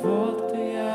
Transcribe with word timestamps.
Вот 0.00 0.36
кто 0.36 0.54
я, 0.56 0.87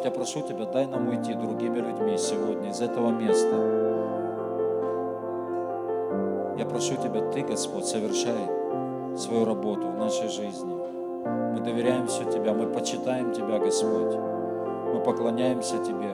Господь, 0.00 0.04
я 0.04 0.10
прошу 0.10 0.40
Тебя, 0.40 0.64
дай 0.64 0.86
нам 0.86 1.08
уйти 1.08 1.34
другими 1.34 1.78
людьми 1.78 2.16
сегодня 2.16 2.70
из 2.70 2.80
этого 2.80 3.10
места. 3.10 3.54
Я 6.56 6.64
прошу 6.64 6.96
Тебя, 6.96 7.20
Ты, 7.30 7.42
Господь, 7.42 7.84
совершай 7.84 8.48
свою 9.16 9.44
работу 9.44 9.88
в 9.88 9.98
нашей 9.98 10.28
жизни. 10.28 10.72
Мы 11.52 11.60
доверяем 11.60 12.06
все 12.06 12.24
Тебя, 12.24 12.54
мы 12.54 12.66
почитаем 12.66 13.32
Тебя, 13.32 13.58
Господь. 13.58 14.14
Мы 14.94 15.00
поклоняемся 15.04 15.76
Тебе. 15.78 16.10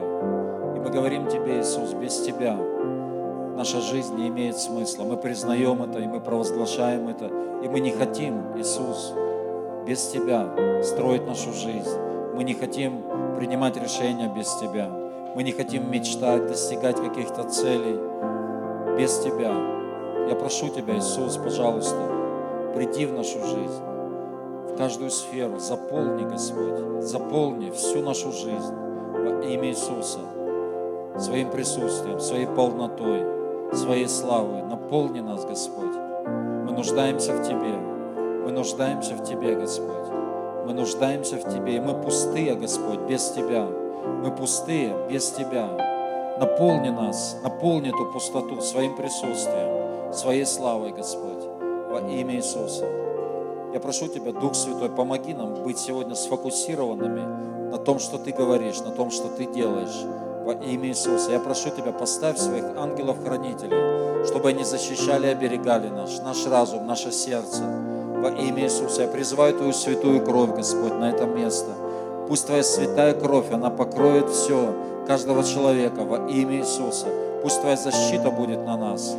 И 0.75 0.79
мы 0.79 0.89
говорим 0.89 1.27
Тебе, 1.27 1.61
Иисус, 1.61 1.93
без 1.93 2.19
Тебя 2.19 2.57
наша 3.55 3.79
жизнь 3.79 4.15
не 4.15 4.27
имеет 4.27 4.57
смысла. 4.57 5.05
Мы 5.05 5.15
признаем 5.15 5.81
это, 5.81 5.99
и 5.99 6.07
мы 6.07 6.19
провозглашаем 6.19 7.07
это. 7.07 7.27
И 7.63 7.69
мы 7.69 7.79
не 7.79 7.91
хотим, 7.91 8.57
Иисус, 8.57 9.13
без 9.85 10.09
Тебя 10.09 10.83
строить 10.83 11.25
нашу 11.25 11.53
жизнь. 11.53 12.06
Мы 12.37 12.43
не 12.43 12.53
хотим 12.53 13.01
принимать 13.35 13.77
решения 13.77 14.31
без 14.31 14.53
Тебя. 14.57 14.91
Мы 15.33 15.41
не 15.41 15.51
хотим 15.51 15.89
мечтать, 15.89 16.45
достигать 16.45 16.97
каких-то 16.97 17.45
целей 17.45 17.99
без 18.95 19.17
Тебя. 19.17 19.55
Я 20.29 20.35
прошу 20.35 20.69
Тебя, 20.69 20.95
Иисус, 20.99 21.37
пожалуйста, 21.37 21.97
приди 22.75 23.07
в 23.07 23.13
нашу 23.13 23.39
жизнь, 23.39 23.81
в 24.69 24.77
каждую 24.77 25.09
сферу, 25.09 25.57
заполни, 25.57 26.25
Господь, 26.25 27.01
заполни 27.01 27.71
всю 27.71 28.03
нашу 28.03 28.31
жизнь 28.31 28.75
во 28.75 29.41
имя 29.43 29.69
Иисуса 29.69 30.19
своим 31.17 31.49
присутствием, 31.49 32.19
своей 32.19 32.45
полнотой, 32.45 33.25
своей 33.73 34.07
славой. 34.07 34.61
Наполни 34.61 35.21
нас, 35.21 35.43
Господь. 35.43 35.95
Мы 36.27 36.71
нуждаемся 36.71 37.33
в 37.33 37.41
Тебе. 37.41 37.77
Мы 38.45 38.51
нуждаемся 38.51 39.15
в 39.15 39.23
Тебе, 39.23 39.55
Господь. 39.55 40.16
Мы 40.67 40.73
нуждаемся 40.73 41.37
в 41.37 41.45
Тебе. 41.45 41.77
И 41.77 41.79
мы 41.79 41.93
пустые, 41.93 42.53
Господь, 42.55 42.99
без 43.07 43.29
Тебя. 43.29 43.69
Мы 44.21 44.35
пустые 44.35 44.93
без 45.09 45.31
Тебя. 45.31 45.69
Наполни 46.41 46.89
нас, 46.89 47.37
наполни 47.41 47.87
эту 47.87 48.11
пустоту 48.11 48.59
своим 48.59 48.97
присутствием, 48.97 50.13
своей 50.13 50.45
славой, 50.45 50.91
Господь, 50.91 51.41
во 51.89 52.01
имя 52.01 52.35
Иисуса. 52.35 52.85
Я 53.73 53.79
прошу 53.79 54.09
Тебя, 54.09 54.33
Дух 54.33 54.55
Святой, 54.55 54.89
помоги 54.89 55.33
нам 55.33 55.53
быть 55.63 55.79
сегодня 55.79 56.15
сфокусированными 56.15 57.71
на 57.71 57.77
том, 57.77 57.99
что 57.99 58.17
Ты 58.17 58.33
говоришь, 58.33 58.81
на 58.81 58.91
том, 58.91 59.09
что 59.09 59.29
Ты 59.29 59.45
делаешь 59.45 60.03
во 60.43 60.51
имя 60.51 60.89
Иисуса. 60.89 61.31
Я 61.31 61.39
прошу 61.39 61.69
Тебя, 61.69 61.93
поставь 61.93 62.37
своих 62.37 62.65
ангелов-хранителей, 62.75 64.25
чтобы 64.25 64.49
они 64.49 64.65
защищали 64.65 65.27
и 65.27 65.31
оберегали 65.31 65.87
наш, 65.87 66.19
наш 66.19 66.45
разум, 66.45 66.85
наше 66.85 67.13
сердце 67.13 67.63
во 68.21 68.29
имя 68.29 68.63
Иисуса. 68.63 69.03
Я 69.03 69.07
призываю 69.07 69.53
Твою 69.53 69.73
святую 69.73 70.23
кровь, 70.23 70.55
Господь, 70.55 70.93
на 70.93 71.09
это 71.09 71.25
место. 71.25 71.71
Пусть 72.27 72.45
Твоя 72.47 72.63
святая 72.63 73.13
кровь, 73.13 73.51
она 73.51 73.69
покроет 73.69 74.29
все, 74.29 74.73
каждого 75.07 75.43
человека 75.43 76.03
во 76.03 76.27
имя 76.27 76.57
Иисуса. 76.57 77.07
Пусть 77.41 77.61
Твоя 77.61 77.77
защита 77.77 78.29
будет 78.31 78.65
на 78.65 78.77
нас. 78.77 79.15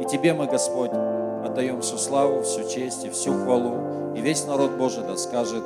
И 0.00 0.04
Тебе 0.04 0.34
мы, 0.34 0.46
Господь, 0.46 0.90
отдаем 1.44 1.80
всю 1.80 1.96
славу, 1.96 2.42
всю 2.42 2.68
честь 2.68 3.04
и 3.04 3.10
всю 3.10 3.32
хвалу. 3.32 4.14
И 4.14 4.20
весь 4.20 4.46
народ 4.46 4.72
Божий 4.72 5.02
да 5.06 5.16
скажет 5.16 5.62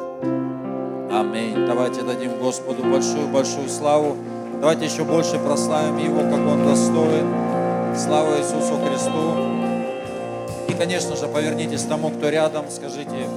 Аминь. 1.11 1.67
Давайте 1.67 2.03
дадим 2.03 2.39
Господу 2.41 2.83
большую-большую 2.83 3.69
славу. 3.69 4.17
Давайте 4.61 4.87
еще 4.87 5.05
больше 5.05 5.39
прославим 5.39 5.99
Его, 5.99 6.21
как 6.23 6.41
Он 6.41 6.65
достоин. 6.65 7.97
Слава 7.97 8.39
Иисусу 8.39 8.75
Христу. 8.85 9.64
Конечно 10.79 11.17
же, 11.17 11.29
повернитесь 11.29 11.85
к 11.85 11.89
тому, 11.89 12.11
кто 12.11 12.29
рядом, 12.29 12.69
скажите 12.69 13.29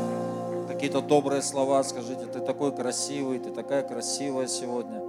какие-то 0.67 1.01
добрые 1.01 1.41
слова, 1.41 1.83
скажите, 1.83 2.25
ты 2.25 2.39
такой 2.39 2.75
красивый, 2.75 3.39
ты 3.39 3.51
такая 3.51 3.87
красивая 3.87 4.47
сегодня. 4.47 5.01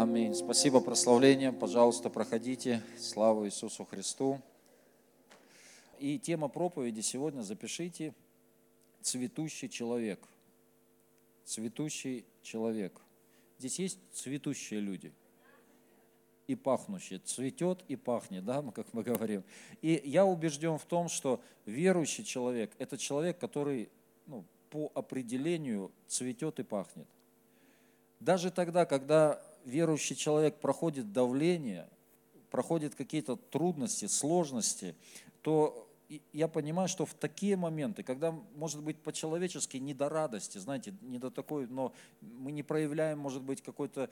Аминь. 0.00 0.34
Спасибо 0.34 0.80
прославлением. 0.80 1.54
Пожалуйста, 1.54 2.10
проходите. 2.10 2.80
Слава 2.98 3.46
Иисусу 3.46 3.84
Христу. 3.84 4.40
И 5.98 6.18
тема 6.18 6.48
проповеди 6.48 7.00
сегодня 7.00 7.42
запишите 7.42 8.14
«Цветущий 9.02 9.68
человек». 9.68 10.20
Цветущий 11.44 12.24
человек. 12.42 13.00
Здесь 13.58 13.78
есть 13.80 13.98
цветущие 14.12 14.80
люди 14.80 15.12
и 16.50 16.56
пахнущие. 16.56 17.20
Цветет 17.20 17.84
и 17.86 17.94
пахнет, 17.94 18.44
да, 18.44 18.62
как 18.74 18.92
мы 18.92 19.04
говорим. 19.04 19.44
И 19.82 20.02
я 20.04 20.26
убежден 20.26 20.78
в 20.78 20.84
том, 20.84 21.08
что 21.08 21.40
верующий 21.64 22.24
человек– 22.24 22.72
это 22.78 22.98
человек, 22.98 23.38
который 23.38 23.88
ну, 24.26 24.44
по 24.70 24.90
определению 24.94 25.92
цветет 26.08 26.58
и 26.58 26.64
пахнет. 26.64 27.06
Даже 28.18 28.50
тогда, 28.50 28.84
когда 28.84 29.40
верующий 29.64 30.16
человек 30.16 30.56
проходит 30.56 31.12
давление, 31.12 31.88
проходит 32.50 32.96
какие-то 32.96 33.36
трудности, 33.36 34.06
сложности, 34.06 34.96
то 35.42 35.88
я 36.32 36.48
понимаю, 36.48 36.88
что 36.88 37.06
в 37.06 37.14
такие 37.14 37.56
моменты, 37.56 38.02
когда, 38.02 38.32
может 38.56 38.82
быть, 38.82 38.98
по-человечески 38.98 39.76
не 39.76 39.94
до 39.94 40.08
радости, 40.08 40.58
знаете, 40.58 40.92
не 41.02 41.18
до 41.18 41.30
такой, 41.30 41.66
но 41.66 41.92
мы 42.20 42.52
не 42.52 42.62
проявляем, 42.62 43.18
может 43.18 43.42
быть, 43.42 43.62
какой-то 43.62 44.10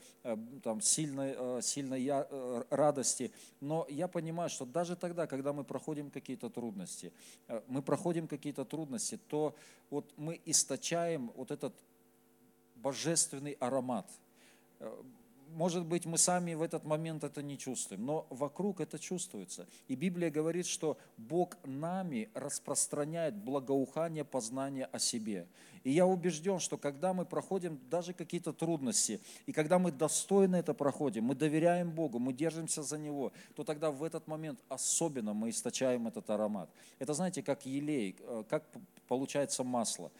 там 0.62 0.80
сильной, 0.80 1.62
сильной 1.62 2.08
радости, 2.70 3.32
но 3.60 3.86
я 3.88 4.06
понимаю, 4.06 4.48
что 4.48 4.64
даже 4.64 4.94
тогда, 4.96 5.26
когда 5.26 5.52
мы 5.52 5.64
проходим 5.64 6.10
какие-то 6.10 6.50
трудности, 6.50 7.12
мы 7.66 7.82
проходим 7.82 8.28
какие-то 8.28 8.64
трудности, 8.64 9.18
то 9.28 9.54
вот 9.90 10.12
мы 10.16 10.40
источаем 10.44 11.32
вот 11.34 11.50
этот 11.50 11.74
божественный 12.76 13.52
аромат 13.58 14.08
может 15.54 15.84
быть, 15.84 16.06
мы 16.06 16.18
сами 16.18 16.54
в 16.54 16.62
этот 16.62 16.84
момент 16.84 17.24
это 17.24 17.42
не 17.42 17.58
чувствуем, 17.58 18.04
но 18.04 18.26
вокруг 18.30 18.80
это 18.80 18.98
чувствуется. 18.98 19.66
И 19.88 19.94
Библия 19.94 20.30
говорит, 20.30 20.66
что 20.66 20.98
Бог 21.16 21.56
нами 21.64 22.28
распространяет 22.34 23.36
благоухание 23.36 24.24
познания 24.24 24.86
о 24.86 24.98
себе. 24.98 25.46
И 25.84 25.90
я 25.90 26.06
убежден, 26.06 26.58
что 26.58 26.76
когда 26.76 27.14
мы 27.14 27.24
проходим 27.24 27.80
даже 27.88 28.12
какие-то 28.12 28.52
трудности, 28.52 29.20
и 29.46 29.52
когда 29.52 29.78
мы 29.78 29.92
достойно 29.92 30.56
это 30.56 30.74
проходим, 30.74 31.24
мы 31.24 31.34
доверяем 31.34 31.90
Богу, 31.90 32.18
мы 32.18 32.32
держимся 32.32 32.82
за 32.82 32.98
Него, 32.98 33.32
то 33.54 33.64
тогда 33.64 33.90
в 33.90 34.02
этот 34.02 34.26
момент 34.26 34.58
особенно 34.68 35.34
мы 35.34 35.50
источаем 35.50 36.06
этот 36.08 36.28
аромат. 36.30 36.68
Это, 36.98 37.14
знаете, 37.14 37.42
как 37.42 37.64
елей, 37.64 38.16
как 38.48 38.64
получается 39.06 39.64
масло. 39.64 40.10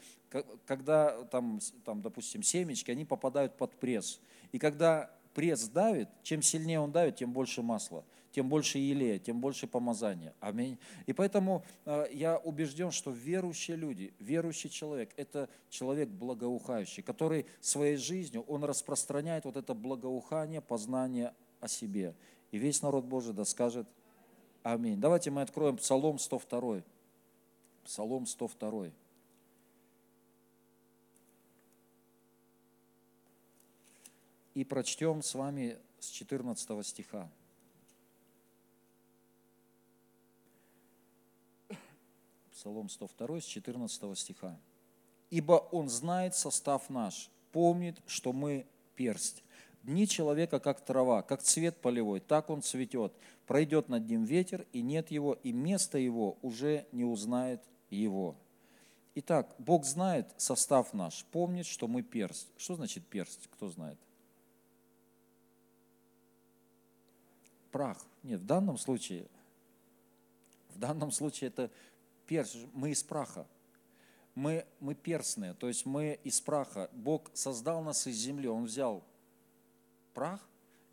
Когда 0.65 1.23
там, 1.25 1.59
там, 1.85 2.01
допустим, 2.01 2.43
семечки, 2.43 2.91
они 2.91 3.05
попадают 3.05 3.57
под 3.57 3.75
пресс. 3.79 4.19
И 4.51 4.59
когда 4.59 5.11
пресс 5.33 5.67
давит, 5.67 6.09
чем 6.23 6.41
сильнее 6.41 6.79
он 6.79 6.91
давит, 6.91 7.17
тем 7.17 7.33
больше 7.33 7.61
масла, 7.61 8.03
тем 8.31 8.49
больше 8.49 8.77
елея, 8.77 9.19
тем 9.19 9.41
больше 9.41 9.67
помазания. 9.67 10.33
Аминь. 10.39 10.77
И 11.05 11.13
поэтому 11.13 11.63
э, 11.85 12.07
я 12.11 12.37
убежден, 12.37 12.91
что 12.91 13.11
верующие 13.11 13.77
люди, 13.77 14.13
верующий 14.19 14.69
человек– 14.69 15.11
это 15.17 15.49
человек 15.69 16.09
благоухающий, 16.09 17.03
который 17.03 17.45
своей 17.59 17.97
жизнью, 17.97 18.43
он 18.47 18.63
распространяет 18.63 19.45
вот 19.45 19.57
это 19.57 19.73
благоухание, 19.73 20.61
познание 20.61 21.33
о 21.59 21.67
себе. 21.67 22.15
И 22.51 22.57
весь 22.57 22.81
народ 22.81 23.05
Божий 23.05 23.33
да 23.33 23.45
скажет 23.45 23.87
Аминь. 24.63 24.99
Давайте 24.99 25.31
мы 25.31 25.41
откроем 25.41 25.77
Псалом 25.77 26.19
102. 26.19 26.83
Псалом 27.85 28.25
102. 28.25 28.89
И 34.59 34.65
прочтем 34.65 35.21
с 35.21 35.35
вами 35.35 35.79
с 35.99 36.09
14 36.09 36.85
стиха. 36.85 37.31
Псалом 42.51 42.89
102 42.89 43.39
с 43.39 43.45
14 43.45 44.19
стиха. 44.19 44.59
«Ибо 45.29 45.53
Он 45.71 45.87
знает 45.87 46.35
состав 46.35 46.89
наш, 46.89 47.29
помнит, 47.53 48.01
что 48.05 48.33
мы 48.33 48.67
персть. 48.95 49.45
Дни 49.83 50.05
человека, 50.05 50.59
как 50.59 50.83
трава, 50.83 51.21
как 51.21 51.41
цвет 51.41 51.77
полевой, 51.77 52.19
так 52.19 52.49
он 52.49 52.61
цветет. 52.61 53.13
Пройдет 53.47 53.87
над 53.87 54.09
ним 54.09 54.25
ветер, 54.25 54.67
и 54.73 54.81
нет 54.81 55.09
его, 55.09 55.35
и 55.41 55.53
место 55.53 55.97
его 55.97 56.37
уже 56.41 56.85
не 56.91 57.05
узнает 57.05 57.63
его». 57.89 58.35
Итак, 59.15 59.55
Бог 59.57 59.85
знает 59.85 60.33
состав 60.35 60.93
наш, 60.93 61.23
помнит, 61.31 61.65
что 61.65 61.87
мы 61.87 62.03
персть. 62.03 62.49
Что 62.57 62.75
значит 62.75 63.07
персть? 63.07 63.47
Кто 63.53 63.69
знает? 63.69 63.97
Прах. 67.71 68.05
Нет, 68.23 68.41
в 68.41 68.45
данном 68.45 68.77
случае, 68.77 69.27
в 70.69 70.79
данном 70.79 71.11
случае 71.11 71.49
это 71.49 71.71
перст. 72.25 72.57
Мы 72.73 72.91
из 72.91 73.03
праха. 73.03 73.45
Мы, 74.35 74.65
мы 74.79 74.95
перстные, 74.95 75.53
то 75.53 75.67
есть 75.67 75.85
мы 75.85 76.19
из 76.23 76.39
праха. 76.39 76.89
Бог 76.93 77.29
создал 77.33 77.81
нас 77.83 78.07
из 78.07 78.15
земли. 78.15 78.47
Он 78.47 78.65
взял 78.65 79.03
прах 80.13 80.39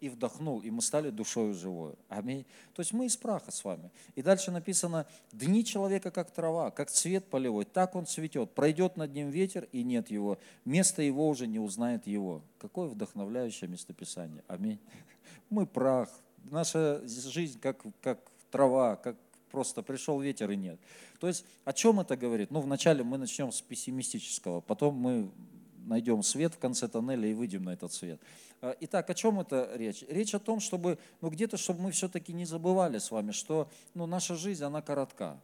и 0.00 0.08
вдохнул, 0.08 0.60
и 0.60 0.70
мы 0.70 0.82
стали 0.82 1.10
душою 1.10 1.54
живою. 1.54 1.96
Аминь. 2.08 2.44
То 2.74 2.80
есть 2.80 2.92
мы 2.92 3.06
из 3.06 3.16
праха 3.16 3.50
с 3.50 3.64
вами. 3.64 3.90
И 4.14 4.22
дальше 4.22 4.50
написано, 4.50 5.06
дни 5.32 5.64
человека 5.64 6.10
как 6.10 6.30
трава, 6.30 6.70
как 6.70 6.90
цвет 6.90 7.26
полевой, 7.26 7.64
так 7.64 7.94
он 7.94 8.06
цветет. 8.06 8.52
Пройдет 8.54 8.96
над 8.96 9.12
ним 9.12 9.30
ветер, 9.30 9.68
и 9.72 9.82
нет 9.82 10.10
его. 10.10 10.38
Место 10.64 11.02
его 11.02 11.28
уже 11.28 11.46
не 11.46 11.58
узнает 11.58 12.06
его. 12.06 12.42
Какое 12.58 12.88
вдохновляющее 12.88 13.68
местописание. 13.68 14.44
Аминь. 14.48 14.78
Мы 15.50 15.66
прах. 15.66 16.10
Наша 16.50 17.06
жизнь 17.06 17.58
как, 17.60 17.82
как 18.00 18.20
трава, 18.50 18.96
как 18.96 19.16
просто 19.50 19.82
пришел 19.82 20.20
ветер 20.20 20.50
и 20.50 20.56
нет. 20.56 20.78
То 21.18 21.28
есть 21.28 21.44
о 21.64 21.72
чем 21.72 22.00
это 22.00 22.16
говорит? 22.16 22.50
Ну, 22.50 22.60
вначале 22.60 23.02
мы 23.02 23.18
начнем 23.18 23.52
с 23.52 23.60
пессимистического, 23.60 24.60
потом 24.60 24.94
мы 24.94 25.30
найдем 25.86 26.22
свет 26.22 26.54
в 26.54 26.58
конце 26.58 26.88
тоннеля 26.88 27.28
и 27.28 27.34
выйдем 27.34 27.64
на 27.64 27.72
этот 27.72 27.92
свет. 27.92 28.20
А, 28.60 28.76
итак, 28.80 29.08
о 29.08 29.14
чем 29.14 29.40
это 29.40 29.70
речь? 29.74 30.04
Речь 30.08 30.34
о 30.34 30.38
том, 30.38 30.60
чтобы, 30.60 30.98
ну 31.20 31.30
где-то, 31.30 31.56
чтобы 31.56 31.80
мы 31.82 31.90
все-таки 31.92 32.32
не 32.32 32.44
забывали 32.44 32.98
с 32.98 33.10
вами, 33.10 33.30
что 33.30 33.70
ну, 33.94 34.06
наша 34.06 34.34
жизнь, 34.34 34.64
она 34.64 34.82
коротка. 34.82 35.40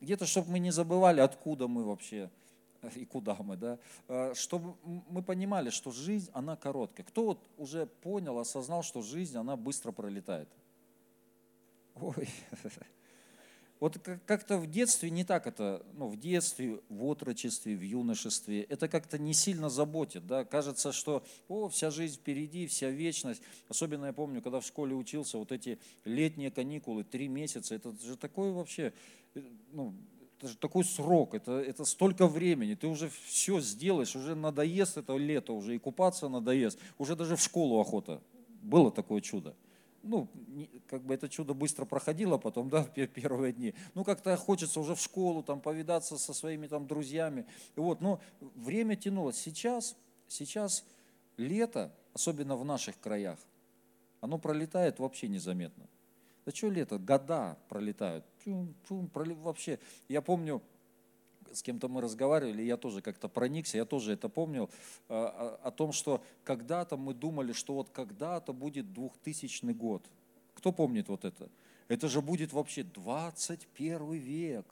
Где-то, 0.00 0.26
чтобы 0.26 0.52
мы 0.52 0.58
не 0.58 0.70
забывали, 0.70 1.20
откуда 1.20 1.68
мы 1.68 1.84
вообще 1.84 2.30
и 2.96 3.04
куда 3.04 3.36
мы, 3.40 3.56
да, 3.56 3.78
а, 4.08 4.34
чтобы 4.34 4.76
мы 4.84 5.22
понимали, 5.22 5.70
что 5.70 5.90
жизнь, 5.90 6.30
она 6.32 6.56
короткая. 6.56 7.06
Кто 7.06 7.24
вот 7.24 7.50
уже 7.56 7.86
понял, 7.86 8.38
осознал, 8.38 8.82
что 8.82 9.02
жизнь, 9.02 9.36
она 9.36 9.56
быстро 9.56 9.92
пролетает? 9.92 10.48
Ой, 11.94 12.28
Вот 13.78 13.98
как-то 14.24 14.56
в 14.56 14.66
детстве 14.66 15.10
не 15.10 15.24
так 15.24 15.46
это, 15.46 15.84
ну, 15.92 16.08
в 16.08 16.18
детстве, 16.18 16.80
в 16.88 17.04
отрочестве, 17.04 17.76
в 17.76 17.82
юношестве, 17.82 18.62
это 18.62 18.88
как-то 18.88 19.18
не 19.18 19.34
сильно 19.34 19.68
заботит, 19.68 20.26
да, 20.26 20.46
кажется, 20.46 20.92
что, 20.92 21.22
о, 21.48 21.68
вся 21.68 21.90
жизнь 21.90 22.16
впереди, 22.16 22.66
вся 22.66 22.88
вечность. 22.88 23.42
Особенно 23.68 24.06
я 24.06 24.12
помню, 24.14 24.40
когда 24.40 24.60
в 24.60 24.66
школе 24.66 24.94
учился, 24.94 25.36
вот 25.36 25.52
эти 25.52 25.78
летние 26.06 26.50
каникулы, 26.50 27.04
три 27.04 27.28
месяца, 27.28 27.74
это 27.74 27.94
же 28.00 28.16
такой 28.16 28.50
вообще, 28.50 28.94
э, 29.34 29.42
ну, 29.72 29.94
это 30.38 30.48
же 30.48 30.56
такой 30.56 30.84
срок, 30.84 31.34
это, 31.34 31.52
это 31.52 31.84
столько 31.84 32.26
времени, 32.26 32.74
ты 32.74 32.86
уже 32.86 33.10
все 33.26 33.60
сделаешь, 33.60 34.14
уже 34.16 34.34
надоест 34.34 34.98
это 34.98 35.16
лето, 35.16 35.52
уже 35.52 35.74
и 35.74 35.78
купаться 35.78 36.28
надоест, 36.28 36.78
уже 36.98 37.16
даже 37.16 37.36
в 37.36 37.40
школу 37.40 37.80
охота. 37.80 38.20
Было 38.62 38.90
такое 38.90 39.20
чудо 39.20 39.54
ну, 40.06 40.28
как 40.86 41.02
бы 41.02 41.14
это 41.14 41.28
чудо 41.28 41.54
быстро 41.54 41.84
проходило 41.84 42.38
потом, 42.38 42.68
да, 42.68 42.84
первые 43.14 43.52
дни. 43.52 43.74
Ну, 43.94 44.04
как-то 44.04 44.36
хочется 44.36 44.80
уже 44.80 44.94
в 44.94 45.00
школу, 45.00 45.42
там, 45.42 45.60
повидаться 45.60 46.16
со 46.16 46.32
своими 46.32 46.66
там 46.66 46.86
друзьями. 46.86 47.46
Вот, 47.74 48.00
но 48.00 48.20
время 48.40 48.96
тянулось. 48.96 49.36
Сейчас, 49.36 49.96
сейчас 50.28 50.84
лето, 51.36 51.92
особенно 52.14 52.56
в 52.56 52.64
наших 52.64 52.98
краях, 53.00 53.38
оно 54.20 54.38
пролетает 54.38 54.98
вообще 54.98 55.28
незаметно. 55.28 55.86
Да 56.46 56.52
что 56.52 56.70
лето, 56.70 56.98
года 56.98 57.58
пролетают. 57.68 58.24
Вообще, 58.44 59.80
я 60.08 60.22
помню, 60.22 60.62
с 61.52 61.60
кем-то 61.60 61.88
мы 61.88 62.00
разговаривали, 62.00 62.62
я 62.62 62.76
тоже 62.76 63.02
как-то 63.02 63.28
проникся, 63.28 63.78
я 63.78 63.84
тоже 63.84 64.12
это 64.12 64.28
помнил, 64.28 64.70
о, 65.08 65.58
о 65.62 65.70
том, 65.72 65.90
что 65.92 66.22
когда-то 66.44 66.96
мы 66.96 67.14
думали, 67.14 67.52
что 67.52 67.74
вот 67.74 67.90
когда-то 67.90 68.52
будет 68.52 68.92
2000 68.92 69.72
год. 69.72 70.04
Кто 70.54 70.72
помнит 70.72 71.08
вот 71.08 71.24
это? 71.24 71.50
Это 71.88 72.08
же 72.08 72.22
будет 72.22 72.52
вообще 72.52 72.84
21 72.84 74.12
век. 74.12 74.66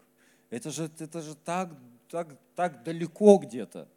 Это 0.50 0.70
же, 0.70 0.88
это 0.98 1.22
же 1.22 1.34
так, 1.34 1.76
так, 2.08 2.38
так 2.54 2.84
далеко 2.84 3.38
где-то. 3.38 3.88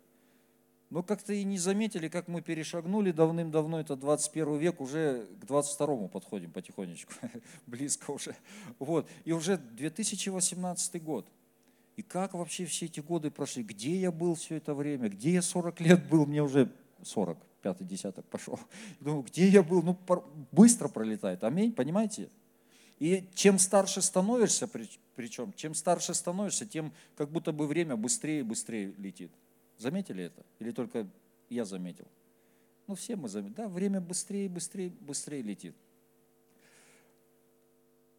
Но 0.89 1.03
как-то 1.03 1.33
и 1.33 1.43
не 1.43 1.57
заметили, 1.57 2.07
как 2.07 2.29
мы 2.29 2.41
перешагнули 2.41 3.11
давным-давно, 3.11 3.79
это 3.81 3.97
21 3.97 4.57
век, 4.57 4.79
уже 4.79 5.27
к 5.41 5.45
22 5.45 6.07
подходим 6.07 6.51
потихонечку, 6.51 7.13
близко 7.67 8.11
уже. 8.11 8.35
Вот. 8.79 9.09
И 9.25 9.33
уже 9.33 9.57
2018 9.57 11.03
год. 11.03 11.27
И 11.97 12.03
как 12.03 12.35
вообще 12.35 12.65
все 12.65 12.85
эти 12.85 13.01
годы 13.01 13.31
прошли? 13.31 13.63
Где 13.63 13.97
я 13.97 14.11
был 14.11 14.35
все 14.35 14.55
это 14.55 14.73
время? 14.73 15.09
Где 15.09 15.31
я 15.31 15.41
40 15.41 15.81
лет 15.81 16.07
был? 16.07 16.25
Мне 16.25 16.41
уже 16.41 16.71
40, 17.03 17.37
пятый 17.61 17.85
десяток 17.85 18.25
пошел. 18.25 18.57
Думаю, 19.01 19.23
где 19.23 19.47
я 19.47 19.63
был? 19.63 19.81
Ну, 19.81 19.97
быстро 20.51 20.87
пролетает. 20.87 21.43
Аминь, 21.43 21.73
понимаете? 21.73 22.29
И 22.99 23.27
чем 23.35 23.59
старше 23.59 24.01
становишься, 24.01 24.69
причем, 25.15 25.53
чем 25.53 25.73
старше 25.73 26.13
становишься, 26.13 26.65
тем 26.65 26.93
как 27.15 27.29
будто 27.29 27.51
бы 27.51 27.67
время 27.67 27.95
быстрее 27.95 28.39
и 28.39 28.43
быстрее 28.43 28.93
летит. 28.97 29.31
Заметили 29.77 30.23
это? 30.23 30.45
Или 30.59 30.71
только 30.71 31.07
я 31.49 31.65
заметил? 31.65 32.07
Ну, 32.87 32.95
все 32.95 33.15
мы 33.15 33.29
заметили. 33.29 33.55
Да, 33.55 33.67
время 33.67 34.01
быстрее 34.01 34.49
быстрее, 34.49 34.89
быстрее 34.89 35.41
летит. 35.41 35.75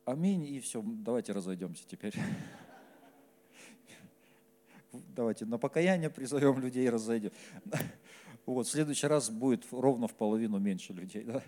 Аминь, 0.05 0.45
и 0.45 0.61
все, 0.61 0.83
давайте 0.83 1.33
разойдемся 1.33 1.87
теперь 1.87 2.15
давайте 5.15 5.45
на 5.45 5.59
покаяние 5.59 6.11
призовем 6.11 6.59
людей 6.61 6.87
и 6.87 6.91
разойдем. 6.91 7.31
Вот, 8.47 8.67
в 8.67 8.71
следующий 8.71 9.07
раз 9.07 9.29
будет 9.29 9.67
ровно 9.71 10.09
в 10.09 10.15
половину 10.15 10.59
меньше 10.59 10.95
людей. 10.95 11.23
Да? 11.23 11.43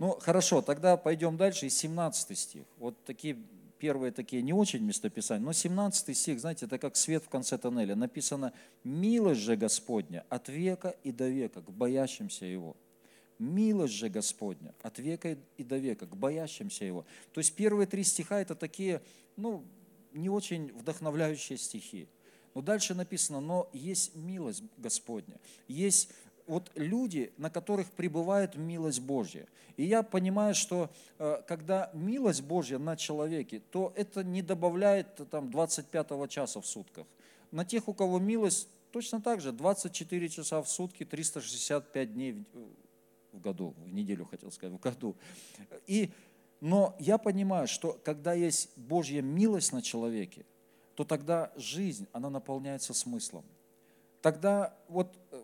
Ну, 0.00 0.18
хорошо, 0.18 0.60
тогда 0.60 0.96
пойдем 0.96 1.36
дальше. 1.36 1.66
И 1.66 1.70
17 1.70 2.36
стих. 2.36 2.64
Вот 2.78 3.00
такие 3.04 3.38
первые 3.82 4.12
такие 4.12 4.42
не 4.42 4.52
очень 4.52 4.84
местописания, 4.84 5.44
но 5.44 5.52
17 5.52 6.16
стих, 6.16 6.38
знаете, 6.38 6.66
это 6.66 6.78
как 6.78 6.94
свет 6.94 7.24
в 7.24 7.28
конце 7.28 7.58
тоннеля. 7.58 7.96
Написано, 7.96 8.52
милость 8.84 9.40
же 9.40 9.56
Господня 9.56 10.24
от 10.28 10.48
века 10.48 10.94
и 11.02 11.10
до 11.10 11.28
века 11.28 11.62
к 11.62 11.72
боящимся 11.72 12.44
Его. 12.44 12.76
Милость 13.40 13.94
же 13.94 14.08
Господня 14.08 14.72
от 14.82 15.00
века 15.00 15.36
и 15.56 15.64
до 15.64 15.78
века 15.78 16.06
к 16.06 16.16
боящимся 16.16 16.84
Его. 16.84 17.04
То 17.32 17.40
есть 17.40 17.56
первые 17.56 17.88
три 17.88 18.04
стиха 18.04 18.40
это 18.40 18.54
такие, 18.54 19.02
ну, 19.36 19.64
не 20.12 20.28
очень 20.28 20.72
вдохновляющие 20.72 21.58
стихи. 21.58 22.06
Но 22.54 22.62
дальше 22.62 22.94
написано, 22.94 23.40
но 23.40 23.68
есть 23.72 24.14
милость 24.14 24.62
Господня, 24.76 25.40
есть 25.66 26.10
вот 26.52 26.70
люди, 26.74 27.32
на 27.38 27.48
которых 27.48 27.90
пребывает 27.92 28.56
милость 28.56 29.00
Божья. 29.00 29.46
И 29.78 29.84
я 29.84 30.02
понимаю, 30.02 30.54
что 30.54 30.90
э, 31.18 31.40
когда 31.48 31.90
милость 31.94 32.42
Божья 32.42 32.78
на 32.78 32.94
человеке, 32.94 33.62
то 33.70 33.90
это 33.96 34.22
не 34.22 34.42
добавляет 34.42 35.18
там 35.30 35.50
25 35.50 36.28
часа 36.28 36.60
в 36.60 36.66
сутках. 36.66 37.06
На 37.52 37.64
тех, 37.64 37.88
у 37.88 37.94
кого 37.94 38.18
милость, 38.18 38.68
точно 38.90 39.22
так 39.22 39.40
же 39.40 39.50
24 39.50 40.28
часа 40.28 40.60
в 40.60 40.68
сутки, 40.68 41.06
365 41.06 42.12
дней 42.12 42.44
в 43.32 43.40
году, 43.40 43.74
в 43.78 43.90
неделю 43.90 44.26
хотел 44.26 44.52
сказать, 44.52 44.78
в 44.78 44.78
году. 44.78 45.16
И, 45.86 46.10
но 46.60 46.94
я 46.98 47.16
понимаю, 47.16 47.66
что 47.66 47.98
когда 48.04 48.34
есть 48.34 48.68
Божья 48.76 49.22
милость 49.22 49.72
на 49.72 49.80
человеке, 49.80 50.44
то 50.96 51.04
тогда 51.04 51.50
жизнь, 51.56 52.06
она 52.12 52.28
наполняется 52.28 52.92
смыслом. 52.92 53.44
Тогда 54.20 54.76
вот 54.88 55.18
э, 55.30 55.42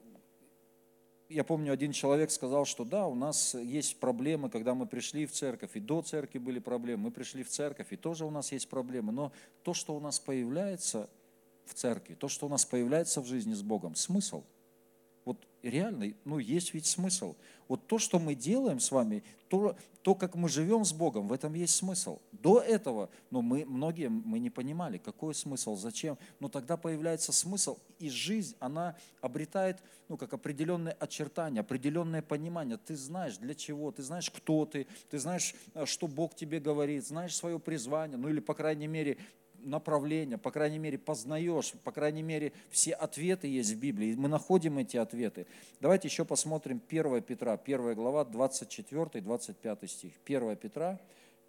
я 1.29 1.45
помню, 1.45 1.73
один 1.73 1.93
человек 1.93 2.31
сказал, 2.31 2.65
что 2.65 2.85
да, 2.85 3.07
у 3.07 3.15
нас 3.15 3.55
есть 3.55 4.01
проблемы, 4.01 4.51
когда 4.51 4.75
мы 4.75 4.87
пришли 4.87 5.27
в 5.27 5.33
церковь, 5.33 5.71
и 5.75 5.81
до 5.81 6.03
церкви 6.03 6.39
были 6.39 6.59
проблемы, 6.59 7.05
мы 7.05 7.11
пришли 7.11 7.43
в 7.43 7.49
церковь, 7.49 7.93
и 7.93 7.97
тоже 7.97 8.25
у 8.25 8.31
нас 8.31 8.53
есть 8.53 8.69
проблемы, 8.69 9.13
но 9.13 9.33
то, 9.63 9.75
что 9.75 9.95
у 9.95 10.01
нас 10.01 10.19
появляется 10.19 11.09
в 11.67 11.75
церкви, 11.75 12.15
то, 12.15 12.29
что 12.29 12.47
у 12.47 12.49
нас 12.49 12.65
появляется 12.65 13.21
в 13.21 13.27
жизни 13.27 13.55
с 13.55 13.63
Богом, 13.63 13.95
смысл– 13.95 14.43
реально, 15.63 16.13
ну, 16.25 16.39
есть 16.39 16.75
ведь 16.75 16.87
смысл. 16.87 17.37
Вот 17.69 17.87
то, 17.87 17.99
что 17.99 18.19
мы 18.19 18.35
делаем 18.35 18.81
с 18.81 18.91
вами, 18.91 19.23
то, 19.49 19.77
то, 20.03 20.15
как 20.15 20.35
мы 20.35 20.49
живем 20.49 20.85
с 20.85 20.93
Богом, 20.93 21.29
в 21.29 21.33
этом 21.33 21.53
есть 21.55 21.75
смысл. 21.75 22.19
До 22.33 22.61
этого, 22.61 23.11
ну, 23.31 23.43
мы, 23.43 23.65
многие, 23.67 24.09
мы 24.09 24.39
не 24.39 24.49
понимали, 24.49 24.97
какой 24.99 25.35
смысл, 25.35 25.77
зачем. 25.77 26.17
Но 26.41 26.49
тогда 26.49 26.77
появляется 26.77 27.33
смысл, 27.33 27.79
и 27.99 28.09
жизнь, 28.09 28.57
она 28.59 28.97
обретает, 29.21 29.83
ну, 30.09 30.17
как 30.17 30.33
определенные 30.33 30.95
очертания, 30.95 31.61
определенное 31.61 32.23
понимание. 32.23 32.79
Ты 32.79 32.97
знаешь, 32.97 33.37
для 33.37 33.55
чего, 33.55 33.91
ты 33.91 34.03
знаешь, 34.03 34.31
кто 34.31 34.65
ты, 34.65 34.87
ты 35.11 35.19
знаешь, 35.19 35.55
э, 35.75 35.85
что 35.85 36.07
Бог 36.07 36.35
тебе 36.35 36.61
говорит, 36.61 37.07
знаешь 37.07 37.37
свое 37.37 37.59
призвание, 37.59 38.17
ну, 38.17 38.29
или, 38.29 38.41
по 38.41 38.55
крайней 38.55 38.87
мере, 38.87 39.19
направление, 39.63 40.39
по 40.39 40.51
крайней 40.51 40.79
мере, 40.79 40.99
познаешь, 40.99 41.73
по 41.85 41.93
крайней 41.93 42.23
мере, 42.23 42.53
все 42.71 42.93
ответы 42.93 43.47
есть 43.49 43.73
в 43.73 43.79
Библии, 43.79 44.15
мы 44.15 44.29
находим 44.29 44.79
эти 44.79 44.97
ответы. 44.97 45.47
Давайте 45.81 46.09
еще 46.09 46.25
посмотрим 46.25 46.81
1 46.89 47.23
Петра, 47.23 47.55
1 47.55 47.95
глава, 47.95 48.25
24-25 48.25 49.87
стих. 49.87 50.13
1 50.27 50.57
Петра, 50.57 50.99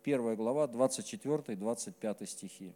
1 0.04 0.36
глава, 0.36 0.66
24-25 0.68 2.25
стихи. 2.25 2.74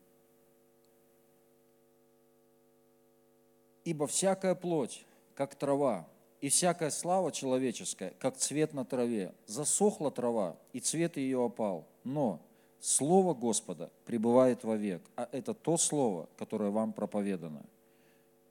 «Ибо 3.86 4.08
всякая 4.08 4.56
плоть, 4.56 5.06
как 5.36 5.56
трава, 5.56 6.08
и 6.44 6.50
всякая 6.50 6.90
слава 6.90 7.32
человеческая, 7.32 8.14
как 8.20 8.36
цвет 8.36 8.74
на 8.74 8.84
траве. 8.84 9.34
Засохла 9.46 10.12
трава, 10.12 10.58
и 10.74 10.82
цвет 10.82 11.16
ее 11.16 11.46
опал. 11.46 11.88
Но 12.04 12.42
Слово 12.84 13.34
Господа 13.34 13.90
пребывает 14.04 14.66
вовек, 14.66 15.02
а 15.16 15.30
это 15.32 15.54
то 15.54 15.78
Слово, 15.78 16.28
которое 16.38 16.70
вам 16.70 16.92
проповедано. 16.92 17.64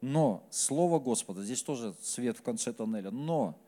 Но 0.01 0.43
Слово 0.49 0.99
Господа, 0.99 1.43
здесь 1.43 1.63
тоже 1.63 1.95
свет 2.01 2.39
в 2.39 2.43
конце 2.43 2.73
тоннеля, 2.73 3.11
но 3.11 3.59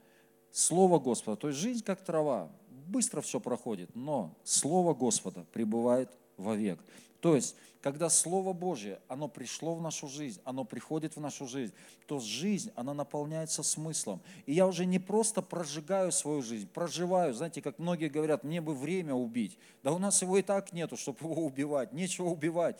Слово 0.52 0.98
Господа, 0.98 1.36
то 1.36 1.48
есть 1.48 1.60
жизнь 1.60 1.84
как 1.84 2.02
трава, 2.02 2.50
быстро 2.86 3.20
все 3.20 3.40
проходит, 3.40 3.94
но 3.94 4.34
Слово 4.42 4.94
Господа 4.94 5.44
пребывает 5.52 6.08
вовек. 6.38 6.80
То 7.24 7.34
есть, 7.34 7.56
когда 7.80 8.10
Слово 8.10 8.52
Божье, 8.52 9.00
оно 9.08 9.28
пришло 9.28 9.74
в 9.74 9.80
нашу 9.80 10.08
жизнь, 10.08 10.42
оно 10.44 10.66
приходит 10.66 11.16
в 11.16 11.20
нашу 11.20 11.46
жизнь, 11.46 11.72
то 12.06 12.18
жизнь, 12.18 12.70
она 12.76 12.92
наполняется 12.92 13.62
смыслом. 13.62 14.20
И 14.44 14.52
я 14.52 14.66
уже 14.66 14.84
не 14.84 14.98
просто 14.98 15.40
прожигаю 15.40 16.12
свою 16.12 16.42
жизнь, 16.42 16.68
проживаю, 16.68 17.32
знаете, 17.32 17.62
как 17.62 17.78
многие 17.78 18.10
говорят, 18.10 18.44
мне 18.44 18.60
бы 18.60 18.74
время 18.74 19.14
убить. 19.14 19.56
Да 19.82 19.92
у 19.92 19.98
нас 19.98 20.20
его 20.20 20.36
и 20.36 20.42
так 20.42 20.74
нету, 20.74 20.98
чтобы 20.98 21.20
его 21.22 21.46
убивать, 21.46 21.94
нечего 21.94 22.26
убивать. 22.26 22.76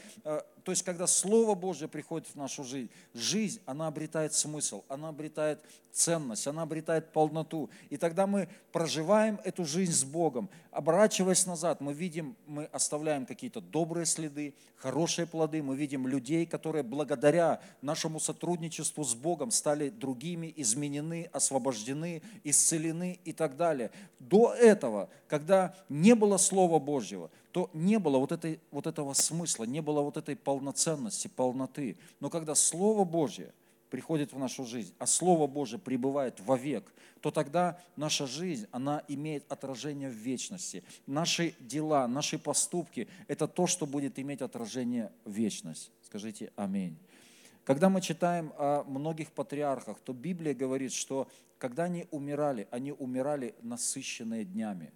То 0.65 0.73
есть, 0.73 0.83
когда 0.83 1.07
Слово 1.07 1.55
Божье 1.55 1.89
приходит 1.89 2.27
в 2.27 2.37
нашу 2.37 2.65
жизнь, 2.65 2.91
жизнь, 3.13 3.61
она 3.67 3.87
обретает 3.87 4.33
смысл, 4.33 4.83
она 4.89 5.11
обретает 5.11 5.61
ценность, 5.93 6.47
она 6.47 6.63
обретает 6.63 7.13
полноту. 7.13 7.69
И 7.91 7.99
тогда 7.99 8.27
мы 8.27 8.49
проживаем 8.73 9.39
эту 9.45 9.67
жизнь 9.67 9.93
с 9.93 10.05
Богом. 10.05 10.49
Оборачиваясь 10.71 11.47
назад, 11.47 11.83
мы 11.83 11.93
видим, 11.93 12.35
мы 12.47 12.65
оставляем 12.65 13.27
какие-то 13.27 13.61
добрые 13.61 14.07
следы, 14.07 14.55
хорошие 14.77 15.27
плоды, 15.27 15.63
мы 15.63 15.77
видим 15.77 16.09
людей, 16.09 16.47
которые 16.47 16.83
благодаря 16.83 17.61
нашему 17.83 18.19
сотрудничеству 18.19 19.05
с 19.05 19.15
Богом 19.15 19.51
стали 19.51 19.91
другими, 19.91 20.53
изменены, 20.57 21.29
освобождены, 21.31 22.23
исцелены 22.43 23.21
и 23.25 23.35
так 23.35 23.57
далее. 23.57 23.91
До 24.19 24.55
этого, 24.55 25.11
когда 25.29 25.75
не 25.91 26.15
было 26.15 26.39
Слова 26.39 26.79
Божьего, 26.79 27.31
то 27.55 27.71
не 27.73 28.01
было 28.01 28.19
вот, 28.19 28.33
этой, 28.33 28.59
вот 28.73 28.89
этого 28.89 29.13
смысла, 29.13 29.63
не 29.63 29.81
было 29.81 30.01
вот 30.01 30.17
этой 30.17 30.35
полноценности, 30.35 31.29
полноты. 31.29 31.97
Но 32.19 32.29
когда 32.29 32.57
Слово 32.57 33.05
Божье 33.05 33.55
приходит 33.91 34.33
в 34.33 34.39
нашу 34.41 34.65
жизнь, 34.65 34.93
а 34.99 35.07
Слово 35.07 35.47
Божье 35.47 35.79
пребывает 35.79 36.41
вовек, 36.41 36.93
то 37.21 37.31
тогда 37.31 37.81
наша 37.95 38.27
жизнь, 38.27 38.67
она 38.73 39.05
имеет 39.07 39.45
отражение 39.53 40.11
в 40.11 40.15
вечности. 40.15 40.83
Наши 41.07 41.55
дела, 41.61 42.09
наши 42.09 42.41
поступки– 42.41 43.07
это 43.29 43.47
то, 43.47 43.69
что 43.69 43.87
будет 43.87 44.19
иметь 44.19 44.43
отражение 44.43 45.13
в 45.25 45.31
вечность. 45.31 45.93
Скажите 46.03 46.51
«Аминь». 46.57 46.99
Когда 47.63 47.89
мы 47.89 48.01
читаем 48.01 48.53
о 48.59 48.83
многих 48.83 49.31
патриархах, 49.31 50.01
то 50.01 50.13
Библия 50.13 50.55
говорит, 50.55 50.93
что 50.93 51.29
когда 51.59 51.85
они 51.85 52.09
умирали, 52.11 52.67
они 52.73 52.91
умирали 52.91 53.55
насыщенные 53.63 54.45
днями. 54.45 54.93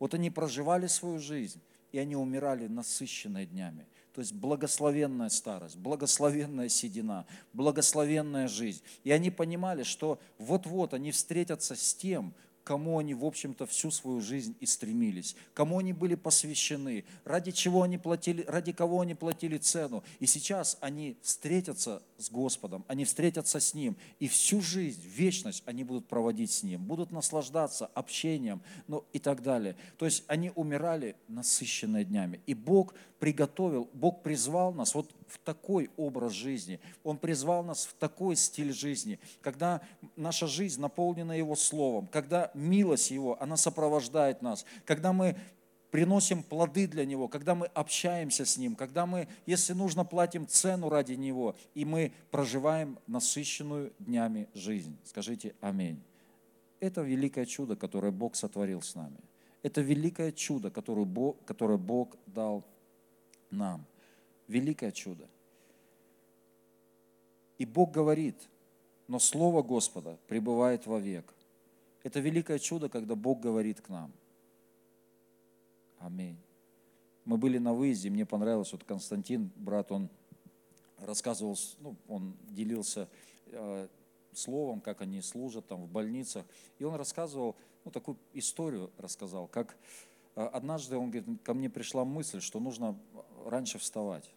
Вот 0.00 0.14
они 0.14 0.30
проживали 0.30 0.88
свою 0.88 1.20
жизнь, 1.20 1.60
и 1.92 1.98
они 1.98 2.16
умирали 2.16 2.66
насыщенные 2.66 3.46
днями. 3.46 3.86
То 4.14 4.20
есть 4.20 4.34
благословенная 4.34 5.28
старость, 5.28 5.76
благословенная 5.76 6.68
седина, 6.68 7.26
благословенная 7.52 8.48
жизнь. 8.48 8.82
И 9.04 9.10
они 9.10 9.30
понимали, 9.30 9.84
что 9.84 10.20
вот-вот 10.38 10.92
они 10.92 11.12
встретятся 11.12 11.76
с 11.76 11.94
тем, 11.94 12.34
кому 12.64 12.98
они, 12.98 13.14
в 13.14 13.24
общем-то, 13.24 13.66
всю 13.66 13.90
свою 13.90 14.20
жизнь 14.20 14.56
и 14.60 14.66
стремились, 14.66 15.36
кому 15.54 15.78
они 15.78 15.92
были 15.92 16.14
посвящены, 16.14 17.04
ради 17.24 17.50
чего 17.50 17.82
они 17.82 17.98
платили, 17.98 18.44
ради 18.46 18.72
кого 18.72 19.00
они 19.00 19.14
платили 19.14 19.58
цену. 19.58 20.04
И 20.20 20.26
сейчас 20.26 20.78
они 20.80 21.16
встретятся 21.22 22.02
с 22.18 22.30
Господом, 22.30 22.84
они 22.88 23.04
встретятся 23.04 23.60
с 23.60 23.74
Ним, 23.74 23.96
и 24.20 24.28
всю 24.28 24.60
жизнь, 24.60 25.02
вечность 25.04 25.62
они 25.66 25.84
будут 25.84 26.06
проводить 26.06 26.52
с 26.52 26.62
Ним, 26.62 26.84
будут 26.84 27.10
наслаждаться 27.10 27.86
общением, 27.86 28.62
ну 28.86 29.04
и 29.12 29.18
так 29.18 29.42
далее. 29.42 29.76
То 29.98 30.04
есть 30.04 30.24
они 30.26 30.52
умирали 30.54 31.16
насыщенные 31.28 32.04
днями. 32.04 32.40
И 32.46 32.54
Бог 32.54 32.94
приготовил, 33.22 33.88
Бог 33.92 34.20
призвал 34.24 34.74
нас 34.74 34.96
вот 34.96 35.14
в 35.28 35.38
такой 35.38 35.90
образ 35.96 36.32
жизни, 36.32 36.80
Он 37.04 37.16
призвал 37.16 37.62
нас 37.62 37.86
в 37.86 37.94
такой 37.94 38.34
стиль 38.34 38.72
жизни, 38.72 39.20
когда 39.42 39.80
наша 40.16 40.48
жизнь 40.48 40.80
наполнена 40.80 41.30
Его 41.30 41.54
Словом, 41.54 42.08
когда 42.08 42.50
милость 42.52 43.12
Его, 43.12 43.40
она 43.40 43.56
сопровождает 43.56 44.42
нас, 44.42 44.66
когда 44.84 45.12
мы 45.12 45.36
приносим 45.92 46.42
плоды 46.42 46.88
для 46.88 47.04
Него, 47.04 47.28
когда 47.28 47.54
мы 47.54 47.66
общаемся 47.66 48.44
с 48.44 48.58
Ним, 48.58 48.74
когда 48.74 49.06
мы, 49.06 49.28
если 49.46 49.72
нужно, 49.72 50.04
платим 50.04 50.48
цену 50.48 50.88
ради 50.88 51.12
Него, 51.12 51.54
и 51.74 51.84
мы 51.84 52.12
проживаем 52.32 52.98
насыщенную 53.06 53.92
днями 54.00 54.48
жизнь. 54.52 54.96
Скажите 55.04 55.54
Аминь. 55.60 56.02
Это 56.80 57.02
великое 57.02 57.46
чудо, 57.46 57.76
которое 57.76 58.10
Бог 58.10 58.34
сотворил 58.34 58.82
с 58.82 58.96
нами. 58.96 59.20
Это 59.62 59.80
великое 59.80 60.32
чудо, 60.32 60.72
которое 60.72 61.06
Бог, 61.06 61.36
которое 61.44 61.78
Бог 61.78 62.16
дал 62.26 62.64
нам. 63.52 63.84
Великое 64.48 64.92
чудо. 64.92 65.28
И 67.58 67.64
Бог 67.64 67.92
говорит, 67.92 68.36
но 69.06 69.18
Слово 69.18 69.62
Господа 69.62 70.18
пребывает 70.26 70.86
вовек. 70.86 71.32
Это 72.02 72.18
великое 72.18 72.58
чудо, 72.58 72.88
когда 72.88 73.14
Бог 73.14 73.40
говорит 73.40 73.80
к 73.80 73.88
нам. 73.88 74.12
Аминь. 75.98 76.36
Мы 77.24 77.36
были 77.36 77.58
на 77.58 77.72
выезде, 77.72 78.10
мне 78.10 78.26
понравилось, 78.26 78.72
вот 78.72 78.82
Константин, 78.82 79.52
брат, 79.54 79.92
он 79.92 80.08
рассказывал, 80.98 81.56
ну, 81.78 81.94
он 82.08 82.34
делился 82.50 83.08
э, 83.46 83.86
словом, 84.32 84.80
как 84.80 85.00
они 85.00 85.22
служат 85.22 85.66
там 85.68 85.82
в 85.82 85.88
больницах, 85.88 86.44
и 86.78 86.84
он 86.84 86.96
рассказывал, 86.96 87.54
ну, 87.84 87.92
такую 87.92 88.16
историю 88.32 88.90
рассказал, 88.98 89.46
как 89.46 89.76
э, 90.34 90.44
однажды, 90.44 90.96
он 90.96 91.10
говорит, 91.10 91.42
ко 91.44 91.54
мне 91.54 91.70
пришла 91.70 92.04
мысль, 92.04 92.40
что 92.40 92.58
нужно 92.58 92.98
раньше 93.46 93.78
вставать. 93.78 94.30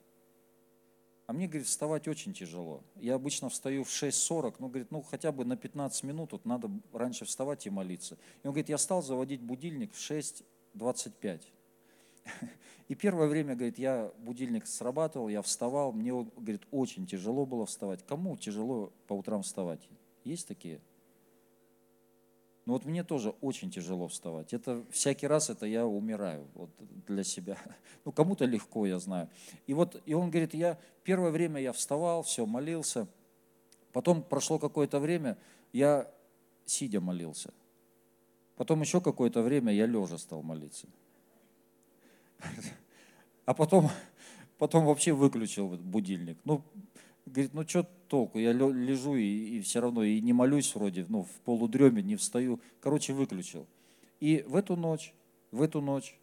А 1.27 1.33
мне, 1.33 1.47
говорит, 1.47 1.67
вставать 1.67 2.07
очень 2.07 2.33
тяжело. 2.33 2.83
Я 2.95 3.15
обычно 3.15 3.49
встаю 3.49 3.83
в 3.83 3.89
6.40, 3.89 4.55
ну, 4.59 4.67
говорит, 4.67 4.91
ну, 4.91 5.01
хотя 5.01 5.31
бы 5.31 5.43
на 5.43 5.57
15 5.57 6.03
минут, 6.03 6.33
вот 6.33 6.45
надо 6.45 6.69
раньше 6.93 7.25
вставать 7.25 7.65
и 7.65 7.71
молиться. 7.71 8.15
И 8.43 8.47
он 8.47 8.53
говорит, 8.53 8.69
я 8.69 8.77
стал 8.77 9.01
заводить 9.01 9.41
будильник 9.41 9.93
в 9.93 9.97
6.25. 9.97 11.41
И 12.87 12.93
первое 12.93 13.27
время, 13.27 13.55
говорит, 13.55 13.79
я 13.79 14.11
будильник 14.19 14.67
срабатывал, 14.67 15.27
я 15.27 15.41
вставал, 15.41 15.91
мне, 15.91 16.11
говорит, 16.11 16.61
очень 16.69 17.07
тяжело 17.07 17.47
было 17.47 17.65
вставать. 17.65 18.05
Кому 18.05 18.37
тяжело 18.37 18.93
по 19.07 19.13
утрам 19.13 19.41
вставать? 19.41 19.89
Есть 20.23 20.47
такие? 20.47 20.79
Ну 22.65 22.73
вот 22.73 22.85
мне 22.85 23.03
тоже 23.03 23.29
очень 23.41 23.69
тяжело 23.69 24.07
вставать. 24.07 24.53
Это 24.53 24.83
всякий 24.89 25.27
раз 25.27 25.51
это 25.51 25.67
я 25.67 25.85
умираю 25.85 26.47
вот, 26.55 26.69
для 27.07 27.23
себя. 27.23 27.57
Ну 28.05 28.11
кому-то 28.11 28.45
легко, 28.45 28.85
я 28.85 28.99
знаю. 28.99 29.29
И 29.65 29.73
вот 29.73 30.01
и 30.05 30.13
он 30.13 30.29
говорит, 30.29 30.53
я 30.53 30.79
первое 31.03 31.31
время 31.31 31.59
я 31.59 31.73
вставал, 31.73 32.21
все 32.21 32.45
молился. 32.45 33.07
Потом 33.93 34.21
прошло 34.21 34.59
какое-то 34.59 34.99
время, 34.99 35.37
я 35.73 36.11
сидя 36.65 37.01
молился. 37.01 37.53
Потом 38.55 38.81
еще 38.81 39.01
какое-то 39.01 39.41
время 39.41 39.73
я 39.73 39.85
лежа 39.85 40.17
стал 40.17 40.41
молиться. 40.41 40.87
А 43.45 43.53
потом, 43.53 43.91
потом 44.57 44.85
вообще 44.85 45.13
выключил 45.13 45.67
будильник. 45.67 46.39
Ну, 46.45 46.63
говорит, 47.25 47.53
ну 47.53 47.67
что 47.67 47.83
толку, 48.07 48.39
я 48.39 48.53
лежу 48.53 49.15
и, 49.15 49.57
и 49.57 49.61
все 49.61 49.81
равно 49.81 50.03
и 50.03 50.21
не 50.21 50.33
молюсь 50.33 50.73
вроде, 50.75 51.05
ну 51.09 51.23
в 51.23 51.31
полудреме 51.41 52.01
не 52.01 52.15
встаю. 52.15 52.59
Короче, 52.81 53.13
выключил. 53.13 53.65
И 54.19 54.43
в 54.47 54.55
эту 54.55 54.75
ночь, 54.75 55.13
в 55.51 55.61
эту 55.61 55.81
ночь, 55.81 56.17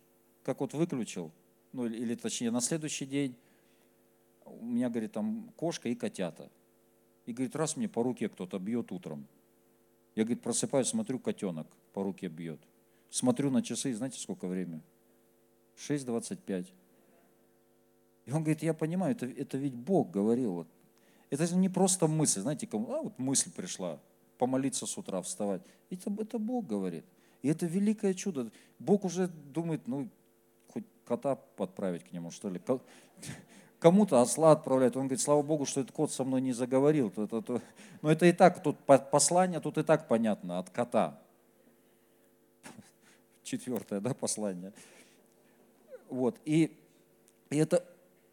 как 0.45 0.61
вот 0.61 0.75
выключил, 0.75 1.31
ну 1.73 1.87
или, 1.87 1.97
или 1.97 2.15
точнее 2.15 2.51
на 2.51 2.61
следующий 2.61 3.07
день, 3.07 3.35
у 4.45 4.65
меня, 4.65 4.91
говорит, 4.91 5.13
там 5.13 5.53
кошка 5.57 5.89
и 5.89 5.95
котята. 5.95 6.51
И 7.27 7.33
говорит, 7.33 7.55
раз 7.57 7.77
мне 7.77 7.89
по 7.89 8.03
руке 8.03 8.29
кто-то 8.29 8.59
бьет 8.59 8.91
утром. 8.93 9.27
Я, 10.15 10.25
говорит, 10.25 10.43
просыпаюсь, 10.43 10.89
смотрю, 10.89 11.19
котенок 11.19 11.67
по 11.93 12.03
руке 12.03 12.29
бьет. 12.29 12.61
Смотрю 13.11 13.51
на 13.51 13.63
часы, 13.63 13.91
и 13.91 13.95
знаете, 13.95 14.19
сколько 14.19 14.47
время? 14.47 14.83
6.25. 15.77 16.67
И 18.27 18.33
он 18.33 18.43
говорит, 18.43 18.63
я 18.63 18.75
понимаю, 18.75 19.15
это, 19.15 19.27
это 19.27 19.57
ведь 19.57 19.75
Бог 19.75 20.11
говорил. 20.11 20.53
Вот. 20.53 20.69
Это 21.33 21.57
не 21.57 21.71
просто 21.71 22.09
мысль, 22.09 22.43
знаете, 22.43 22.67
кому, 22.67 22.93
а 22.93 23.01
вот 23.01 23.19
мысль 23.19 23.51
пришла, 23.51 23.99
помолиться 24.37 24.85
с 24.85 24.99
утра, 24.99 25.23
вставать. 25.23 25.63
Это, 25.89 26.15
это 26.21 26.39
Бог 26.39 26.67
говорит. 26.67 27.07
И 27.41 27.49
это 27.49 27.65
великое 27.65 28.13
чудо. 28.13 28.53
Бог 28.79 29.07
уже 29.07 29.29
думает, 29.29 29.89
ну, 29.89 30.11
хоть 30.71 30.85
кота 31.07 31.37
подправить 31.37 32.05
к 32.05 32.13
нему, 32.13 32.31
что 32.31 32.51
ли. 32.51 32.59
Ко- 32.59 32.83
Кому-то 33.79 34.21
осла 34.21 34.53
отправляет. 34.53 34.95
Он 34.95 35.05
говорит, 35.05 35.23
слава 35.23 35.41
Богу, 35.41 35.65
что 35.65 35.81
этот 35.81 35.93
кот 35.93 36.13
со 36.13 36.23
мной 36.23 36.43
не 36.43 36.53
заговорил. 36.53 37.11
Но 38.03 38.11
это 38.11 38.27
и 38.27 38.33
так, 38.33 38.63
тут 38.63 38.79
по- 38.81 38.99
послание, 38.99 39.61
тут 39.61 39.79
и 39.79 39.83
так 39.83 40.09
понятно, 40.09 40.59
от 40.59 40.69
кота. 40.69 41.19
Четвертое, 43.43 44.01
да, 44.01 44.13
послание. 44.13 44.75
Вот, 46.11 46.39
и, 46.45 46.77
и 47.49 47.57
это 47.57 47.83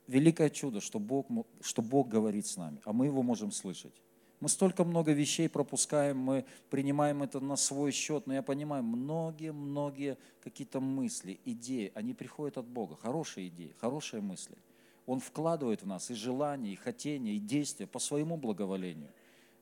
великое 0.09 0.49
чудо, 0.49 0.81
что 0.81 0.99
Бог, 0.99 1.27
что 1.61 1.81
Бог 1.81 2.09
говорит 2.09 2.45
с 2.47 2.57
нами, 2.57 2.79
а 2.83 2.91
мы 2.91 3.05
его 3.05 3.21
можем 3.23 3.51
слышать. 3.51 3.93
Мы 4.39 4.47
столько 4.47 4.83
много 4.85 5.11
вещей 5.11 5.49
пропускаем, 5.49 6.17
мы 6.17 6.45
принимаем 6.69 7.23
это 7.23 7.39
на 7.41 7.57
свой 7.57 7.91
счет, 7.91 8.25
но 8.25 8.33
я 8.33 8.41
понимаю, 8.41 8.83
многие-многие 8.83 10.17
какие-то 10.41 10.79
мысли, 10.79 11.39
идеи, 11.43 11.91
они 11.93 12.13
приходят 12.13 12.57
от 12.57 12.65
Бога, 12.65 12.95
хорошие 12.95 13.49
идеи, 13.49 13.75
хорошие 13.79 14.21
мысли. 14.21 14.57
Он 15.05 15.19
вкладывает 15.19 15.83
в 15.83 15.87
нас 15.87 16.09
и 16.09 16.13
желания, 16.13 16.71
и 16.71 16.75
хотения, 16.75 17.33
и 17.33 17.39
действия 17.39 17.87
по 17.87 17.99
своему 17.99 18.37
благоволению. 18.37 19.09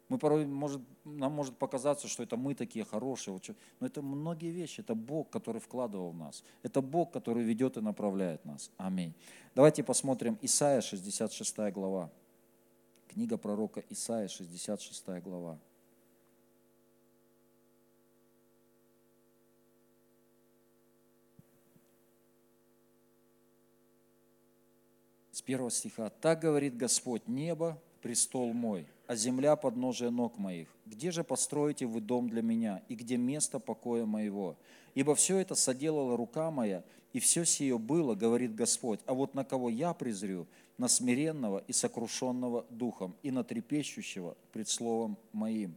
Мы 0.09 0.17
порой, 0.17 0.45
может, 0.45 0.81
нам 1.03 1.33
может 1.33 1.57
показаться, 1.57 2.07
что 2.07 2.23
это 2.23 2.37
мы 2.37 2.55
такие 2.55 2.85
хорошие, 2.85 3.39
но 3.79 3.87
это 3.87 4.01
многие 4.01 4.51
вещи, 4.51 4.79
это 4.79 4.95
Бог, 4.95 5.29
который 5.29 5.59
вкладывал 5.59 6.11
в 6.11 6.15
нас. 6.15 6.43
Это 6.63 6.81
Бог, 6.81 7.11
который 7.11 7.43
ведет 7.43 7.75
и 7.75 7.81
направляет 7.81 8.45
нас. 8.45 8.71
Аминь. 8.77 9.13
Давайте 9.53 9.83
посмотрим 9.83 10.37
Исайя, 10.41 10.79
66 10.79 11.57
глава. 11.73 12.09
Книга 13.09 13.37
пророка 13.37 13.83
Исаия, 13.89 14.29
66 14.29 15.05
глава. 15.23 15.59
С 25.33 25.41
первого 25.41 25.69
стиха. 25.69 26.09
«Так 26.09 26.39
говорит 26.39 26.77
Господь, 26.77 27.27
небо– 27.27 27.81
престол 28.01 28.53
мой, 28.53 28.85
а 29.07 29.15
земля– 29.15 29.55
подножие 29.57 30.09
ног 30.09 30.37
моих. 30.37 30.67
Где 30.85 31.11
же 31.11 31.23
построите 31.23 31.85
вы 31.85 32.01
дом 32.01 32.29
для 32.29 32.41
меня, 32.41 32.81
и 32.87 32.95
где 32.95 33.17
место 33.17 33.59
покоя 33.59 34.05
моего? 34.05 34.55
Ибо 34.95 35.15
все 35.15 35.37
это 35.37 35.55
соделала 35.55 36.17
рука 36.17 36.51
моя, 36.51 36.83
и 37.13 37.19
все 37.19 37.45
сие 37.45 37.77
было, 37.77 38.15
говорит 38.15 38.55
Господь. 38.55 38.99
А 39.05 39.13
вот 39.13 39.33
на 39.33 39.43
кого 39.43 39.69
я 39.69 39.93
презрю? 39.93 40.47
На 40.77 40.87
смиренного 40.87 41.63
и 41.67 41.73
сокрушенного 41.73 42.65
духом, 42.69 43.15
и 43.23 43.31
на 43.31 43.43
трепещущего 43.43 44.35
пред 44.51 44.69
словом 44.69 45.17
моим». 45.33 45.75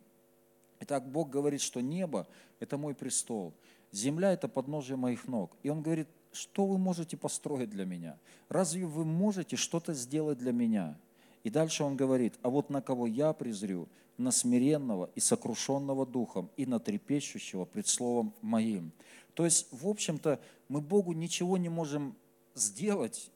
Итак, 0.81 1.07
Бог 1.11 1.31
говорит, 1.31 1.61
что 1.61 1.81
небо– 1.81 2.27
это 2.61 2.79
мой 2.79 2.95
престол, 2.95 3.53
земля– 3.93 4.33
это 4.35 4.49
подножие 4.49 4.97
моих 4.97 5.29
ног. 5.29 5.57
И 5.63 5.69
Он 5.69 5.83
говорит, 5.83 6.09
что 6.33 6.65
вы 6.65 6.79
можете 6.79 7.17
построить 7.17 7.71
для 7.71 7.85
меня? 7.85 8.19
Разве 8.49 8.87
вы 8.87 9.05
можете 9.05 9.57
что-то 9.57 9.95
сделать 9.95 10.39
для 10.39 10.53
меня? 10.53 10.97
И 11.45 11.51
дальше 11.51 11.85
Он 11.85 11.97
говорит, 11.97 12.35
а 12.43 12.51
вот 12.51 12.71
на 12.71 12.83
кого 12.83 13.07
я 13.07 13.33
презрю, 13.33 13.89
на 14.19 14.31
смиренного 14.31 15.11
и 15.15 15.21
сокрушенного 15.21 16.05
духом, 16.05 16.51
и 16.57 16.67
на 16.67 16.79
трепещущего 16.79 17.65
пред 17.65 17.89
словом 17.89 18.35
моим. 18.43 18.93
То 19.35 19.45
есть, 19.45 19.69
в 19.71 19.89
общем-то, 19.89 20.39
мы 20.69 20.81
Богу 20.81 21.13
ничего 21.13 21.57
не 21.57 21.71
можем 21.71 22.15
сделать, 22.55 23.31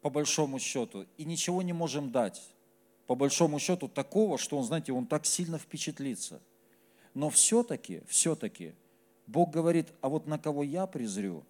по 0.00 0.10
большому 0.10 0.58
счету, 0.58 1.06
и 1.16 1.24
ничего 1.24 1.62
не 1.62 1.72
можем 1.72 2.10
дать, 2.10 2.42
по 3.06 3.14
большому 3.14 3.58
счету, 3.58 3.88
такого, 3.88 4.38
что 4.38 4.58
Он, 4.58 4.64
знаете, 4.64 4.92
Он 4.92 5.06
так 5.06 5.26
сильно 5.26 5.58
впечатлится. 5.58 6.40
Но 7.14 7.30
все-таки, 7.30 8.02
все-таки, 8.08 8.74
Бог 9.26 9.50
говорит, 9.50 9.86
а 10.00 10.08
вот 10.08 10.26
на 10.26 10.38
кого 10.38 10.62
я 10.62 10.86
презрю, 10.86 11.44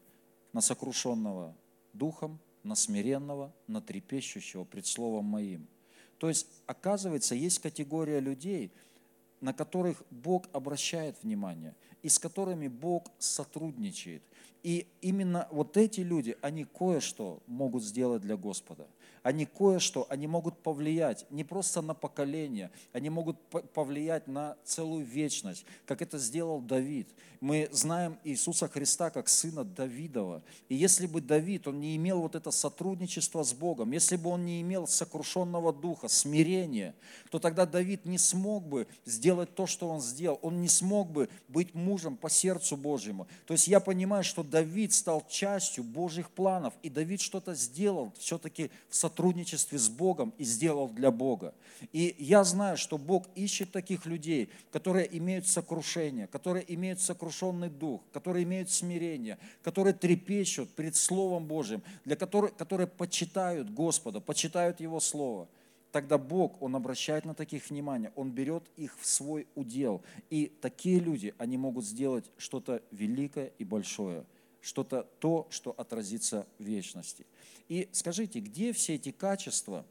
на 0.53 0.61
сокрушенного 0.61 1.55
духом, 1.93 2.39
на 2.63 2.75
смиренного, 2.75 3.53
на 3.67 3.81
трепещущего 3.81 4.65
пред 4.65 4.87
словом 4.87 5.25
моим. 5.25 5.67
То 6.19 6.29
есть, 6.29 6.47
оказывается, 6.67 7.35
есть 7.35 7.59
категория 7.59 8.21
людей, 8.21 8.73
на 9.41 9.53
которых 9.53 10.03
Бог 10.11 10.49
обращает 10.53 11.17
внимание, 11.23 11.75
и 12.03 12.09
с 12.09 12.19
которыми 12.19 12.69
Бог 12.69 13.09
сотрудничает. 13.19 14.23
И 14.63 14.87
именно 15.01 15.47
вот 15.51 15.77
эти 15.77 16.01
люди, 16.01 16.37
они 16.41 16.65
кое-что 16.65 17.43
могут 17.47 17.85
сделать 17.85 18.23
для 18.23 18.37
Господа. 18.37 18.89
Они 19.23 19.45
кое-что, 19.45 20.07
они 20.09 20.29
могут 20.29 20.63
повлиять 20.63 21.27
не 21.31 21.43
просто 21.43 21.83
на 21.83 21.95
поколение, 21.95 22.71
они 22.93 23.11
могут 23.11 23.39
повлиять 23.75 24.29
на 24.29 24.57
целую 24.65 25.05
вечность, 25.05 25.65
как 25.85 26.01
это 26.01 26.17
сделал 26.19 26.61
Давид. 26.61 27.09
Мы 27.41 27.69
знаем 27.73 28.19
Иисуса 28.25 28.69
Христа 28.69 29.11
как 29.11 29.29
сына 29.29 29.65
Давидова. 29.65 30.43
И 30.69 30.75
если 30.75 31.07
бы 31.07 31.21
Давид, 31.21 31.67
он 31.69 31.81
не 31.81 31.97
имел 31.97 32.21
вот 32.21 32.35
это 32.35 32.51
сотрудничество 32.51 33.43
с 33.43 33.53
Богом, 33.53 33.93
если 33.93 34.17
бы 34.17 34.31
он 34.31 34.45
не 34.45 34.63
имел 34.63 34.87
сокрушенного 34.87 35.73
духа, 35.73 36.09
смирения, 36.09 36.95
то 37.31 37.39
тогда 37.39 37.67
Давид 37.67 38.05
не 38.07 38.19
смог 38.19 38.65
бы 38.67 38.87
сделать 39.05 39.55
то, 39.55 39.67
что 39.67 39.89
он 39.89 40.01
сделал. 40.01 40.39
Он 40.43 40.61
не 40.61 40.69
смог 40.69 41.11
бы 41.11 41.29
быть 41.49 41.75
мужем 41.75 42.17
по 42.17 42.31
сердцу 42.31 42.77
Божьему. 42.77 43.27
То 43.47 43.53
есть 43.55 43.69
я 43.69 43.81
понимаю, 43.81 44.25
что 44.25 44.43
Давид 44.43 44.93
стал 44.93 45.25
частью 45.29 45.85
Божьих 45.85 46.31
планов, 46.31 46.75
и 46.83 46.91
Давид 46.91 47.21
что-то 47.21 47.55
сделал 47.55 48.13
все-таки 48.19 48.71
в 48.89 48.96
сотрудничестве 48.97 49.79
с 49.79 49.89
Богом 49.89 50.33
и 50.39 50.45
сделал 50.45 50.89
для 50.89 51.11
Бога. 51.11 51.55
И 51.93 52.15
я 52.19 52.45
знаю, 52.45 52.77
что 52.77 52.99
Бог 52.99 53.27
ищет 53.35 53.71
таких 53.73 54.07
людей, 54.07 54.49
которые 54.73 55.07
имеют 55.19 55.47
сокрушение, 55.47 56.27
которые 56.27 56.65
имеют 56.75 57.01
сокрушенный 57.01 57.71
дух, 57.71 58.01
которые 58.13 58.45
имеют 58.45 58.71
смирение, 58.71 59.39
которые 59.63 59.95
трепещут 59.95 60.71
пред 60.71 60.97
Словом 60.97 61.47
Божьим, 61.47 61.83
для 62.05 62.17
которых, 62.17 62.57
которые 62.57 62.87
почитают 62.87 63.71
Господа, 63.71 64.21
почитают 64.21 64.81
Его 64.81 65.01
Слово 65.01 65.49
тогда 65.97 66.19
Бог, 66.19 66.61
Он 66.61 66.77
обращает 66.77 67.25
на 67.25 67.35
таких 67.35 67.71
внимание, 67.71 68.13
Он 68.17 68.31
берет 68.31 68.65
их 68.77 68.95
в 69.01 69.07
свой 69.07 69.47
удел. 69.55 70.03
И 70.29 70.53
такие 70.61 71.01
люди, 71.01 71.33
они 71.39 71.57
могут 71.57 71.87
сделать 71.87 72.27
что-то 72.37 72.83
великое 72.91 73.53
и 73.59 73.65
большое, 73.65 74.27
что-то 74.67 75.05
то, 75.21 75.47
что 75.49 75.71
отразится 75.71 76.45
в 76.59 76.65
вечности. 76.65 77.25
И 77.69 77.89
скажите, 77.93 78.41
где 78.41 78.73
все 78.73 78.97
эти 78.97 79.13
качества, 79.13 79.87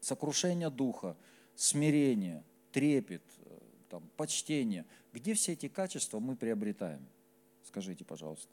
сокрушение 0.00 0.70
духа, 0.70 1.14
смирение, 1.54 2.42
трепет, 2.72 3.22
э, 3.44 3.58
там, 3.90 4.08
почтение, 4.16 4.86
где 5.12 5.34
все 5.34 5.52
эти 5.52 5.68
качества 5.68 6.20
мы 6.20 6.36
приобретаем? 6.36 7.06
Скажите, 7.66 8.02
пожалуйста. 8.02 8.48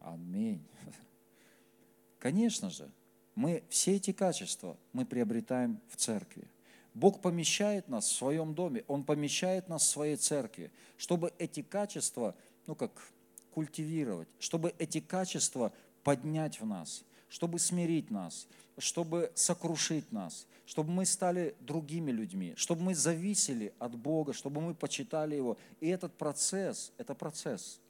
Аминь. 0.00 0.66
Конечно 2.18 2.70
же, 2.70 2.90
мы 3.34 3.64
все 3.68 3.96
эти 3.96 4.12
качества 4.12 4.78
мы 4.94 5.04
приобретаем 5.04 5.78
в 5.90 5.96
церкви. 5.96 6.48
Бог 6.94 7.20
помещает 7.20 7.86
нас 7.88 8.06
в 8.06 8.16
своем 8.16 8.54
доме, 8.54 8.82
Он 8.88 9.04
помещает 9.04 9.68
нас 9.68 9.82
в 9.82 9.90
своей 9.90 10.16
церкви, 10.16 10.70
чтобы 10.96 11.34
эти 11.38 11.60
качества, 11.60 12.34
ну 12.66 12.74
как, 12.74 13.12
культивировать, 13.54 14.28
чтобы 14.38 14.74
эти 14.78 15.00
качества 15.00 15.72
поднять 16.02 16.60
в 16.60 16.66
нас, 16.66 17.04
чтобы 17.28 17.58
смирить 17.58 18.10
нас, 18.10 18.48
чтобы 18.78 19.30
сокрушить 19.34 20.10
нас, 20.12 20.46
чтобы 20.66 20.90
мы 20.90 21.06
стали 21.06 21.54
другими 21.60 22.10
людьми, 22.10 22.54
чтобы 22.56 22.82
мы 22.82 22.94
зависели 22.94 23.72
от 23.78 23.94
Бога, 23.94 24.32
чтобы 24.32 24.60
мы 24.60 24.74
почитали 24.74 25.36
Его. 25.36 25.56
И 25.80 25.88
этот 25.88 26.12
процесс, 26.14 26.92
это 26.98 27.14
процесс, 27.14 27.80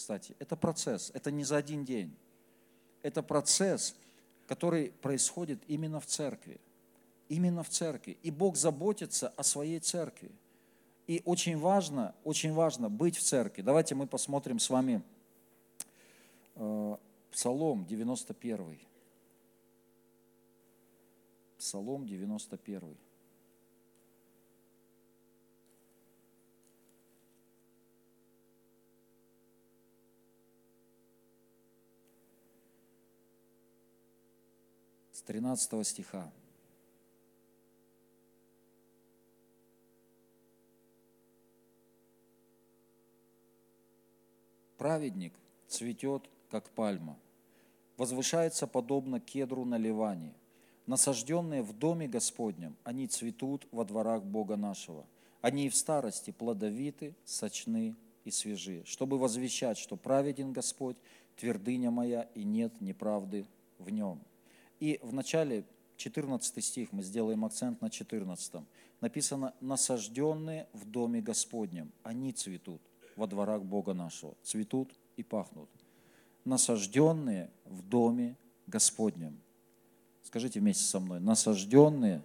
кстати, 0.00 0.34
это 0.38 0.56
процесс, 0.56 1.10
это 1.12 1.30
не 1.30 1.44
за 1.44 1.58
один 1.58 1.84
день. 1.84 2.16
Это 3.02 3.22
процесс, 3.22 3.94
который 4.46 4.92
происходит 5.02 5.62
именно 5.68 6.00
в 6.00 6.06
церкви. 6.06 6.58
Именно 7.28 7.62
в 7.62 7.68
церкви. 7.68 8.16
И 8.22 8.30
Бог 8.30 8.56
заботится 8.56 9.28
о 9.36 9.42
своей 9.42 9.78
церкви. 9.78 10.30
И 11.10 11.22
очень 11.24 11.58
важно, 11.58 12.14
очень 12.22 12.52
важно 12.52 12.88
быть 12.88 13.16
в 13.16 13.22
церкви. 13.24 13.62
Давайте 13.62 13.96
мы 13.96 14.06
посмотрим 14.06 14.60
с 14.60 14.70
вами 14.70 15.02
э, 16.54 16.96
Псалом 17.32 17.84
91. 17.84 18.78
Псалом 21.58 22.06
91. 22.06 22.96
С 35.10 35.22
13 35.22 35.84
стиха. 35.84 36.30
Праведник 44.80 45.34
цветет, 45.68 46.22
как 46.50 46.70
пальма, 46.70 47.18
возвышается 47.98 48.66
подобно 48.66 49.20
кедру 49.20 49.66
на 49.66 49.76
Ливане. 49.76 50.32
Насажденные 50.86 51.60
в 51.60 51.74
доме 51.74 52.08
Господнем, 52.08 52.74
они 52.82 53.06
цветут 53.06 53.66
во 53.72 53.84
дворах 53.84 54.22
Бога 54.22 54.56
нашего. 54.56 55.04
Они 55.42 55.66
и 55.66 55.68
в 55.68 55.76
старости 55.76 56.30
плодовиты, 56.30 57.14
сочны 57.26 57.94
и 58.24 58.30
свежи, 58.30 58.82
чтобы 58.86 59.18
возвещать, 59.18 59.76
что 59.76 59.96
праведен 59.98 60.54
Господь, 60.54 60.96
твердыня 61.36 61.90
моя, 61.90 62.22
и 62.34 62.42
нет 62.42 62.80
неправды 62.80 63.44
в 63.78 63.90
нем. 63.90 64.18
И 64.78 64.98
в 65.02 65.12
начале 65.12 65.66
14 65.98 66.64
стих, 66.64 66.92
мы 66.92 67.02
сделаем 67.02 67.44
акцент 67.44 67.82
на 67.82 67.90
14. 67.90 68.62
Написано, 69.02 69.52
насажденные 69.60 70.68
в 70.72 70.86
доме 70.86 71.20
Господнем, 71.20 71.92
они 72.02 72.32
цветут 72.32 72.80
во 73.16 73.26
дворах 73.26 73.62
Бога 73.62 73.94
нашего, 73.94 74.34
цветут 74.42 74.92
и 75.16 75.22
пахнут. 75.22 75.68
Насажденные 76.44 77.50
в 77.64 77.82
доме 77.82 78.36
Господнем. 78.66 79.40
Скажите 80.22 80.60
вместе 80.60 80.84
со 80.84 81.00
мной, 81.00 81.20
насажденные 81.20 82.22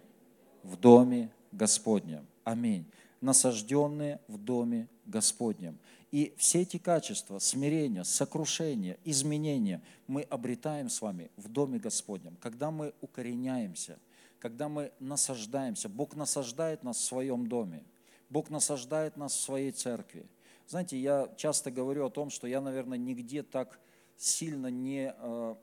в 0.63 0.77
доме 0.77 1.31
Господнем. 1.51 2.25
Аминь. 2.43 2.85
Насажденные 3.21 4.19
в 4.27 4.37
доме 4.37 4.87
Господнем. 5.05 5.77
И 6.11 6.33
все 6.37 6.61
эти 6.61 6.77
качества, 6.77 7.39
смирение, 7.39 8.05
сокрушение, 8.05 8.97
изменения 9.03 9.81
мы 10.07 10.21
обретаем 10.21 10.89
с 10.89 11.01
вами 11.01 11.29
в 11.35 11.49
Доме 11.49 11.77
Господнем, 11.77 12.37
когда 12.39 12.71
мы 12.71 12.93
укореняемся, 13.01 13.99
когда 14.39 14.69
мы 14.69 14.93
насаждаемся. 14.99 15.89
Бог 15.89 16.15
насаждает 16.15 16.83
нас 16.83 16.97
в 16.97 17.03
своем 17.03 17.47
доме, 17.47 17.83
Бог 18.29 18.49
насаждает 18.49 19.17
нас 19.17 19.33
в 19.33 19.41
своей 19.41 19.71
церкви. 19.71 20.25
Знаете, 20.67 20.97
я 20.97 21.33
часто 21.37 21.71
говорю 21.71 22.05
о 22.05 22.09
том, 22.09 22.29
что 22.29 22.47
я, 22.47 22.59
наверное, 22.61 22.97
нигде 22.97 23.43
так 23.43 23.79
сильно 24.17 24.67
не 24.67 25.13
э, 25.15 25.55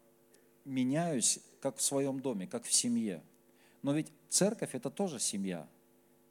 меняюсь, 0.64 1.40
как 1.60 1.76
в 1.76 1.82
своем 1.82 2.20
доме, 2.20 2.46
как 2.46 2.64
в 2.64 2.72
семье. 2.72 3.22
Но 3.82 3.92
ведь 3.92 4.12
церковь– 4.28 4.70
это 4.74 4.90
тоже 4.90 5.18
семья. 5.18 5.66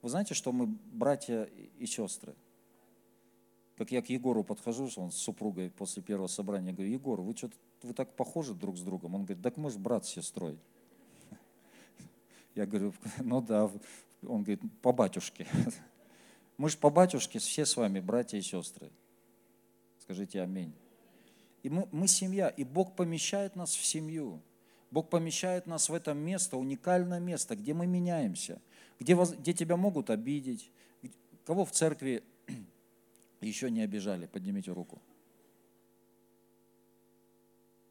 Вы 0.02 0.10
знаете, 0.10 0.34
что 0.34 0.52
мы 0.52 0.68
братья 0.68 1.44
и 1.44 1.86
сестры? 1.86 2.34
Как 3.78 3.92
я 3.92 4.02
к 4.02 4.10
Егору 4.10 4.44
подхожу, 4.44 4.90
он 4.96 5.12
с 5.12 5.18
супругой 5.18 5.70
после 5.70 6.02
первого 6.02 6.28
собрания, 6.28 6.72
говорю, 6.72 6.92
Егор, 6.92 7.22
вы 7.22 7.36
что 7.36 7.50
вы 7.82 7.94
так 7.94 8.16
похожи 8.16 8.54
друг 8.54 8.78
с 8.78 8.82
другом? 8.82 9.16
Он 9.16 9.26
говорит, 9.26 9.44
так 9.44 9.58
мы 9.58 9.70
же 9.70 9.80
брат 9.80 10.06
с 10.06 10.10
сестрой. 10.10 10.58
Я 12.56 12.66
говорю, 12.66 12.94
ну 13.20 13.42
да. 13.42 13.70
Он 14.24 14.44
говорит, 14.44 14.62
по 14.82 14.92
батюшке. 14.94 15.48
Мы 16.62 16.70
же 16.70 16.78
по 16.78 16.92
батюшке 16.92 17.40
все 17.40 17.66
с 17.66 17.76
вами 17.76 18.00
братья 18.00 18.38
и 18.38 18.42
сестры. 18.44 18.92
Скажите 19.98 20.44
аминь. 20.44 20.72
И 21.64 21.72
мы, 21.72 21.88
мы 21.92 22.08
семья, 22.08 22.50
и 22.50 22.64
Бог 22.64 22.96
помещает 22.96 23.56
нас 23.56 23.74
в 23.74 23.84
семью. 23.84 24.40
Бог 24.92 25.10
помещает 25.10 25.66
нас 25.66 25.90
в 25.90 25.94
это 25.96 26.14
место, 26.14 26.58
уникальное 26.58 27.20
место, 27.20 27.56
где 27.56 27.74
мы 27.74 27.88
меняемся, 27.88 28.62
где, 29.00 29.16
где 29.16 29.54
тебя 29.54 29.76
могут 29.76 30.12
обидеть, 30.12 30.70
кого 31.46 31.66
в 31.66 31.72
церкви 31.72 32.24
еще 33.42 33.72
не 33.72 33.82
обижали? 33.82 34.28
Поднимите 34.28 34.72
руку. 34.72 35.02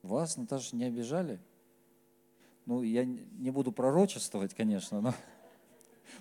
Вас, 0.03 0.37
Наташа, 0.37 0.77
не 0.77 0.85
обижали? 0.85 1.41
Ну, 2.67 2.85
я 2.85 3.05
не 3.05 3.51
буду 3.51 3.73
пророчествовать, 3.73 4.55
конечно, 4.55 5.01
но, 5.01 5.13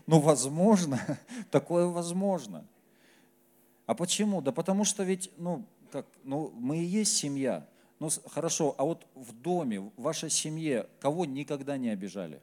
но 0.07 0.19
возможно, 0.19 0.99
такое 1.51 1.85
возможно. 1.85 2.65
А 3.85 3.95
почему? 3.95 4.41
Да 4.41 4.51
потому 4.51 4.83
что 4.85 5.03
ведь, 5.03 5.31
ну, 5.37 5.65
как, 5.91 6.05
ну, 6.23 6.51
мы 6.55 6.77
и 6.79 6.85
есть 6.85 7.17
семья. 7.17 7.67
Ну, 7.99 8.09
хорошо, 8.27 8.75
а 8.77 8.85
вот 8.85 9.05
в 9.15 9.33
доме, 9.33 9.79
в 9.79 9.91
вашей 9.97 10.29
семье, 10.29 10.87
кого 10.99 11.25
никогда 11.25 11.77
не 11.77 11.89
обижали? 11.89 12.41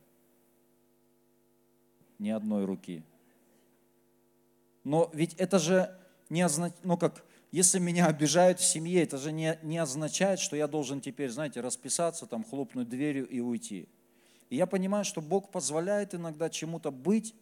Ни 2.19 2.31
одной 2.31 2.65
руки. 2.65 3.03
Но 4.85 5.11
ведь 5.13 5.35
это 5.35 5.59
же 5.59 5.97
не 6.29 6.43
означает, 6.43 6.85
ну 6.85 6.97
как, 6.97 7.25
если 7.51 7.79
меня 7.79 8.07
обижают 8.07 8.61
в 8.61 8.65
семье, 8.65 9.03
это 9.03 9.19
же 9.19 9.33
не, 9.33 9.59
не 9.63 9.79
означает, 9.79 10.41
что 10.41 10.57
я 10.57 10.67
должен 10.67 11.01
теперь, 11.01 11.31
знаете, 11.31 11.61
расписаться, 11.61 12.27
там, 12.27 12.45
хлопнуть 12.45 12.89
дверью 12.89 13.27
и 13.29 13.41
уйти. 13.41 13.89
И 14.51 14.57
я 14.57 14.67
понимаю, 14.67 15.05
что 15.05 15.21
Бог 15.21 15.51
позволяет 15.51 16.15
иногда 16.15 16.49
чему-то 16.49 16.91
быть, 16.91 17.35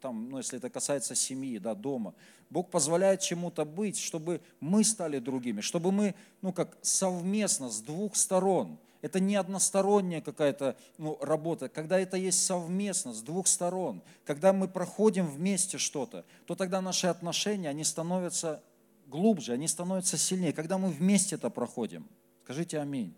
там, 0.00 0.28
ну, 0.28 0.38
если 0.38 0.58
это 0.58 0.70
касается 0.70 1.14
семьи, 1.14 1.58
да, 1.58 1.74
дома. 1.74 2.14
Бог 2.50 2.70
позволяет 2.70 3.20
чему-то 3.20 3.64
быть, 3.64 3.98
чтобы 3.98 4.40
мы 4.60 4.84
стали 4.84 5.18
другими, 5.18 5.60
чтобы 5.60 5.90
мы, 5.90 6.14
ну, 6.42 6.52
как 6.52 6.76
совместно, 6.82 7.70
с 7.70 7.80
двух 7.80 8.14
сторон, 8.14 8.78
это 9.02 9.20
не 9.20 9.36
односторонняя 9.36 10.20
какая-то 10.20 10.76
ну, 10.98 11.18
работа. 11.20 11.68
Когда 11.68 11.98
это 11.98 12.16
есть 12.16 12.44
совместно, 12.44 13.12
с 13.12 13.22
двух 13.22 13.46
сторон, 13.46 14.02
когда 14.24 14.52
мы 14.52 14.68
проходим 14.68 15.26
вместе 15.26 15.78
что-то, 15.78 16.24
то 16.46 16.54
тогда 16.54 16.80
наши 16.80 17.06
отношения, 17.06 17.68
они 17.68 17.84
становятся 17.84 18.62
глубже, 19.06 19.52
они 19.52 19.68
становятся 19.68 20.18
сильнее. 20.18 20.52
Когда 20.52 20.78
мы 20.78 20.88
вместе 20.88 21.36
это 21.36 21.50
проходим. 21.50 22.08
Скажите 22.44 22.80
аминь. 22.80 23.14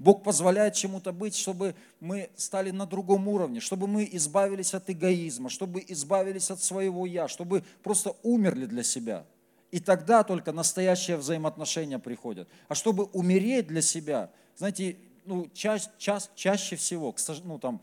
Бог 0.00 0.22
позволяет 0.22 0.72
чему-то 0.72 1.12
быть, 1.12 1.36
чтобы 1.36 1.74
мы 2.00 2.30
стали 2.34 2.70
на 2.70 2.86
другом 2.86 3.28
уровне, 3.28 3.60
чтобы 3.60 3.86
мы 3.86 4.08
избавились 4.10 4.72
от 4.72 4.88
эгоизма, 4.88 5.50
чтобы 5.50 5.84
избавились 5.86 6.50
от 6.50 6.62
своего 6.62 7.04
«я», 7.04 7.28
чтобы 7.28 7.62
просто 7.82 8.16
умерли 8.22 8.64
для 8.64 8.82
себя. 8.82 9.26
И 9.70 9.78
тогда 9.78 10.24
только 10.24 10.52
настоящие 10.52 11.18
взаимоотношения 11.18 11.98
приходят. 11.98 12.48
А 12.68 12.74
чтобы 12.74 13.04
умереть 13.12 13.66
для 13.66 13.82
себя, 13.82 14.30
знаете, 14.56 14.96
ну, 15.26 15.50
ча 15.52 15.78
ча 15.98 16.18
чаще 16.34 16.76
всего, 16.76 17.12
к, 17.12 17.18
ну, 17.44 17.58
там, 17.58 17.82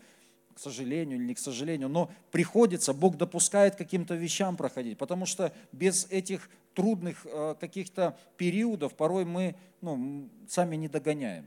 к 0.55 0.59
сожалению 0.59 1.19
или 1.19 1.27
не 1.27 1.35
к 1.35 1.39
сожалению, 1.39 1.87
но 1.87 2.09
приходится, 2.31 2.93
Бог 2.93 3.17
допускает 3.17 3.75
каким-то 3.75 4.15
вещам 4.15 4.57
проходить, 4.57 4.97
потому 4.97 5.27
что 5.27 5.53
без 5.71 6.07
этих 6.09 6.49
трудных 6.73 7.27
э, 7.27 7.53
каких-то 7.59 8.17
периодов 8.37 8.95
порой 8.95 9.23
мы 9.23 9.55
ну, 9.81 10.27
сами 10.47 10.75
не 10.75 10.87
догоняем. 10.87 11.45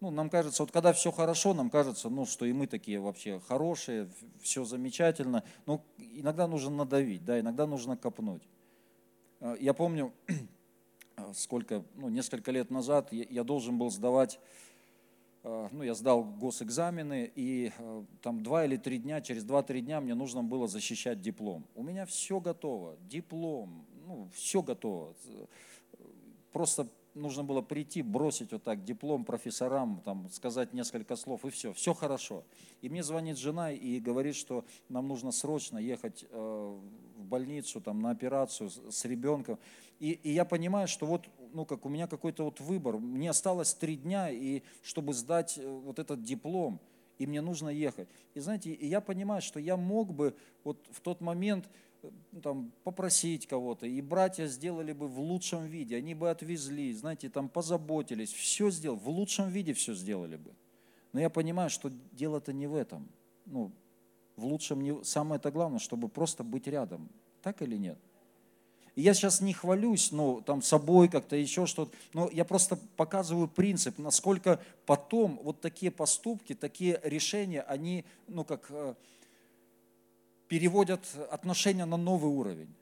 Ну, 0.00 0.10
нам 0.10 0.28
кажется, 0.28 0.62
вот 0.62 0.72
когда 0.72 0.92
все 0.92 1.10
хорошо, 1.10 1.54
нам 1.54 1.70
кажется, 1.70 2.10
ну, 2.10 2.26
что 2.26 2.44
и 2.44 2.52
мы 2.52 2.66
такие 2.66 3.00
вообще 3.00 3.40
хорошие, 3.40 4.10
все 4.42 4.64
замечательно. 4.64 5.42
Но 5.64 5.82
иногда 5.96 6.46
нужно 6.46 6.70
надавить, 6.70 7.24
да, 7.24 7.40
иногда 7.40 7.66
нужно 7.66 7.96
копнуть. 7.96 8.42
Э, 9.40 9.56
я 9.58 9.72
помню, 9.72 10.12
сколько, 11.34 11.82
ну, 11.94 12.10
несколько 12.10 12.50
лет 12.50 12.70
назад 12.70 13.10
я 13.10 13.42
должен 13.42 13.78
был 13.78 13.90
сдавать, 13.90 14.38
э, 15.44 15.68
ну, 15.72 15.82
я 15.82 15.94
сдал 15.94 16.24
госэкзамены, 16.24 17.32
и 17.34 17.72
э, 17.78 18.04
там 18.20 18.42
два 18.42 18.66
или 18.66 18.76
три 18.76 18.98
дня, 18.98 19.22
через 19.22 19.44
два-три 19.44 19.80
дня 19.80 20.02
мне 20.02 20.14
нужно 20.14 20.44
было 20.44 20.68
защищать 20.68 21.22
диплом. 21.22 21.66
У 21.74 21.82
меня 21.82 22.04
все 22.04 22.38
готово, 22.38 22.98
диплом, 23.08 23.86
ну, 24.06 24.28
все 24.34 24.60
готово. 24.60 25.14
Просто 26.52 26.86
нужно 27.16 27.42
было 27.42 27.62
прийти, 27.62 28.02
бросить 28.02 28.52
вот 28.52 28.62
так 28.62 28.84
диплом 28.84 29.24
профессорам, 29.24 30.00
там, 30.04 30.28
сказать 30.30 30.72
несколько 30.72 31.16
слов, 31.16 31.44
и 31.44 31.50
все, 31.50 31.72
все 31.72 31.94
хорошо. 31.94 32.44
И 32.82 32.88
мне 32.88 33.02
звонит 33.02 33.38
жена 33.38 33.72
и 33.72 33.98
говорит, 33.98 34.36
что 34.36 34.64
нам 34.88 35.08
нужно 35.08 35.32
срочно 35.32 35.78
ехать 35.78 36.24
э, 36.30 36.78
в 37.16 37.24
больницу, 37.24 37.80
там, 37.80 38.00
на 38.00 38.10
операцию 38.10 38.70
с, 38.70 39.04
ребенком. 39.04 39.58
И, 39.98 40.12
и 40.12 40.30
я 40.30 40.44
понимаю, 40.44 40.86
что 40.88 41.06
вот, 41.06 41.26
ну, 41.52 41.64
как 41.64 41.86
у 41.86 41.88
меня 41.88 42.06
какой-то 42.06 42.44
вот 42.44 42.60
выбор. 42.60 42.98
Мне 42.98 43.30
осталось 43.30 43.74
три 43.74 43.96
дня, 43.96 44.30
и 44.30 44.62
чтобы 44.82 45.14
сдать 45.14 45.58
э, 45.58 45.66
вот 45.66 45.98
этот 45.98 46.22
диплом, 46.22 46.80
и 47.18 47.26
мне 47.26 47.40
нужно 47.40 47.70
ехать. 47.70 48.08
И 48.34 48.40
знаете, 48.40 48.74
я 48.74 49.00
понимаю, 49.00 49.40
что 49.40 49.58
я 49.58 49.76
мог 49.76 50.12
бы 50.12 50.36
вот 50.64 50.84
в 50.90 51.00
тот 51.00 51.20
момент 51.20 51.68
там, 52.42 52.72
попросить 52.84 53.46
кого-то, 53.46 53.86
и 53.86 54.00
братья 54.00 54.46
сделали 54.46 54.92
бы 54.92 55.08
в 55.08 55.18
лучшем 55.20 55.66
виде, 55.66 55.96
они 55.96 56.14
бы 56.14 56.30
отвезли, 56.30 56.92
знаете, 56.92 57.28
там 57.28 57.48
позаботились, 57.48 58.32
все 58.32 58.70
сделали, 58.70 58.98
в 58.98 59.08
лучшем 59.08 59.48
виде 59.48 59.72
все 59.72 59.94
сделали 59.94 60.36
бы. 60.36 60.52
Но 61.12 61.20
я 61.20 61.30
понимаю, 61.30 61.70
что 61.70 61.90
дело-то 62.12 62.52
не 62.52 62.66
в 62.66 62.74
этом. 62.74 63.08
Ну, 63.46 63.72
в 64.36 64.44
лучшем 64.44 64.82
не... 64.82 65.02
Самое 65.04 65.38
это 65.38 65.50
главное, 65.50 65.78
чтобы 65.78 66.08
просто 66.08 66.44
быть 66.44 66.66
рядом. 66.66 67.08
Так 67.42 67.62
или 67.62 67.76
нет? 67.76 67.98
И 68.96 69.02
я 69.02 69.12
сейчас 69.12 69.42
не 69.42 69.52
хвалюсь, 69.52 70.10
ну, 70.10 70.40
там, 70.40 70.62
собой 70.62 71.08
как-то, 71.08 71.36
еще 71.36 71.66
что-то, 71.66 71.94
но 72.14 72.30
я 72.32 72.46
просто 72.46 72.78
показываю 72.96 73.46
принцип, 73.46 73.98
насколько 73.98 74.58
потом 74.86 75.38
вот 75.42 75.60
такие 75.60 75.92
поступки, 75.92 76.54
такие 76.54 76.98
решения, 77.04 77.60
они, 77.60 78.06
ну, 78.26 78.42
как 78.42 78.66
э, 78.70 78.94
переводят 80.48 81.00
отношения 81.30 81.84
на 81.84 81.96
новый 81.96 82.30
уровень. 82.30 82.74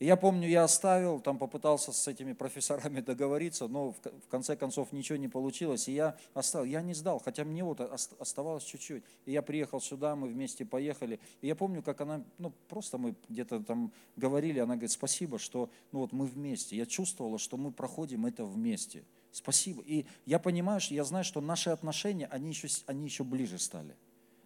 И 0.00 0.06
я 0.06 0.16
помню, 0.16 0.48
я 0.48 0.64
оставил, 0.64 1.20
там 1.20 1.36
попытался 1.36 1.92
с 1.92 2.08
этими 2.08 2.32
профессорами 2.32 3.00
договориться, 3.06 3.68
но 3.68 3.92
в 3.92 4.28
конце 4.30 4.56
концов 4.56 4.92
ничего 4.92 5.18
не 5.18 5.28
получилось. 5.28 5.88
И 5.88 5.92
я 5.92 6.16
оставил, 6.32 6.64
я 6.64 6.80
не 6.80 6.94
сдал, 6.94 7.20
хотя 7.22 7.44
мне 7.44 7.62
вот 7.62 7.82
ос- 7.82 8.10
оставалось 8.18 8.64
чуть-чуть. 8.64 9.04
И 9.26 9.32
я 9.32 9.42
приехал 9.42 9.78
сюда, 9.78 10.16
мы 10.16 10.28
вместе 10.28 10.64
поехали. 10.64 11.20
И 11.42 11.48
я 11.48 11.54
помню, 11.54 11.82
как 11.82 12.00
она, 12.00 12.24
ну 12.38 12.50
просто 12.68 12.96
мы 12.96 13.14
где-то 13.28 13.60
там 13.60 13.92
говорили, 14.16 14.58
она 14.58 14.76
говорит, 14.76 14.90
спасибо, 14.90 15.38
что 15.38 15.68
ну 15.92 15.98
вот 15.98 16.12
мы 16.12 16.24
вместе. 16.24 16.76
Я 16.76 16.86
чувствовала, 16.86 17.38
что 17.38 17.58
мы 17.58 17.70
проходим 17.70 18.24
это 18.24 18.46
вместе. 18.46 19.04
Спасибо. 19.32 19.82
И 19.84 20.06
я 20.24 20.38
понимаю, 20.38 20.80
что 20.80 20.94
я 20.94 21.04
знаю, 21.04 21.24
что 21.24 21.42
наши 21.42 21.68
отношения, 21.68 22.26
они 22.26 22.48
еще, 22.48 22.68
они 22.86 23.04
еще 23.04 23.22
ближе 23.22 23.58
стали. 23.58 23.94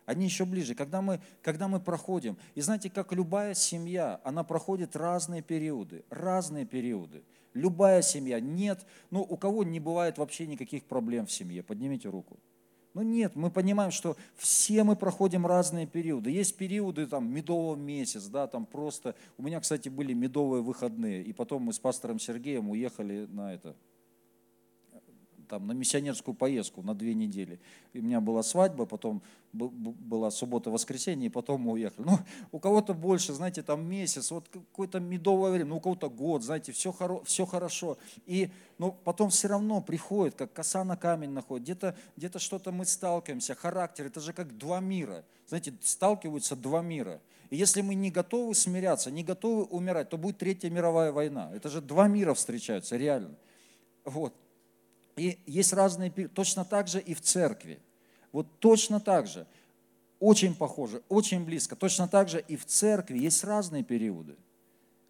Они 0.06 0.24
еще 0.24 0.44
ближе, 0.44 0.74
когда 0.74 1.00
мы, 1.00 1.20
когда 1.42 1.68
мы 1.68 1.80
проходим. 1.80 2.36
И 2.54 2.60
знаете, 2.60 2.90
как 2.90 3.12
любая 3.12 3.54
семья, 3.54 4.20
она 4.24 4.44
проходит 4.44 4.96
разные 4.96 5.42
периоды, 5.42 6.04
разные 6.10 6.66
периоды. 6.66 7.22
Любая 7.54 8.02
семья, 8.02 8.40
нет, 8.40 8.84
ну 9.10 9.20
у 9.22 9.36
кого 9.36 9.62
не 9.64 9.80
бывает 9.80 10.18
вообще 10.18 10.46
никаких 10.46 10.84
проблем 10.84 11.26
в 11.26 11.32
семье, 11.32 11.62
поднимите 11.62 12.08
руку. 12.08 12.38
Ну 12.94 13.02
нет, 13.02 13.34
мы 13.34 13.50
понимаем, 13.50 13.90
что 13.90 14.16
все 14.36 14.84
мы 14.84 14.94
проходим 14.94 15.46
разные 15.46 15.86
периоды. 15.86 16.30
Есть 16.30 16.56
периоды 16.56 17.06
там 17.06 17.28
медового 17.28 17.74
месяц, 17.74 18.26
да, 18.26 18.46
там 18.46 18.66
просто. 18.66 19.16
У 19.36 19.42
меня, 19.42 19.60
кстати, 19.60 19.88
были 19.88 20.12
медовые 20.12 20.62
выходные, 20.62 21.22
и 21.22 21.32
потом 21.32 21.62
мы 21.62 21.72
с 21.72 21.78
пастором 21.80 22.20
Сергеем 22.20 22.70
уехали 22.70 23.26
на 23.26 23.52
это, 23.52 23.74
там, 25.48 25.66
на 25.66 25.72
миссионерскую 25.72 26.34
поездку 26.34 26.82
на 26.82 26.94
две 26.94 27.14
недели. 27.14 27.60
И 27.92 28.00
у 28.00 28.02
меня 28.02 28.20
была 28.20 28.42
свадьба, 28.42 28.86
потом 28.86 29.22
была 29.52 30.30
суббота-воскресенье, 30.30 31.26
и 31.26 31.30
потом 31.30 31.60
мы 31.62 31.72
уехали. 31.72 32.04
Ну, 32.06 32.18
у 32.50 32.58
кого-то 32.58 32.92
больше, 32.92 33.32
знаете, 33.32 33.62
там 33.62 33.86
месяц, 33.88 34.30
вот 34.30 34.48
какое-то 34.48 34.98
медовое 35.00 35.52
время, 35.52 35.70
ну, 35.70 35.76
у 35.76 35.80
кого-то 35.80 36.10
год, 36.10 36.42
знаете, 36.42 36.72
все, 36.72 36.92
хоро, 36.92 37.22
все 37.24 37.46
хорошо. 37.46 37.96
И, 38.26 38.50
но 38.78 38.90
потом 38.90 39.30
все 39.30 39.48
равно 39.48 39.80
приходит, 39.80 40.34
как 40.34 40.52
коса 40.52 40.82
на 40.84 40.96
камень 40.96 41.30
находит, 41.30 41.64
где-то 41.64 41.96
где 42.16 42.30
что-то 42.38 42.72
мы 42.72 42.84
сталкиваемся, 42.84 43.54
характер, 43.54 44.06
это 44.06 44.20
же 44.20 44.32
как 44.32 44.56
два 44.58 44.80
мира. 44.80 45.24
Знаете, 45.46 45.74
сталкиваются 45.82 46.56
два 46.56 46.82
мира. 46.82 47.20
И 47.50 47.56
если 47.56 47.82
мы 47.82 47.94
не 47.94 48.10
готовы 48.10 48.54
смиряться, 48.54 49.10
не 49.10 49.22
готовы 49.22 49.64
умирать, 49.64 50.08
то 50.08 50.18
будет 50.18 50.38
Третья 50.38 50.70
мировая 50.70 51.12
война. 51.12 51.50
Это 51.54 51.68
же 51.68 51.80
два 51.80 52.08
мира 52.08 52.34
встречаются, 52.34 52.96
реально. 52.96 53.36
Вот. 54.04 54.34
И 55.16 55.38
есть 55.46 55.72
разные, 55.72 56.10
точно 56.10 56.64
так 56.64 56.88
же 56.88 57.00
и 57.00 57.14
в 57.14 57.20
церкви. 57.20 57.78
Вот 58.32 58.46
точно 58.58 59.00
так 59.00 59.26
же, 59.26 59.46
очень 60.18 60.54
похоже, 60.54 61.02
очень 61.08 61.44
близко. 61.44 61.76
Точно 61.76 62.08
так 62.08 62.28
же 62.28 62.44
и 62.46 62.56
в 62.56 62.64
церкви 62.64 63.18
есть 63.18 63.44
разные 63.44 63.84
периоды. 63.84 64.36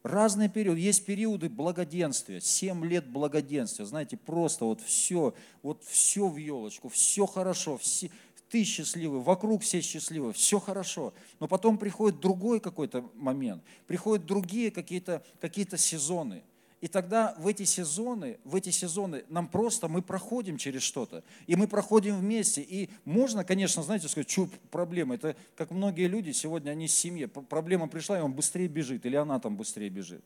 Разные 0.02 0.50
периоды. 0.50 0.80
Есть 0.80 1.06
периоды 1.06 1.48
благоденствия, 1.48 2.40
7 2.40 2.84
лет 2.84 3.06
благоденствия. 3.08 3.86
Знаете, 3.86 4.18
просто 4.18 4.66
вот 4.66 4.82
все, 4.82 5.34
вот 5.62 5.82
все 5.84 6.28
в 6.28 6.36
елочку, 6.36 6.90
все 6.90 7.24
хорошо, 7.24 7.78
все, 7.78 8.10
ты 8.50 8.64
счастливый, 8.64 9.20
вокруг 9.20 9.62
все 9.62 9.80
счастливы, 9.80 10.34
все 10.34 10.60
хорошо. 10.60 11.14
Но 11.40 11.48
потом 11.48 11.78
приходит 11.78 12.20
другой 12.20 12.60
какой-то 12.60 13.08
момент, 13.14 13.62
приходят 13.86 14.26
другие 14.26 14.70
какие-то 14.70 15.24
какие 15.40 15.66
сезоны– 15.76 16.42
и 16.80 16.88
тогда 16.88 17.34
в 17.38 17.46
эти 17.46 17.62
сезоны, 17.62 18.38
в 18.44 18.54
эти 18.54 18.70
сезоны 18.70 19.24
нам 19.28 19.48
просто, 19.48 19.88
мы 19.88 20.02
проходим 20.02 20.58
через 20.58 20.82
что-то, 20.82 21.24
и 21.46 21.56
мы 21.56 21.66
проходим 21.66 22.16
вместе. 22.16 22.60
И 22.60 22.90
можно, 23.04 23.44
конечно, 23.44 23.82
знаете, 23.82 24.08
сказать, 24.08 24.30
что 24.30 24.48
проблема, 24.70 25.14
это 25.14 25.34
как 25.56 25.70
многие 25.70 26.08
люди 26.08 26.32
сегодня, 26.32 26.70
они 26.72 26.88
с 26.88 26.94
семьи, 26.94 27.26
П- 27.26 27.40
проблема 27.42 27.88
пришла, 27.88 28.18
и 28.18 28.22
он 28.22 28.32
быстрее 28.32 28.68
бежит, 28.68 29.06
или 29.06 29.16
она 29.16 29.40
там 29.40 29.56
быстрее 29.56 29.88
бежит. 29.88 30.22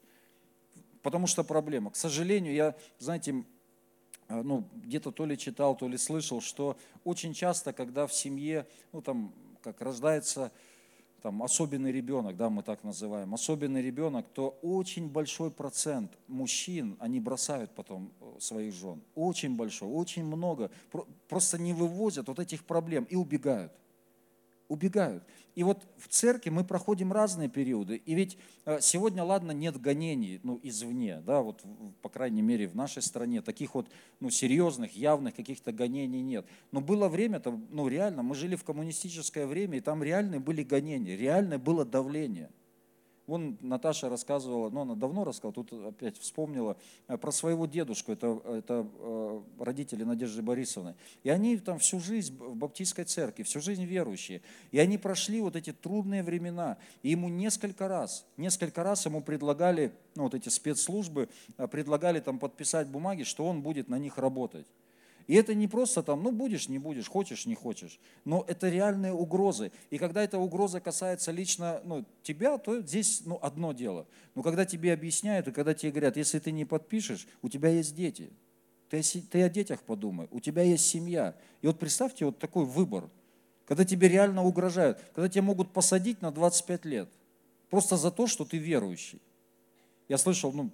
Потому 1.02 1.26
что 1.26 1.44
проблема. 1.44 1.90
К 1.90 1.96
сожалению, 1.96 2.52
я, 2.54 2.74
знаете, 2.98 3.44
а, 4.26 4.42
ну, 4.42 4.64
где-то 4.74 5.10
то 5.10 5.26
ли 5.26 5.38
читал, 5.38 5.76
то 5.76 5.88
ли 5.88 5.96
слышал, 5.96 6.40
что 6.40 6.76
очень 7.04 7.34
часто, 7.34 7.72
когда 7.72 8.06
в 8.06 8.12
семье, 8.12 8.66
ну, 8.92 9.00
там, 9.00 9.32
как 9.62 9.80
рождается 9.80 10.52
там, 11.22 11.42
особенный 11.42 11.92
ребенок, 11.92 12.36
да, 12.36 12.48
мы 12.50 12.62
так 12.62 12.84
называем, 12.84 13.34
особенный 13.34 13.82
ребенок, 13.82 14.26
то 14.32 14.58
очень 14.62 15.08
большой 15.08 15.50
процент 15.50 16.12
мужчин, 16.28 16.96
они 17.00 17.20
бросают 17.20 17.74
потом 17.74 18.12
э, 18.20 18.36
своих 18.40 18.72
жен. 18.74 19.02
Очень 19.14 19.56
большой, 19.56 19.88
очень 19.88 20.24
много. 20.24 20.70
Про- 20.90 21.06
Просто 21.28 21.58
не 21.58 21.72
вывозят 21.74 22.28
вот 22.28 22.38
этих 22.38 22.64
проблем 22.64 23.04
и 23.10 23.16
убегают. 23.16 23.72
Убегают. 24.68 25.24
И 25.54 25.64
вот 25.64 25.82
в 25.96 26.06
церкви 26.08 26.50
мы 26.50 26.62
проходим 26.62 27.12
разные 27.12 27.48
периоды. 27.48 27.96
И 27.96 28.14
ведь 28.14 28.38
э, 28.64 28.78
сегодня, 28.80 29.24
ладно, 29.24 29.50
нет 29.50 29.80
гонений 29.80 30.38
ну, 30.44 30.60
извне, 30.62 31.20
да, 31.26 31.40
вот, 31.40 31.64
по 32.00 32.08
крайней 32.08 32.42
мере, 32.42 32.68
в 32.68 32.76
нашей 32.76 33.02
стране 33.02 33.42
таких 33.42 33.74
вот 33.74 33.88
ну, 34.20 34.30
серьезных, 34.30 34.94
явных 34.94 35.34
каких-то 35.34 35.72
гонений 35.72 36.22
нет. 36.22 36.46
Но 36.70 36.80
было 36.80 37.08
время, 37.08 37.38
-то, 37.38 37.60
ну 37.70 37.88
реально, 37.88 38.22
мы 38.22 38.34
жили 38.34 38.54
в 38.54 38.62
коммунистическое 38.62 39.46
время, 39.46 39.78
и 39.78 39.80
там 39.80 40.02
реальные 40.02 40.38
были 40.38 40.62
гонения, 40.62 41.16
реальное 41.16 41.58
было 41.58 41.84
давление. 41.84 42.50
Вон 43.28 43.58
Наташа 43.60 44.08
рассказывала, 44.08 44.70
ну 44.70 44.80
она 44.80 44.94
давно 44.94 45.22
рассказывала, 45.22 45.52
тут 45.52 45.84
опять 45.84 46.16
вспомнила 46.18 46.78
э, 47.08 47.18
про 47.18 47.30
своего 47.30 47.66
дедушку, 47.66 48.10
это, 48.10 48.40
это 48.46 48.86
э, 49.00 49.40
родители 49.58 50.02
Надежды 50.02 50.40
Борисовны. 50.40 50.94
И 51.24 51.28
они 51.28 51.58
там 51.58 51.78
всю 51.78 52.00
жизнь 52.00 52.34
в 52.38 52.56
баптистской 52.56 53.04
церкви, 53.04 53.42
всю 53.42 53.60
жизнь 53.60 53.84
верующие. 53.84 54.40
И 54.70 54.78
они 54.78 54.96
прошли 54.96 55.42
вот 55.42 55.56
эти 55.56 55.74
трудные 55.74 56.22
времена. 56.22 56.78
И 57.02 57.10
ему 57.10 57.28
несколько 57.28 57.86
раз, 57.86 58.24
несколько 58.38 58.82
раз 58.82 59.04
ему 59.04 59.20
предлагали, 59.20 59.92
ну 60.14 60.22
вот 60.22 60.34
эти 60.34 60.48
спецслужбы, 60.48 61.28
э, 61.58 61.68
предлагали 61.68 62.20
там 62.20 62.38
подписать 62.38 62.88
бумаги, 62.88 63.24
что 63.24 63.44
он 63.44 63.60
будет 63.60 63.90
на 63.90 63.98
них 63.98 64.16
работать. 64.16 64.66
И 65.28 65.34
это 65.34 65.54
не 65.54 65.68
просто 65.68 66.02
там, 66.02 66.22
ну 66.22 66.32
будешь, 66.32 66.68
не 66.68 66.78
будешь, 66.78 67.06
хочешь, 67.06 67.44
не 67.44 67.54
хочешь. 67.54 68.00
Но 68.24 68.44
это 68.48 68.70
реальные 68.70 69.12
угрозы. 69.12 69.70
И 69.90 69.98
когда 69.98 70.24
эта 70.24 70.38
угроза 70.38 70.80
касается 70.80 71.32
лично 71.32 71.82
ну, 71.84 72.06
тебя, 72.22 72.56
то 72.56 72.80
здесь 72.80 73.22
ну, 73.26 73.38
одно 73.42 73.74
дело. 73.74 74.06
Но 74.34 74.42
когда 74.42 74.64
тебе 74.64 74.90
объясняют, 74.90 75.46
и 75.46 75.52
когда 75.52 75.74
тебе 75.74 75.92
говорят, 75.92 76.16
если 76.16 76.38
ты 76.38 76.50
не 76.50 76.64
подпишешь, 76.64 77.28
у 77.42 77.50
тебя 77.50 77.68
есть 77.68 77.94
дети. 77.94 78.30
Ты, 78.88 79.02
ты 79.02 79.42
о 79.42 79.50
детях 79.50 79.82
подумай, 79.82 80.28
у 80.30 80.40
тебя 80.40 80.62
есть 80.62 80.86
семья. 80.86 81.36
И 81.60 81.66
вот 81.66 81.78
представьте 81.78 82.24
вот 82.24 82.38
такой 82.38 82.64
выбор, 82.64 83.10
когда 83.66 83.84
тебе 83.84 84.08
реально 84.08 84.44
угрожают, 84.44 84.98
когда 85.14 85.28
тебя 85.28 85.42
могут 85.42 85.74
посадить 85.74 86.22
на 86.22 86.30
25 86.30 86.86
лет, 86.86 87.10
просто 87.68 87.98
за 87.98 88.10
то, 88.10 88.26
что 88.26 88.46
ты 88.46 88.56
верующий. 88.56 89.20
Я 90.08 90.16
слышал, 90.16 90.52
ну, 90.52 90.70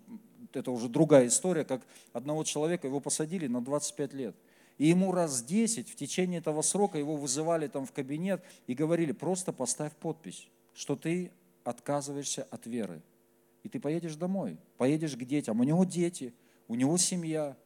это 0.53 0.71
уже 0.71 0.89
другая 0.89 1.27
история, 1.27 1.65
как 1.65 1.83
одного 2.13 2.45
человека, 2.45 2.87
его 2.87 3.01
посадили 3.01 3.47
на 3.47 3.61
25 3.61 4.15
лет. 4.15 4.37
И 4.79 4.87
ему 4.89 5.13
раз 5.13 5.43
10 5.43 5.89
в 5.89 5.95
течение 5.95 6.39
этого 6.39 6.63
срока 6.63 6.99
его 6.99 7.17
вызывали 7.17 7.69
там 7.69 7.87
в 7.87 7.93
кабинет 7.93 8.43
и 8.67 8.75
говорили, 8.75 9.13
просто 9.13 9.53
поставь 9.53 9.93
подпись, 9.93 10.49
что 10.75 10.97
ты 10.97 11.31
отказываешься 11.63 12.47
от 12.51 12.67
веры. 12.67 13.01
И 13.63 13.69
ты 13.69 13.81
поедешь 13.81 14.17
домой, 14.17 14.59
поедешь 14.77 15.17
к 15.17 15.25
детям. 15.25 15.61
У 15.61 15.65
него 15.65 15.85
дети, 15.85 16.35
у 16.69 16.75
него 16.75 16.99
семья. 16.99 17.57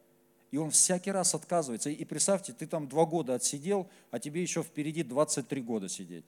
И 0.51 0.57
он 0.57 0.71
всякий 0.71 1.11
раз 1.11 1.35
отказывается. 1.35 1.90
И 1.90 2.05
представьте, 2.05 2.53
ты 2.53 2.66
там 2.66 2.88
два 2.88 3.05
года 3.05 3.35
отсидел, 3.35 3.88
а 4.11 4.18
тебе 4.18 4.42
еще 4.42 4.62
впереди 4.62 5.03
23 5.03 5.61
года 5.62 5.88
сидеть. 5.88 6.25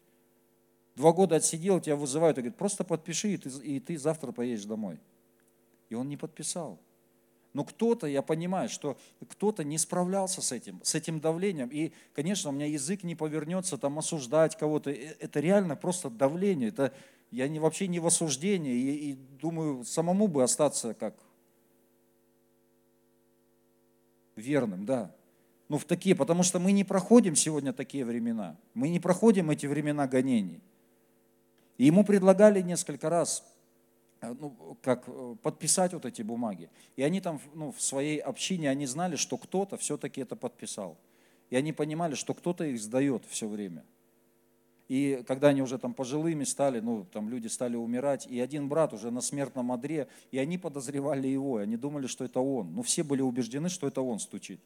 Два 0.97 1.13
года 1.13 1.37
отсидел, 1.37 1.81
тебя 1.81 1.97
вызывают 1.97 2.37
и 2.39 2.41
говорят, 2.43 2.59
просто 2.59 2.85
подпиши, 2.85 3.35
и 3.35 3.37
ты, 3.37 3.49
и 3.49 3.81
ты 3.81 3.97
завтра 3.97 4.33
поедешь 4.33 4.65
домой. 4.65 4.99
И 5.89 5.95
он 5.95 6.09
не 6.09 6.17
подписал. 6.17 6.79
Но 7.53 7.65
кто-то, 7.65 8.07
я 8.07 8.23
понимаю, 8.23 8.69
что 8.69 8.97
кто-то 9.29 9.65
не 9.65 9.77
справлялся 9.77 10.41
с 10.41 10.53
этим, 10.53 10.81
с 10.85 10.95
этим 10.95 11.21
давлением. 11.21 11.69
И, 11.69 11.93
конечно, 12.13 12.51
у 12.51 12.53
меня 12.53 12.67
язык 12.67 13.03
не 13.03 13.17
повернется 13.17 13.77
там 13.77 13.99
осуждать 13.99 14.57
кого-то. 14.57 14.91
Э, 14.91 15.17
Это 15.19 15.41
реально 15.41 15.75
просто 15.75 16.11
давление. 16.11 16.69
Это, 16.69 16.93
я 17.33 17.49
не, 17.49 17.59
вообще 17.59 17.89
не 17.89 17.99
в 17.99 18.07
осуждении. 18.07 18.75
И, 18.75 19.11
и 19.11 19.15
думаю, 19.15 19.85
самому 19.85 20.29
бы 20.29 20.45
остаться 20.45 20.95
как 20.95 21.15
верным, 24.37 24.87
да. 24.87 25.13
Ну, 25.69 25.79
в 25.79 25.85
такие, 25.85 26.15
потому 26.15 26.43
что 26.43 26.59
мы 26.59 26.73
не 26.73 26.85
проходим 26.85 27.35
сегодня 27.35 27.73
такие 27.73 28.05
времена. 28.05 28.57
Мы 28.75 28.89
не 28.89 29.01
проходим 29.01 29.51
эти 29.51 29.67
времена 29.67 30.07
гонений. 30.07 30.61
И 31.79 31.87
ему 31.87 32.05
предлагали 32.05 32.61
несколько 32.61 33.09
раз 33.09 33.45
ну, 34.23 34.77
как 34.83 35.05
э, 35.07 35.37
подписать 35.43 35.93
вот 35.93 36.05
эти 36.05 36.23
бумаги. 36.23 36.69
И 36.97 37.03
они 37.03 37.21
там 37.21 37.41
ну, 37.55 37.73
в 37.73 37.81
своей 37.81 38.19
общине, 38.19 38.71
они 38.71 38.87
знали, 38.87 39.17
что 39.17 39.39
кто-то 39.39 39.77
все-таки 39.77 40.21
это 40.21 40.37
подписал. 40.37 40.97
И 41.51 41.57
они 41.57 41.73
понимали, 41.73 42.15
что 42.15 42.35
кто-то 42.35 42.65
их 42.65 42.81
сдает 42.81 43.25
все 43.29 43.49
время. 43.49 43.85
И 44.89 45.23
когда 45.27 45.49
они 45.49 45.63
уже 45.63 45.79
там 45.79 45.95
пожилыми 45.95 46.45
стали, 46.45 46.81
ну, 46.81 47.07
там 47.13 47.29
люди 47.29 47.47
стали 47.47 47.77
умирать, 47.77 48.27
и 48.27 48.41
один 48.41 48.69
брат 48.69 48.93
уже 48.93 49.11
на 49.11 49.21
смертном 49.21 49.71
одре, 49.71 50.09
и 50.33 50.39
они 50.39 50.59
подозревали 50.59 51.29
его, 51.29 51.61
и 51.61 51.63
они 51.63 51.77
думали, 51.77 52.09
что 52.09 52.25
это 52.25 52.41
он. 52.41 52.75
Ну, 52.75 52.83
все 52.83 53.05
были 53.05 53.23
убеждены, 53.23 53.69
что 53.69 53.87
это 53.87 54.03
он 54.03 54.19
стучит. 54.19 54.61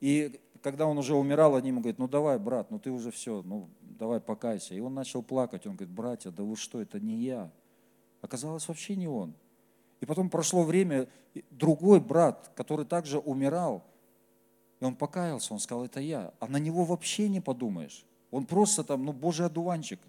И 0.00 0.40
когда 0.62 0.86
он 0.86 0.98
уже 0.98 1.14
умирал, 1.14 1.56
они 1.56 1.68
ему 1.68 1.80
говорят, 1.80 1.98
ну 1.98 2.08
давай, 2.08 2.38
брат, 2.38 2.70
ну 2.70 2.78
ты 2.78 2.90
уже 2.90 3.10
все, 3.10 3.42
ну 3.44 3.68
давай 3.80 4.20
покайся. 4.20 4.74
И 4.74 4.80
он 4.80 4.94
начал 4.94 5.22
плакать, 5.22 5.66
он 5.66 5.74
говорит, 5.74 5.94
братья, 5.94 6.30
да 6.30 6.42
вы 6.42 6.56
что, 6.56 6.80
это 6.80 7.00
не 7.00 7.16
я. 7.16 7.50
Оказалось, 8.24 8.66
вообще 8.68 8.96
не 8.96 9.06
он. 9.06 9.34
И 10.00 10.06
потом 10.06 10.30
прошло 10.30 10.62
время, 10.62 11.08
другой 11.50 12.00
брат, 12.00 12.50
который 12.56 12.86
также 12.86 13.18
умирал, 13.18 13.84
и 14.80 14.84
он 14.86 14.96
покаялся, 14.96 15.52
он 15.52 15.60
сказал, 15.60 15.84
это 15.84 16.00
я. 16.00 16.32
А 16.40 16.46
на 16.46 16.56
него 16.56 16.84
вообще 16.84 17.28
не 17.28 17.42
подумаешь. 17.42 18.06
Он 18.30 18.46
просто 18.46 18.82
там, 18.82 19.04
ну, 19.04 19.12
божий 19.12 19.44
одуванчик, 19.44 20.00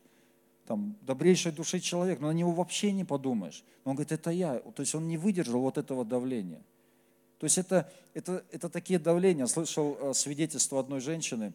там, 0.65 0.95
добрейшей 1.01 1.51
души 1.51 1.82
человек, 1.82 2.21
но 2.21 2.28
на 2.28 2.32
него 2.32 2.51
вообще 2.51 2.93
не 2.93 3.04
подумаешь. 3.04 3.65
Но 3.84 3.91
он 3.91 3.97
говорит, 3.97 4.13
это 4.13 4.32
я. 4.32 4.60
То 4.60 4.82
есть 4.82 4.95
он 4.95 5.10
не 5.10 5.17
выдержал 5.17 5.60
вот 5.60 5.78
этого 5.78 6.06
давления. 6.06 6.62
То 7.38 7.45
есть 7.47 7.58
это, 7.58 7.91
это, 8.13 8.45
это 8.49 8.69
такие 8.69 8.97
давления. 8.97 9.45
Слышал 9.45 9.97
э, 9.99 10.13
свидетельство 10.13 10.80
одной 10.80 11.01
женщины, 11.01 11.51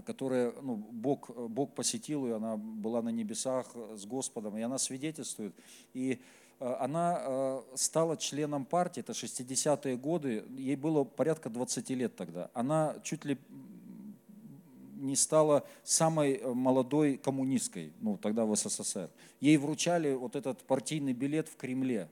которая, 0.00 0.52
ну, 0.62 0.76
Бог, 0.76 1.30
Бог 1.48 1.74
посетил 1.74 2.24
ее, 2.24 2.36
она 2.36 2.56
была 2.56 3.02
на 3.02 3.10
небесах 3.10 3.66
э, 3.74 3.96
с 3.96 4.06
Господом, 4.06 4.56
и 4.56 4.62
она 4.62 4.78
свидетельствует. 4.78 5.54
И 5.92 6.20
она 6.60 7.60
стала 7.74 8.16
членом 8.16 8.64
партии, 8.64 9.00
это 9.00 9.14
60-е 9.14 9.96
годы, 9.96 10.44
ей 10.56 10.76
было 10.76 11.02
порядка 11.02 11.50
20 11.50 11.90
лет 11.90 12.14
тогда. 12.14 12.50
Она 12.54 12.94
чуть 13.02 13.24
ли 13.24 13.36
не 15.02 15.16
стала 15.16 15.66
самой 15.82 16.34
э, 16.34 16.52
молодой 16.54 17.16
коммунисткой, 17.16 17.92
ну, 18.00 18.16
тогда 18.16 18.46
в 18.46 18.54
СССР. 18.54 19.10
Ей 19.40 19.56
вручали 19.56 20.14
вот 20.14 20.36
этот 20.36 20.62
партийный 20.62 21.12
билет 21.12 21.48
в 21.48 21.56
Кремле. 21.56 22.08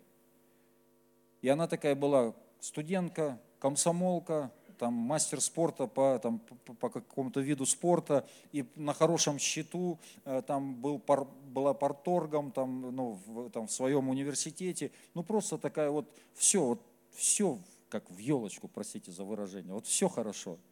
И 1.41 1.49
она 1.49 1.69
такая 1.69 1.95
была 1.95 2.35
студентка, 2.59 3.41
комсомолка, 3.61 4.51
там, 4.81 4.93
мастер 4.93 5.41
спорта 5.41 5.87
по, 5.87 6.19
там, 6.19 6.41
по, 6.81 6.89
какому-то 6.89 7.41
виду 7.41 7.67
спорта, 7.67 8.27
и 8.51 8.65
на 8.75 8.93
хорошем 8.93 9.39
счету 9.39 9.99
э, 10.25 10.43
там 10.45 10.75
был 10.75 10.99
пар, 10.99 11.27
была 11.53 11.73
парторгом 11.73 12.51
там, 12.51 12.95
ну, 12.97 13.21
в, 13.27 13.51
там, 13.51 13.69
в 13.69 13.73
своем 13.73 14.09
университете. 14.09 14.91
Ну, 15.15 15.23
просто 15.23 15.59
такая 15.59 15.91
вот 15.91 16.07
все, 16.35 16.65
вот 16.65 16.83
все 17.13 17.59
как 17.89 18.11
в 18.11 18.19
елочку, 18.19 18.69
простите 18.69 19.13
за 19.13 19.25
выражение, 19.25 19.73
вот 19.73 19.87
все 19.87 20.09
хорошо– 20.09 20.59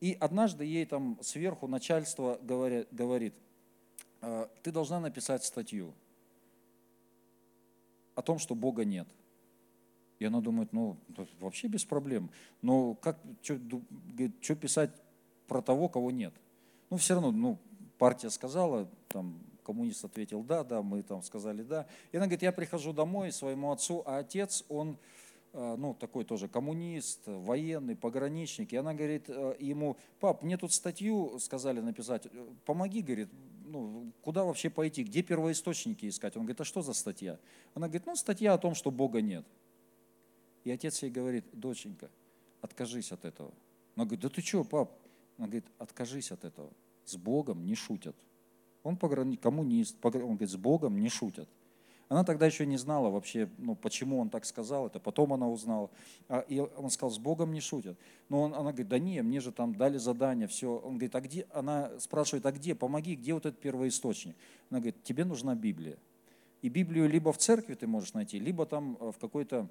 и 0.00 0.16
однажды 0.20 0.64
ей 0.64 0.86
там 0.86 1.18
сверху 1.22 1.66
начальство 1.66 2.38
говорит, 2.42 2.88
говорит 2.92 3.34
«А, 4.20 4.48
ты 4.62 4.70
должна 4.70 5.00
написать 5.00 5.44
статью 5.44 5.92
о 8.14 8.22
том, 8.22 8.38
что 8.38 8.54
Бога 8.54 8.84
нет. 8.84 9.08
И 10.18 10.24
она 10.24 10.40
думает, 10.40 10.72
ну, 10.72 10.96
вообще 11.40 11.68
без 11.68 11.84
проблем. 11.84 12.30
Но 12.62 12.94
как, 12.94 13.18
что 13.42 14.54
писать 14.56 14.90
про 15.46 15.62
того, 15.62 15.88
кого 15.88 16.10
нет? 16.10 16.34
Ну, 16.90 16.96
все 16.96 17.14
равно, 17.14 17.30
ну, 17.30 17.58
партия 17.98 18.30
сказала, 18.30 18.88
там, 19.08 19.38
коммунист 19.64 20.04
ответил, 20.04 20.42
да, 20.42 20.64
да, 20.64 20.82
мы 20.82 21.02
там 21.02 21.22
сказали, 21.22 21.62
да. 21.62 21.86
И 22.12 22.16
она 22.16 22.26
говорит, 22.26 22.42
я 22.42 22.52
прихожу 22.52 22.92
домой 22.92 23.32
своему 23.32 23.70
отцу, 23.70 24.02
а 24.06 24.18
отец, 24.18 24.64
он 24.68 24.98
Э, 25.52 25.76
ну, 25.78 25.94
такой 25.94 26.24
тоже 26.24 26.46
коммунист, 26.46 27.20
военный, 27.26 27.96
пограничник, 27.96 28.72
и 28.72 28.76
она 28.76 28.92
говорит 28.92 29.24
э, 29.28 29.56
ему, 29.58 29.96
пап, 30.20 30.42
мне 30.42 30.58
тут 30.58 30.72
статью 30.72 31.38
сказали 31.38 31.80
написать, 31.80 32.28
помоги, 32.66 33.00
говорит, 33.00 33.28
ну, 33.66 34.12
куда 34.22 34.44
вообще 34.44 34.68
пойти, 34.68 35.04
где 35.04 35.22
первоисточники 35.22 36.08
искать? 36.08 36.36
Он 36.36 36.42
говорит, 36.42 36.60
а 36.60 36.64
что 36.64 36.82
за 36.82 36.92
статья? 36.92 37.38
Она 37.74 37.86
говорит, 37.86 38.06
ну, 38.06 38.14
статья 38.14 38.54
о 38.54 38.58
том, 38.58 38.74
что 38.74 38.90
Бога 38.90 39.22
нет. 39.22 39.46
И 40.68 40.70
отец 40.70 41.02
ей 41.02 41.10
говорит, 41.10 41.46
доченька, 41.54 42.10
откажись 42.60 43.10
от 43.10 43.24
этого. 43.24 43.54
Она 43.96 44.04
говорит, 44.04 44.20
да 44.20 44.28
ты 44.28 44.42
что, 44.42 44.64
пап? 44.64 44.92
Она 45.38 45.46
говорит, 45.46 45.64
откажись 45.78 46.30
от 46.30 46.44
этого. 46.44 46.70
С 47.06 47.16
Богом 47.16 47.64
не 47.64 47.74
шутят. 47.74 48.14
Он 48.82 48.98
пограничник, 48.98 49.40
коммунист, 49.40 49.96
он 50.02 50.12
говорит, 50.12 50.50
с 50.50 50.56
Богом 50.56 51.00
не 51.00 51.08
шутят. 51.08 51.48
Она 52.10 52.22
тогда 52.22 52.44
еще 52.44 52.66
не 52.66 52.76
знала 52.76 53.08
вообще, 53.08 53.48
ну, 53.56 53.76
почему 53.76 54.18
он 54.18 54.28
так 54.28 54.44
сказал, 54.44 54.88
это 54.88 55.00
потом 55.00 55.32
она 55.32 55.48
узнала. 55.48 55.88
А, 56.28 56.40
и 56.40 56.58
он 56.58 56.90
сказал, 56.90 57.12
с 57.12 57.18
Богом 57.18 57.54
не 57.54 57.62
шутят. 57.62 57.98
Но 58.28 58.42
он, 58.42 58.52
она 58.52 58.72
говорит, 58.72 58.88
да 58.88 58.98
не, 58.98 59.22
мне 59.22 59.40
же 59.40 59.52
там 59.52 59.74
дали 59.74 59.96
задание, 59.96 60.48
все. 60.48 60.76
Он 60.84 60.98
говорит, 60.98 61.14
а 61.14 61.22
где, 61.22 61.46
она 61.54 61.98
спрашивает, 61.98 62.44
а 62.44 62.52
где, 62.52 62.74
помоги, 62.74 63.16
где 63.16 63.32
вот 63.32 63.46
этот 63.46 63.58
первоисточник? 63.58 64.36
Она 64.68 64.80
говорит, 64.80 65.02
тебе 65.02 65.24
нужна 65.24 65.54
Библия. 65.54 65.96
И 66.60 66.68
Библию 66.68 67.08
либо 67.08 67.32
в 67.32 67.38
церкви 67.38 67.72
ты 67.72 67.86
можешь 67.86 68.12
найти, 68.12 68.38
либо 68.38 68.66
там 68.66 68.98
э, 69.00 69.12
в 69.12 69.18
какой-то 69.18 69.66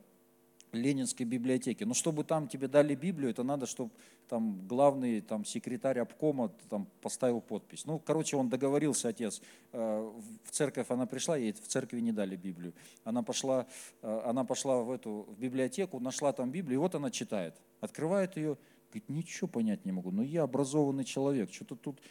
Ленинской 0.71 1.25
библиотеке. 1.25 1.86
Но 1.86 1.93
чтобы 1.93 2.23
там 2.23 2.47
тебе 2.47 2.67
дали 2.67 2.95
Библию, 2.95 3.32
это 3.32 3.43
надо, 3.43 3.65
чтобы 3.65 3.91
там 4.27 4.67
главный 4.67 5.21
там, 5.21 5.45
секретарь 5.45 5.99
обкома 5.99 6.51
там, 6.69 6.88
поставил 7.01 7.41
подпись. 7.41 7.86
Ну, 7.86 7.99
короче, 7.99 8.36
он 8.38 8.49
договорился, 8.49 9.10
отец. 9.10 9.41
Э, 9.71 10.12
в 10.43 10.51
церковь 10.51 10.88
она 10.89 11.06
пришла, 11.06 11.38
ей 11.38 11.53
в 11.53 11.67
церкви 11.67 11.99
не 12.01 12.12
дали 12.12 12.36
Библию. 12.36 12.73
Она 13.03 13.23
пошла, 13.23 13.67
э, 14.01 14.21
она 14.25 14.43
пошла 14.43 14.82
в 14.84 14.91
эту 14.91 15.25
в 15.30 15.39
библиотеку, 15.39 15.99
нашла 15.99 16.34
там 16.34 16.51
Библию, 16.51 16.80
и 16.80 16.82
вот 16.82 16.95
она 16.95 17.12
читает. 17.12 17.56
Открывает 17.80 18.36
ее, 18.38 18.58
говорит, 18.89 19.10
ничего 19.10 19.47
понять 19.47 19.86
не 19.86 19.91
могу. 19.91 20.12
Но 20.12 20.23
я 20.23 20.43
образованный 20.43 21.06
человек, 21.06 21.53
что-то 21.53 21.75
тут 21.75 22.01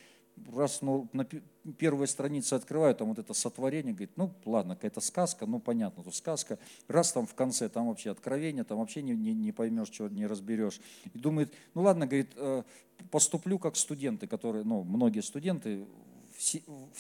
раз 0.54 0.82
ну, 0.82 1.08
на 1.12 1.24
первой 1.24 2.06
странице 2.06 2.54
открываю, 2.54 2.94
там 2.94 3.08
вот 3.08 3.18
это 3.18 3.34
сотворение, 3.34 3.92
говорит, 3.92 4.12
ну 4.16 4.32
ладно, 4.44 4.74
какая-то 4.74 5.00
сказка, 5.00 5.46
ну 5.46 5.58
понятно, 5.60 6.04
тут 6.04 6.14
сказка. 6.14 6.58
Раз 6.88 7.12
там 7.12 7.26
в 7.26 7.34
конце, 7.34 7.68
там 7.68 7.88
вообще 7.88 8.10
откровение, 8.10 8.64
там 8.64 8.78
вообще 8.78 9.02
не, 9.02 9.14
не, 9.14 9.34
не 9.34 9.52
поймешь, 9.52 9.90
чего 9.90 10.08
не 10.08 10.26
разберешь. 10.26 10.80
И 11.12 11.18
думает, 11.18 11.52
ну 11.74 11.82
ладно, 11.82 12.06
говорит, 12.06 12.32
э, 12.36 12.62
поступлю 13.10 13.58
как 13.58 13.76
студенты, 13.76 14.26
которые, 14.26 14.64
ну 14.64 14.82
многие 14.84 15.20
студенты 15.20 15.86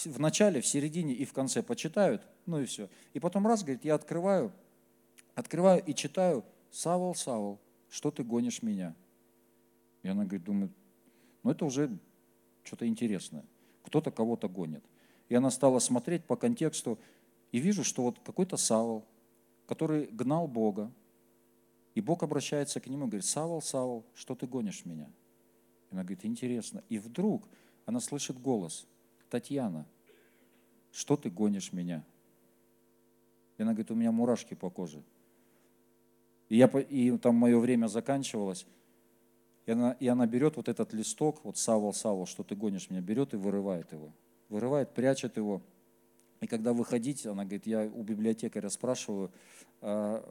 в 0.04 0.18
начале, 0.18 0.60
в 0.60 0.66
середине 0.66 1.12
и 1.12 1.24
в 1.24 1.32
конце 1.32 1.62
почитают, 1.62 2.22
ну 2.46 2.60
и 2.60 2.64
все. 2.64 2.88
И 3.12 3.20
потом 3.20 3.46
раз, 3.46 3.62
говорит, 3.62 3.84
я 3.84 3.94
открываю, 3.94 4.52
открываю 5.34 5.82
и 5.84 5.94
читаю, 5.94 6.44
Савол, 6.70 7.14
Савол, 7.14 7.60
что 7.88 8.10
ты 8.10 8.24
гонишь 8.24 8.62
меня? 8.62 8.94
И 10.02 10.08
она 10.08 10.24
говорит, 10.24 10.44
думает, 10.44 10.72
ну 11.42 11.50
это 11.50 11.64
уже 11.64 11.98
что-то 12.66 12.86
интересное. 12.86 13.44
Кто-то 13.84 14.10
кого-то 14.10 14.48
гонит. 14.48 14.84
И 15.28 15.34
она 15.34 15.50
стала 15.50 15.78
смотреть 15.78 16.24
по 16.24 16.36
контексту, 16.36 16.98
и 17.52 17.58
вижу, 17.58 17.84
что 17.84 18.02
вот 18.02 18.18
какой-то 18.20 18.56
Савол, 18.56 19.04
который 19.66 20.06
гнал 20.06 20.48
Бога, 20.48 20.90
и 21.94 22.00
Бог 22.00 22.22
обращается 22.22 22.80
к 22.80 22.86
нему 22.86 23.06
и 23.06 23.08
говорит, 23.08 23.24
Савол, 23.24 23.62
Савол, 23.62 24.04
что 24.14 24.34
ты 24.34 24.46
гонишь 24.46 24.84
меня? 24.84 25.08
И 25.90 25.94
она 25.94 26.02
говорит, 26.02 26.24
интересно. 26.24 26.84
И 26.88 26.98
вдруг 26.98 27.48
она 27.86 28.00
слышит 28.00 28.38
голос, 28.40 28.86
Татьяна, 29.30 29.86
что 30.92 31.16
ты 31.16 31.30
гонишь 31.30 31.72
меня? 31.72 32.04
И 33.56 33.62
она 33.62 33.72
говорит, 33.72 33.90
у 33.90 33.94
меня 33.94 34.12
мурашки 34.12 34.54
по 34.54 34.68
коже. 34.68 35.02
И, 36.48 36.56
я, 36.56 36.66
и 36.66 37.16
там 37.18 37.34
мое 37.36 37.58
время 37.58 37.86
заканчивалось, 37.86 38.66
и 39.66 39.72
она, 39.72 39.92
и 39.98 40.06
она 40.06 40.26
берет 40.26 40.56
вот 40.56 40.68
этот 40.68 40.92
листок, 40.92 41.44
вот 41.44 41.58
Савол, 41.58 41.92
Савол, 41.92 42.26
что 42.26 42.44
ты 42.44 42.54
гонишь 42.54 42.88
меня, 42.88 43.00
берет 43.00 43.34
и 43.34 43.36
вырывает 43.36 43.92
его. 43.92 44.12
Вырывает, 44.48 44.94
прячет 44.94 45.36
его. 45.36 45.60
И 46.40 46.46
когда 46.46 46.72
выходить, 46.72 47.26
она 47.26 47.44
говорит, 47.44 47.66
я 47.66 47.82
у 47.82 48.02
библиотекаря 48.04 48.70
спрашиваю, 48.70 49.32
а 49.80 50.24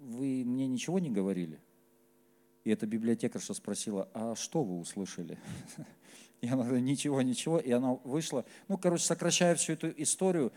вы 0.00 0.44
мне 0.46 0.66
ничего 0.66 0.98
не 0.98 1.10
говорили? 1.10 1.60
И 2.64 2.70
эта 2.70 2.86
библиотекарша 2.86 3.52
спросила, 3.52 4.08
а 4.14 4.34
что 4.34 4.62
вы 4.62 4.78
услышали? 4.78 5.38
И 6.40 6.48
она 6.48 6.64
говорит, 6.64 6.84
ничего, 6.84 7.20
ничего. 7.20 7.58
И 7.58 7.70
она 7.70 7.94
вышла. 8.04 8.44
Ну, 8.68 8.78
короче, 8.78 9.04
сокращая 9.04 9.56
всю 9.56 9.72
эту 9.72 9.90
историю, 10.00 10.52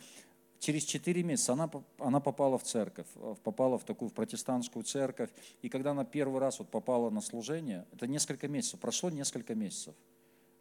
через 0.62 0.84
4 0.84 1.24
месяца 1.24 1.54
она, 1.54 1.70
она 1.98 2.20
попала 2.20 2.58
в 2.58 2.64
церковь, 2.64 3.08
э, 3.16 3.36
попала 3.44 3.78
в 3.78 3.84
такую 3.84 4.10
в 4.10 4.14
протестантскую 4.14 4.84
церковь. 4.84 5.30
И 5.64 5.70
когда 5.70 5.92
она 5.92 6.06
первый 6.06 6.40
раз 6.40 6.60
вот 6.60 6.70
попала 6.70 7.10
на 7.10 7.22
служение, 7.22 7.86
это 7.92 8.08
несколько 8.08 8.48
месяцев, 8.48 8.80
прошло 8.80 9.10
несколько 9.10 9.56
месяцев. 9.56 9.96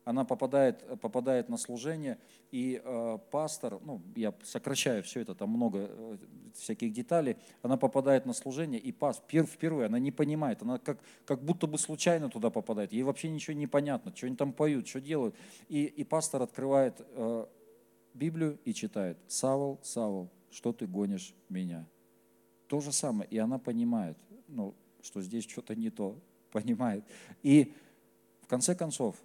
Она 0.04 0.24
попадает, 0.24 1.00
попадает 1.00 1.50
на 1.50 1.58
служение, 1.58 2.18
и 2.50 2.80
э, 2.82 3.18
пастор, 3.30 3.78
ну, 3.84 4.00
я 4.16 4.32
сокращаю 4.42 5.02
все 5.02 5.20
это, 5.20 5.34
там 5.34 5.50
много 5.50 5.90
э, 5.90 6.16
всяких 6.56 6.94
деталей, 6.94 7.36
она 7.62 7.76
попадает 7.76 8.24
на 8.24 8.32
служение, 8.32 8.80
и 8.80 8.92
пастор, 8.92 9.24
пер, 9.28 9.44
впервые 9.44 9.86
она 9.86 9.98
не 9.98 10.10
понимает, 10.10 10.62
она 10.62 10.78
как, 10.78 10.98
как 11.26 11.44
будто 11.44 11.66
бы 11.66 11.78
случайно 11.78 12.30
туда 12.30 12.48
попадает, 12.48 12.94
ей 12.94 13.02
вообще 13.02 13.28
ничего 13.28 13.54
не 13.54 13.66
понятно, 13.66 14.16
что 14.16 14.26
они 14.26 14.36
там 14.36 14.54
поют, 14.54 14.88
что 14.88 15.02
делают. 15.02 15.34
И, 15.68 15.84
и 15.84 16.02
пастор 16.04 16.42
открывает 16.42 16.94
э, 16.98 17.46
Библию 18.14 18.58
и 18.64 18.74
читает, 18.74 19.18
Савол, 19.28 19.78
Савол, 19.82 20.30
что 20.50 20.72
ты 20.72 20.86
гонишь 20.86 21.34
меня? 21.48 21.86
То 22.66 22.80
же 22.80 22.92
самое, 22.92 23.28
и 23.30 23.38
она 23.38 23.58
понимает, 23.58 24.16
ну, 24.48 24.74
что 25.02 25.22
здесь 25.22 25.48
что-то 25.48 25.74
не 25.74 25.90
то, 25.90 26.18
понимает. 26.52 27.04
И 27.42 27.72
в 28.42 28.46
конце 28.46 28.74
концов, 28.74 29.16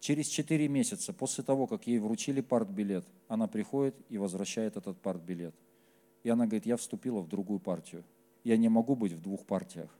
Через 0.00 0.28
4 0.28 0.66
месяца 0.68 1.12
после 1.12 1.44
того, 1.44 1.66
как 1.66 1.86
ей 1.86 1.98
вручили 1.98 2.40
партбилет, 2.40 3.04
она 3.28 3.46
приходит 3.46 3.94
и 4.08 4.16
возвращает 4.16 4.78
этот 4.78 4.98
партбилет. 4.98 5.54
И 6.24 6.30
она 6.30 6.46
говорит, 6.46 6.64
я 6.64 6.78
вступила 6.78 7.20
в 7.20 7.28
другую 7.28 7.60
партию. 7.60 8.02
Я 8.42 8.56
не 8.56 8.70
могу 8.70 8.96
быть 8.96 9.12
в 9.12 9.20
двух 9.20 9.44
партиях. 9.44 9.90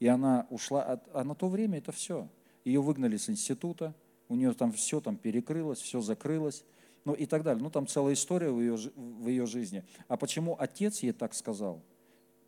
И 0.00 0.06
она 0.06 0.46
ушла, 0.48 0.82
от- 0.82 1.14
а 1.14 1.24
на 1.24 1.34
то 1.34 1.48
время 1.48 1.78
это 1.78 1.92
все. 1.92 2.26
Ее 2.64 2.80
выгнали 2.80 3.18
с 3.18 3.28
института, 3.28 3.94
у 4.30 4.34
нее 4.34 4.54
там 4.54 4.72
все 4.72 5.00
там 5.02 5.16
перекрылось, 5.16 5.78
все 5.78 6.00
закрылось, 6.00 6.64
ну 7.04 7.14
и 7.14 7.26
так 7.26 7.42
далее. 7.42 7.62
Ну 7.62 7.70
там 7.70 7.86
целая 7.86 8.14
история 8.14 8.50
в 8.50 8.60
ее, 8.60 8.76
в 8.94 9.28
ее 9.28 9.46
жизни. 9.46 9.84
А 10.08 10.16
почему 10.16 10.56
отец 10.58 11.00
ей 11.00 11.12
так 11.12 11.34
сказал? 11.34 11.82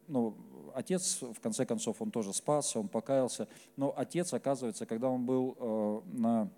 Ну, 0.06 0.36
отец, 0.74 1.22
в 1.22 1.40
конце 1.40 1.64
концов, 1.64 2.02
он 2.02 2.10
тоже 2.10 2.32
спасся, 2.32 2.78
он 2.78 2.88
покаялся. 2.88 3.48
Но 3.76 3.94
отец, 3.96 4.32
оказывается, 4.32 4.86
когда 4.86 5.08
он 5.08 5.24
был 5.24 5.56
э, 5.58 6.00
на, 6.12 6.50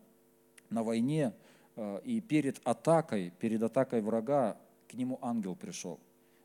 на 0.68 0.82
войне, 0.82 1.32
э, 1.76 2.01
и 2.05 2.20
перед 2.20 2.61
атакой, 2.64 3.32
перед 3.38 3.62
атакой 3.62 4.01
врага, 4.01 4.57
к 4.88 4.94
нему 4.94 5.18
ангел 5.22 5.55
пришел. 5.55 6.01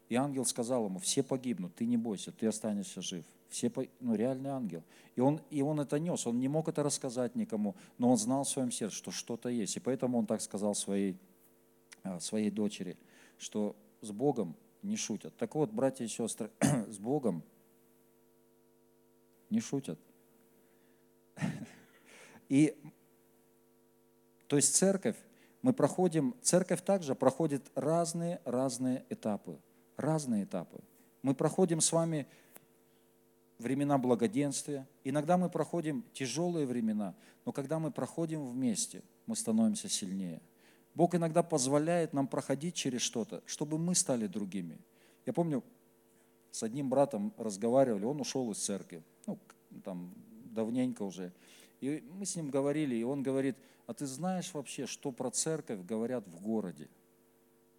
И 0.09 0.15
ангел 0.15 0.45
сказал 0.45 0.85
ему, 0.85 0.99
все 0.99 1.23
погибнут, 1.23 1.73
ты 1.75 1.85
не 1.85 1.97
бойся, 1.97 2.31
ты 2.31 2.45
останешься 2.47 3.01
жив. 3.01 3.25
Все, 3.49 3.71
ну, 3.99 4.15
реальный 4.15 4.49
ангел. 4.49 4.83
И 5.15 5.21
он, 5.21 5.41
и 5.49 5.61
он 5.61 5.79
это 5.79 5.99
нес, 5.99 6.27
он 6.27 6.39
не 6.39 6.47
мог 6.47 6.67
это 6.67 6.83
рассказать 6.83 7.35
никому, 7.35 7.75
но 7.97 8.11
он 8.11 8.17
знал 8.17 8.43
в 8.43 8.49
своем 8.49 8.71
сердце, 8.71 8.95
что 8.95 9.11
что-то 9.11 9.49
есть. 9.49 9.77
И 9.77 9.79
поэтому 9.79 10.17
он 10.19 10.25
так 10.25 10.41
сказал 10.41 10.75
своей, 10.75 11.17
своей 12.19 12.49
дочери, 12.49 12.97
что 13.37 13.75
с 14.01 14.11
Богом 14.11 14.55
не 14.81 14.97
шутят. 14.97 15.35
Так 15.37 15.55
вот, 15.55 15.71
братья 15.71 16.05
и 16.05 16.07
сестры, 16.07 16.49
с 16.59 16.97
Богом 16.97 17.43
не 19.49 19.59
шутят. 19.59 19.99
И 22.49 22.75
то 24.47 24.57
есть 24.57 24.75
церковь, 24.75 25.15
мы 25.61 25.71
проходим, 25.71 26.35
церковь 26.41 26.81
также 26.81 27.15
проходит 27.15 27.71
разные-разные 27.75 29.05
этапы. 29.09 29.57
Разные 29.95 30.43
этапы. 30.43 30.81
Мы 31.21 31.35
проходим 31.35 31.79
с 31.79 31.93
вами 31.93 32.27
времена 33.59 33.97
благоденствия. 33.97 34.87
Иногда 35.05 35.37
мы 35.37 35.49
проходим 35.49 36.03
тяжелые 36.13 36.65
времена, 36.65 37.15
но 37.45 37.53
когда 37.53 37.79
мы 37.79 37.91
проходим 37.91 38.45
вместе, 38.45 39.03
мы 39.25 39.37
становимся 39.37 39.87
сильнее. 39.87 40.41
Бог 40.93 41.15
иногда 41.15 41.43
позволяет 41.43 42.13
нам 42.13 42.27
проходить 42.27 42.75
через 42.75 43.01
что-то, 43.01 43.41
чтобы 43.45 43.77
мы 43.77 43.95
стали 43.95 44.27
другими. 44.27 44.77
Я 45.25 45.33
помню, 45.33 45.63
с 46.51 46.63
одним 46.63 46.89
братом 46.89 47.33
разговаривали, 47.37 48.03
он 48.05 48.19
ушел 48.19 48.51
из 48.51 48.57
церкви, 48.57 49.03
ну, 49.25 49.39
там, 49.83 50.13
давненько 50.45 51.03
уже. 51.03 51.31
И 51.79 52.03
мы 52.11 52.25
с 52.25 52.35
ним 52.35 52.49
говорили, 52.49 52.95
и 52.95 53.03
он 53.03 53.23
говорит, 53.23 53.55
а 53.87 53.93
ты 53.93 54.05
знаешь 54.05 54.53
вообще, 54.53 54.85
что 54.85 55.11
про 55.11 55.31
церковь 55.31 55.85
говорят 55.85 56.27
в 56.27 56.41
городе? 56.41 56.89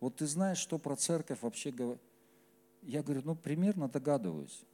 Вот 0.00 0.16
ты 0.16 0.26
знаешь, 0.26 0.58
что 0.58 0.78
про 0.78 0.96
церковь 0.96 1.42
вообще 1.42 1.70
говорят? 1.70 2.02
Я 2.82 3.02
говорю, 3.02 3.22
ну, 3.24 3.36
примерно 3.36 3.88
догадываюсь. 3.88 4.64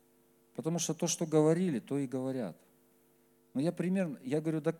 Потому 0.54 0.78
что 0.78 0.94
то, 0.94 1.06
что 1.06 1.26
говорили, 1.26 1.78
то 1.78 1.98
и 1.98 2.06
говорят. 2.06 2.56
Но 3.52 3.60
я 3.60 3.72
примерно, 3.72 4.18
я 4.22 4.40
говорю, 4.40 4.62
так 4.62 4.76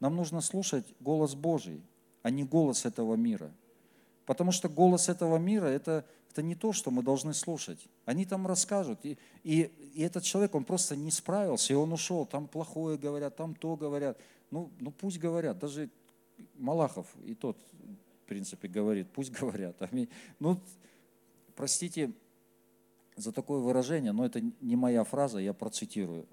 нам 0.00 0.16
нужно 0.16 0.40
слушать 0.40 0.86
голос 1.00 1.34
Божий, 1.34 1.82
а 2.22 2.30
не 2.30 2.44
голос 2.44 2.84
этого 2.84 3.14
мира. 3.14 3.52
Потому 4.26 4.52
что 4.52 4.68
голос 4.68 5.08
этого 5.08 5.38
мира 5.38 5.66
это, 5.66 6.04
это 6.30 6.42
не 6.42 6.54
то, 6.54 6.72
что 6.72 6.90
мы 6.90 7.02
должны 7.02 7.34
слушать. 7.34 7.88
Они 8.04 8.24
там 8.24 8.46
расскажут. 8.46 9.04
И, 9.04 9.18
и, 9.42 9.62
и 9.94 10.02
этот 10.02 10.22
человек, 10.22 10.54
он 10.54 10.64
просто 10.64 10.94
не 10.96 11.10
справился, 11.10 11.72
и 11.72 11.76
он 11.76 11.92
ушел. 11.92 12.26
Там 12.26 12.46
плохое 12.46 12.96
говорят, 12.96 13.36
там 13.36 13.54
то 13.54 13.76
говорят. 13.76 14.18
Ну, 14.50 14.70
ну 14.78 14.92
пусть 14.92 15.18
говорят. 15.18 15.58
Даже 15.58 15.90
Малахов 16.58 17.06
и 17.24 17.34
тот, 17.34 17.56
в 18.24 18.28
принципе, 18.28 18.68
говорит, 18.68 19.08
пусть 19.12 19.30
говорят. 19.40 19.76
Аминь. 19.80 20.08
Ну, 20.38 20.60
простите 21.56 22.12
за 23.16 23.32
такое 23.32 23.58
выражение, 23.58 24.12
но 24.12 24.24
это 24.24 24.40
не 24.60 24.76
моя 24.76 25.04
фраза, 25.04 25.38
я 25.38 25.52
процитирую. 25.52 26.26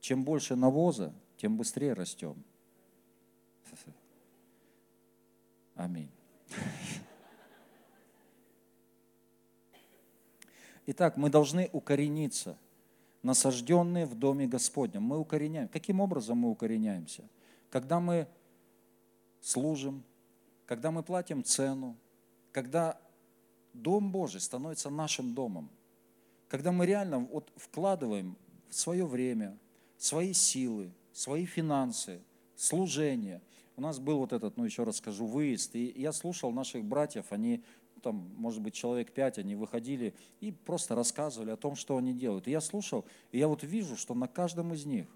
Чем 0.00 0.24
больше 0.24 0.54
навоза, 0.54 1.12
тем 1.36 1.56
быстрее 1.56 1.92
растем. 1.94 2.36
Аминь. 5.78 6.10
Итак, 10.86 11.16
мы 11.16 11.30
должны 11.30 11.70
укорениться, 11.72 12.58
насажденные 13.22 14.04
в 14.04 14.16
Доме 14.16 14.48
Господнем. 14.48 15.04
Мы 15.04 15.18
укореняем. 15.18 15.68
Каким 15.68 16.00
образом 16.00 16.38
мы 16.38 16.50
укореняемся? 16.50 17.22
Когда 17.70 18.00
мы 18.00 18.26
служим, 19.40 20.02
когда 20.66 20.90
мы 20.90 21.04
платим 21.04 21.44
цену, 21.44 21.96
когда 22.50 23.00
Дом 23.72 24.10
Божий 24.10 24.40
становится 24.40 24.90
нашим 24.90 25.32
домом, 25.32 25.70
когда 26.48 26.72
мы 26.72 26.86
реально 26.86 27.20
вот 27.20 27.52
вкладываем 27.54 28.36
свое 28.68 29.06
время, 29.06 29.56
свои 29.96 30.32
силы, 30.32 30.90
свои 31.12 31.46
финансы, 31.46 32.20
служение. 32.56 33.40
У 33.78 33.80
нас 33.80 34.00
был 34.00 34.18
вот 34.18 34.32
этот, 34.32 34.56
ну 34.56 34.64
еще 34.64 34.82
раз 34.82 34.96
скажу, 34.96 35.24
выезд, 35.24 35.76
и 35.76 35.94
я 35.96 36.10
слушал 36.10 36.50
наших 36.50 36.84
братьев, 36.84 37.26
они, 37.30 37.62
ну, 37.94 38.00
там, 38.00 38.28
может 38.36 38.60
быть, 38.60 38.74
человек 38.74 39.12
пять, 39.12 39.38
они 39.38 39.54
выходили 39.54 40.16
и 40.40 40.50
просто 40.50 40.96
рассказывали 40.96 41.50
о 41.50 41.56
том, 41.56 41.76
что 41.76 41.96
они 41.96 42.12
делают. 42.12 42.48
И 42.48 42.50
я 42.50 42.60
слушал, 42.60 43.04
и 43.30 43.38
я 43.38 43.46
вот 43.46 43.62
вижу, 43.62 43.96
что 43.96 44.14
на 44.14 44.26
каждом 44.26 44.74
из 44.74 44.84
них, 44.84 45.06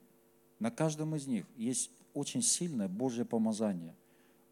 на 0.60 0.70
каждом 0.70 1.16
из 1.16 1.26
них 1.26 1.44
есть 1.56 1.90
очень 2.14 2.40
сильное 2.40 2.86
Божье 2.86 3.24
помазание. 3.24 3.96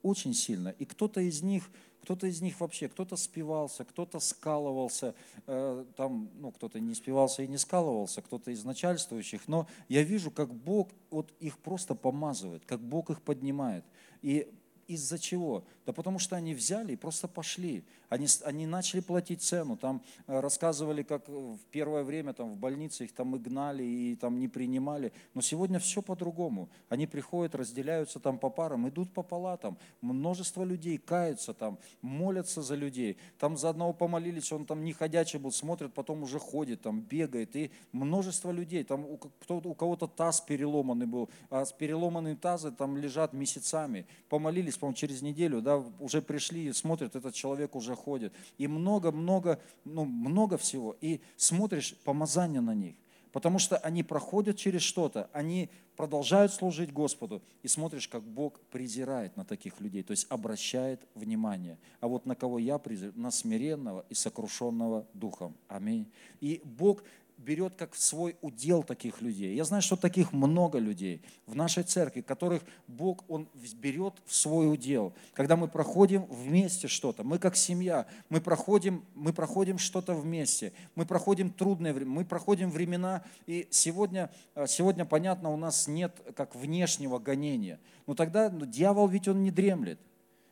Очень 0.02 0.34
сильно. 0.34 0.70
И 0.70 0.86
кто-то 0.86 1.20
из 1.20 1.40
них, 1.42 1.70
кто-то 2.02 2.26
из 2.26 2.40
них 2.40 2.60
вообще, 2.60 2.88
кто-то 2.88 3.16
спивался, 3.16 3.84
кто-то 3.84 4.20
скалывался, 4.20 5.14
э, 5.46 5.84
там, 5.96 6.30
ну, 6.38 6.50
кто-то 6.52 6.80
не 6.80 6.94
спивался 6.94 7.42
и 7.42 7.48
не 7.48 7.58
скалывался, 7.58 8.22
кто-то 8.22 8.50
из 8.50 8.64
начальствующих, 8.64 9.48
но 9.48 9.66
я 9.88 10.02
вижу, 10.02 10.30
как 10.30 10.52
Бог 10.52 10.88
вот 11.10 11.32
их 11.40 11.58
просто 11.58 11.94
помазывает, 11.94 12.64
как 12.66 12.80
Бог 12.80 13.10
их 13.10 13.22
поднимает. 13.22 13.84
И 14.22 14.52
из-за 14.94 15.18
чего? 15.18 15.64
Да 15.86 15.92
потому 15.92 16.18
что 16.18 16.36
они 16.36 16.54
взяли 16.54 16.92
и 16.92 16.96
просто 16.96 17.28
пошли. 17.28 17.84
Они, 18.10 18.26
они 18.44 18.66
начали 18.66 19.00
платить 19.00 19.40
цену. 19.40 19.76
Там 19.76 20.02
э, 20.26 20.40
рассказывали, 20.40 21.04
как 21.04 21.28
в 21.28 21.58
первое 21.70 22.02
время 22.02 22.32
там, 22.32 22.50
в 22.52 22.56
больнице 22.56 23.04
их 23.04 23.12
там 23.12 23.36
и 23.36 23.38
гнали, 23.38 23.84
и 23.84 24.16
там 24.16 24.40
не 24.40 24.48
принимали. 24.48 25.12
Но 25.32 25.40
сегодня 25.40 25.78
все 25.78 26.02
по-другому. 26.02 26.68
Они 26.88 27.06
приходят, 27.06 27.54
разделяются 27.54 28.18
там 28.18 28.38
по 28.38 28.50
парам, 28.50 28.88
идут 28.88 29.12
по 29.12 29.22
палатам. 29.22 29.78
Множество 30.00 30.64
людей 30.64 30.98
каются 30.98 31.54
там, 31.54 31.78
молятся 32.02 32.62
за 32.62 32.74
людей. 32.74 33.16
Там 33.38 33.56
за 33.56 33.70
одного 33.70 33.92
помолились, 33.92 34.50
он 34.50 34.66
там 34.66 34.82
не 34.84 34.92
ходячий 34.92 35.38
был, 35.38 35.52
смотрит, 35.52 35.94
потом 35.94 36.24
уже 36.24 36.40
ходит, 36.40 36.82
там 36.82 37.02
бегает. 37.02 37.54
И 37.54 37.70
множество 37.92 38.50
людей. 38.50 38.82
Там 38.82 39.04
у, 39.04 39.20
у 39.48 39.74
кого-то 39.74 40.08
таз 40.08 40.40
переломанный 40.40 41.06
был, 41.06 41.30
а 41.48 41.64
с 41.64 41.72
переломанные 41.72 42.34
тазы 42.34 42.72
там 42.72 42.96
лежат 42.96 43.32
месяцами. 43.32 44.04
Помолились, 44.28 44.76
по-моему, 44.80 44.96
через 44.96 45.22
неделю, 45.22 45.60
да, 45.60 45.76
уже 46.00 46.20
пришли 46.22 46.72
смотрят, 46.72 47.14
этот 47.14 47.34
человек 47.34 47.76
уже 47.76 47.94
ходит. 47.94 48.32
И 48.58 48.66
много-много, 48.66 49.60
ну, 49.84 50.04
много 50.04 50.56
всего. 50.56 50.96
И 51.00 51.20
смотришь 51.36 51.94
помазание 52.04 52.60
на 52.60 52.74
них. 52.74 52.96
Потому 53.32 53.58
что 53.60 53.76
они 53.76 54.02
проходят 54.02 54.56
через 54.56 54.82
что-то, 54.82 55.30
они 55.32 55.70
продолжают 55.96 56.52
служить 56.52 56.92
Господу, 56.92 57.42
и 57.62 57.68
смотришь, 57.68 58.08
как 58.08 58.22
Бог 58.22 58.58
презирает 58.70 59.36
на 59.36 59.44
таких 59.44 59.80
людей, 59.80 60.02
то 60.02 60.12
есть 60.12 60.26
обращает 60.30 61.06
внимание. 61.14 61.78
А 62.00 62.08
вот 62.08 62.26
на 62.26 62.34
кого 62.34 62.58
я 62.58 62.78
презираю? 62.78 63.12
На 63.16 63.30
смиренного 63.30 64.04
и 64.08 64.14
сокрушенного 64.14 65.06
духом. 65.14 65.54
Аминь. 65.68 66.10
И 66.40 66.60
Бог 66.64 67.04
берет 67.40 67.74
как 67.74 67.94
свой 67.94 68.36
удел 68.42 68.82
таких 68.82 69.22
людей. 69.22 69.54
Я 69.54 69.64
знаю, 69.64 69.82
что 69.82 69.96
таких 69.96 70.32
много 70.32 70.78
людей 70.78 71.22
в 71.46 71.56
нашей 71.56 71.82
церкви, 71.82 72.20
которых 72.20 72.62
Бог, 72.86 73.24
Он 73.28 73.48
берет 73.74 74.14
в 74.26 74.34
свой 74.34 74.72
удел. 74.72 75.14
Когда 75.32 75.56
мы 75.56 75.68
проходим 75.68 76.24
вместе 76.26 76.86
что-то, 76.86 77.24
мы 77.24 77.38
как 77.38 77.56
семья, 77.56 78.06
мы 78.28 78.40
проходим, 78.40 79.04
мы 79.14 79.32
проходим 79.32 79.78
что-то 79.78 80.14
вместе, 80.14 80.72
мы 80.94 81.06
проходим 81.06 81.50
трудные 81.50 81.92
времена, 81.92 82.14
мы 82.14 82.24
проходим 82.24 82.70
времена, 82.70 83.24
и 83.46 83.66
сегодня, 83.70 84.30
э, 84.54 84.66
сегодня, 84.66 85.04
понятно, 85.04 85.50
у 85.50 85.56
нас 85.56 85.88
нет 85.88 86.20
как 86.36 86.54
внешнего 86.54 87.18
гонения. 87.18 87.80
Но 88.06 88.14
тогда 88.14 88.50
ну, 88.50 88.66
дьявол 88.66 89.08
ведь 89.08 89.28
он 89.28 89.42
не 89.42 89.50
дремлет. 89.50 89.98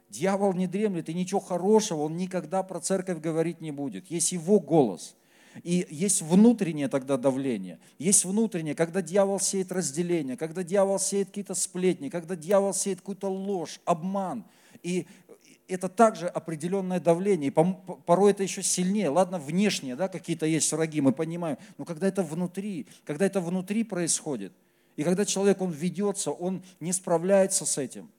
Дьявол 0.08 0.54
не 0.54 0.66
дремлет, 0.66 1.10
и 1.10 1.14
ничего 1.14 1.40
хорошего 1.40 2.04
он 2.04 2.16
никогда 2.16 2.62
про 2.62 2.80
церковь 2.80 3.20
говорить 3.20 3.60
не 3.60 3.72
будет. 3.72 4.10
Есть 4.10 4.32
его 4.32 4.58
голос– 4.58 5.14
и 5.62 5.86
есть 5.90 6.22
внутреннее 6.22 6.88
тогда 6.88 7.16
давление, 7.16 7.78
есть 7.98 8.24
внутреннее, 8.24 8.74
когда 8.74 9.02
дьявол 9.02 9.40
сеет 9.40 9.72
разделение, 9.72 10.36
когда 10.36 10.62
дьявол 10.62 10.98
сеет 10.98 11.28
какие-то 11.28 11.54
сплетни, 11.54 12.08
когда 12.08 12.36
дьявол 12.36 12.74
сеет 12.74 13.00
какую-то 13.00 13.28
ложь, 13.28 13.80
обман. 13.84 14.44
И 14.82 15.06
это 15.66 15.88
также 15.88 16.28
определенное 16.28 17.00
давление, 17.00 17.48
и 17.48 17.54
порой 18.06 18.30
это 18.30 18.42
еще 18.42 18.62
сильнее. 18.62 19.10
Ладно, 19.10 19.38
внешнее, 19.38 19.96
да, 19.96 20.08
какие-то 20.08 20.46
есть 20.46 20.72
враги, 20.72 21.00
мы 21.00 21.12
понимаем, 21.12 21.58
но 21.76 21.84
когда 21.84 22.08
это 22.08 22.22
внутри, 22.22 22.86
когда 23.04 23.26
это 23.26 23.40
внутри 23.40 23.84
происходит, 23.84 24.52
И 24.98 25.04
когда 25.04 25.24
человек, 25.24 25.60
он 25.60 25.70
ведется, 25.70 26.32
он 26.32 26.60
не 26.80 26.92
справляется 26.92 27.64
с 27.64 27.78
этим. 27.78 28.10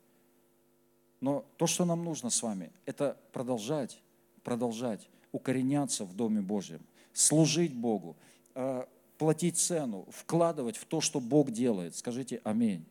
Но 1.19 1.45
то, 1.57 1.67
что 1.67 1.83
нам 1.83 2.05
нужно 2.05 2.29
с 2.29 2.41
вами, 2.41 2.71
это 2.85 3.17
продолжать, 3.33 4.01
продолжать, 4.43 5.09
укореняться 5.33 6.05
в 6.05 6.15
Доме 6.15 6.39
Божьем, 6.39 6.79
служить 7.19 7.73
Богу, 7.73 8.15
э, 8.55 8.85
платить 9.17 9.57
цену, 9.57 10.07
вкладывать 10.09 10.77
в 10.77 10.85
то, 10.85 11.01
что 11.01 11.19
Бог 11.19 11.51
делает. 11.51 11.95
Скажите 11.95 12.41
аминь 12.43 12.85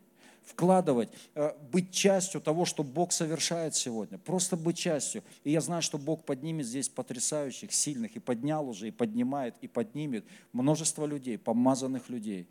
вкладывать, 0.48 1.10
э, 1.34 1.52
быть 1.70 1.92
частью 1.92 2.40
того, 2.40 2.64
что 2.64 2.82
Бог 2.82 3.12
совершает 3.12 3.74
сегодня. 3.74 4.16
Просто 4.16 4.56
быть 4.56 4.78
частью. 4.78 5.22
И 5.44 5.50
я 5.50 5.60
знаю, 5.60 5.82
что 5.82 5.98
Бог 5.98 6.24
поднимет 6.24 6.66
здесь 6.66 6.88
потрясающих, 6.88 7.70
сильных, 7.70 8.16
и 8.16 8.18
поднял 8.18 8.66
уже, 8.66 8.88
и 8.88 8.90
поднимает, 8.90 9.54
и 9.60 9.68
поднимет 9.68 10.24
множество 10.52 11.04
людей, 11.04 11.36
помазанных 11.36 12.08
людей 12.08 12.48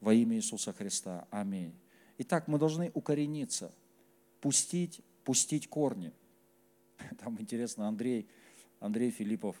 во 0.00 0.12
имя 0.14 0.36
Иисуса 0.36 0.72
Христа. 0.72 1.28
Аминь. 1.30 1.72
Итак, 2.18 2.48
мы 2.48 2.58
должны 2.58 2.90
укорениться, 2.92 3.70
пустить, 4.40 5.00
пустить 5.22 5.68
корни. 5.68 6.12
Там 7.22 7.40
интересно, 7.40 7.86
Андрей, 7.86 8.26
Андрей 8.80 9.12
Филиппов 9.12 9.54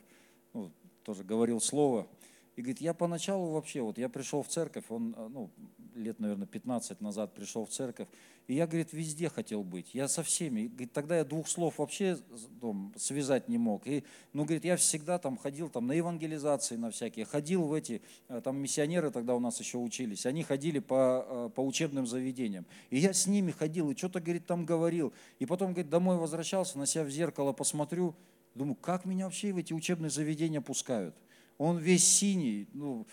тоже 1.08 1.24
говорил 1.24 1.58
слово, 1.58 2.06
и 2.54 2.60
говорит, 2.60 2.82
я 2.82 2.92
поначалу 2.92 3.52
вообще, 3.52 3.80
вот 3.80 3.96
я 3.96 4.10
пришел 4.10 4.42
в 4.42 4.48
церковь, 4.48 4.84
он, 4.90 5.14
э, 5.16 5.28
ну, 5.30 5.50
лет, 5.94 6.20
наверное, 6.20 6.46
15 6.46 7.00
назад 7.00 7.32
пришел 7.32 7.64
в 7.64 7.70
церковь, 7.70 8.08
и 8.46 8.54
я, 8.54 8.66
говорит, 8.66 8.92
везде 8.92 9.30
хотел 9.30 9.64
быть, 9.64 9.94
я 9.94 10.06
со 10.06 10.22
всеми. 10.22 10.66
Говорит, 10.66 10.92
тогда 10.92 11.16
я 11.16 11.24
двух 11.24 11.48
слов 11.48 11.78
вообще 11.78 12.18
там, 12.60 12.92
связать 12.98 13.48
не 13.48 13.56
мог. 13.56 13.86
И, 13.86 14.04
ну, 14.34 14.44
говорит, 14.44 14.66
я 14.66 14.76
всегда 14.76 15.18
там 15.18 15.38
ходил 15.38 15.70
там, 15.70 15.86
на 15.86 15.92
евангелизации, 15.92 16.76
на 16.76 16.90
всякие, 16.90 17.24
ходил 17.24 17.62
в 17.62 17.72
эти, 17.72 18.02
э, 18.28 18.42
там 18.44 18.58
миссионеры 18.58 19.10
тогда 19.10 19.34
у 19.34 19.40
нас 19.40 19.58
еще 19.60 19.78
учились, 19.78 20.26
они 20.26 20.42
ходили 20.42 20.78
по, 20.78 21.24
э, 21.26 21.50
по 21.54 21.62
учебным 21.62 22.06
заведениям. 22.06 22.66
И 22.90 22.98
я 22.98 23.14
с 23.14 23.26
ними 23.26 23.50
ходил, 23.50 23.90
и 23.90 23.96
что-то, 23.96 24.20
говорит, 24.20 24.44
там 24.44 24.66
говорил. 24.66 25.14
И 25.38 25.46
потом, 25.46 25.72
говорит, 25.72 25.88
домой 25.88 26.18
возвращался, 26.18 26.76
на 26.76 26.84
себя 26.84 27.04
в 27.04 27.10
зеркало 27.10 27.54
посмотрю, 27.54 28.14
думаю, 28.58 28.76
как 28.76 29.04
меня 29.04 29.24
вообще 29.24 29.52
в 29.52 29.56
эти 29.56 29.72
учебные 29.72 30.10
заведения 30.10 30.60
пускают? 30.60 31.14
он 31.58 31.78
весь 31.78 32.06
синий, 32.06 32.68
ну, 32.72 33.04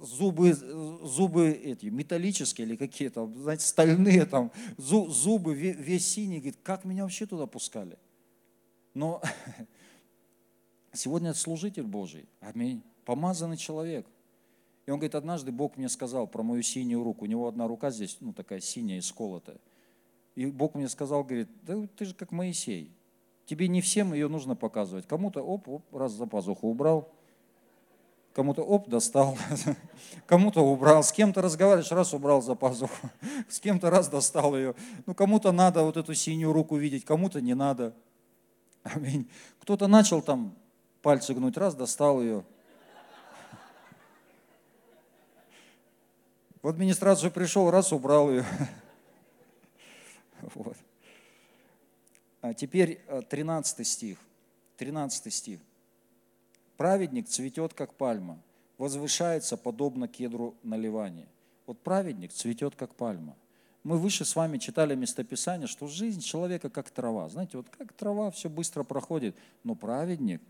зубы, 0.00 0.54
зубы 0.54 1.50
эти, 1.50 1.86
металлические 1.86 2.66
или 2.66 2.76
какие-то, 2.76 3.30
знаете, 3.36 3.66
стальные 3.66 4.24
там, 4.24 4.50
зубы 4.78 5.54
весь 5.54 6.08
синий, 6.08 6.38
говорит, 6.38 6.58
как 6.62 6.86
меня 6.86 7.02
вообще 7.02 7.26
туда 7.26 7.46
пускали? 7.46 7.98
Но 8.94 9.20
сегодня 10.92 11.34
служитель 11.34 11.84
Божий, 11.84 12.26
аминь, 12.40 12.82
помазанный 13.04 13.58
человек. 13.58 14.06
И 14.86 14.90
он 14.90 14.98
говорит, 14.98 15.14
однажды 15.14 15.52
Бог 15.52 15.76
мне 15.76 15.90
сказал 15.90 16.26
про 16.26 16.42
мою 16.42 16.62
синюю 16.62 17.04
руку, 17.04 17.24
у 17.24 17.28
него 17.28 17.46
одна 17.46 17.68
рука 17.68 17.90
здесь, 17.90 18.16
ну, 18.20 18.32
такая 18.32 18.60
синяя, 18.60 18.98
исколотая. 19.00 19.58
И 20.34 20.46
Бог 20.46 20.74
мне 20.74 20.88
сказал, 20.88 21.24
говорит, 21.24 21.48
да 21.62 21.86
ты 21.94 22.06
же 22.06 22.14
как 22.14 22.32
Моисей, 22.32 22.90
тебе 23.52 23.68
не 23.68 23.82
всем 23.82 24.14
ее 24.14 24.28
нужно 24.28 24.56
показывать. 24.56 25.06
Кому-то, 25.06 25.42
оп, 25.42 25.68
оп, 25.68 25.94
раз 25.94 26.12
за 26.12 26.26
пазуху 26.26 26.68
убрал, 26.68 27.12
Кому-то 28.32 28.62
оп, 28.62 28.88
достал, 28.88 29.36
кому-то 30.26 30.62
убрал, 30.62 31.04
с 31.04 31.12
кем-то 31.12 31.42
разговариваешь, 31.42 31.92
раз 31.92 32.14
убрал 32.14 32.40
за 32.40 32.54
пазуху, 32.54 33.10
с 33.50 33.60
кем-то 33.60 33.90
раз 33.90 34.08
достал 34.08 34.56
ее. 34.56 34.74
Ну, 35.04 35.14
кому-то 35.14 35.52
надо 35.52 35.82
вот 35.82 35.98
эту 35.98 36.14
синюю 36.14 36.54
руку 36.54 36.76
видеть, 36.76 37.04
кому-то 37.04 37.42
не 37.42 37.52
надо. 37.52 37.94
Аминь. 38.84 39.28
Кто-то 39.60 39.86
начал 39.86 40.22
там 40.22 40.56
пальцы 41.02 41.34
гнуть, 41.34 41.58
раз 41.58 41.74
достал 41.74 42.22
ее. 42.22 42.44
В 46.62 46.68
администрацию 46.68 47.30
пришел, 47.30 47.70
раз 47.70 47.92
убрал 47.92 48.30
ее. 48.30 48.46
Вот. 50.54 50.76
А 52.42 52.54
теперь 52.54 53.00
13 53.30 53.80
э, 53.80 53.84
стих. 53.84 54.18
13 54.76 55.32
стих. 55.32 55.60
Праведник 56.76 57.28
цветет, 57.28 57.72
как 57.72 57.94
пальма, 57.94 58.36
возвышается, 58.78 59.56
подобно 59.56 60.08
кедру 60.08 60.56
на 60.64 60.76
Ливане. 60.76 61.28
Вот 61.66 61.78
праведник 61.78 62.32
цветет, 62.32 62.74
как 62.74 62.94
пальма. 62.96 63.36
Мы 63.84 63.96
выше 63.96 64.24
с 64.24 64.34
вами 64.34 64.58
читали 64.58 64.96
местописание, 64.96 65.68
что 65.68 65.86
жизнь 65.86 66.20
человека 66.20 66.68
как 66.68 66.90
трава. 66.90 67.28
Знаете, 67.28 67.58
вот 67.58 67.68
как 67.68 67.92
трава 67.92 68.32
все 68.32 68.50
быстро 68.50 68.82
проходит, 68.82 69.36
но 69.62 69.76
праведник, 69.76 70.42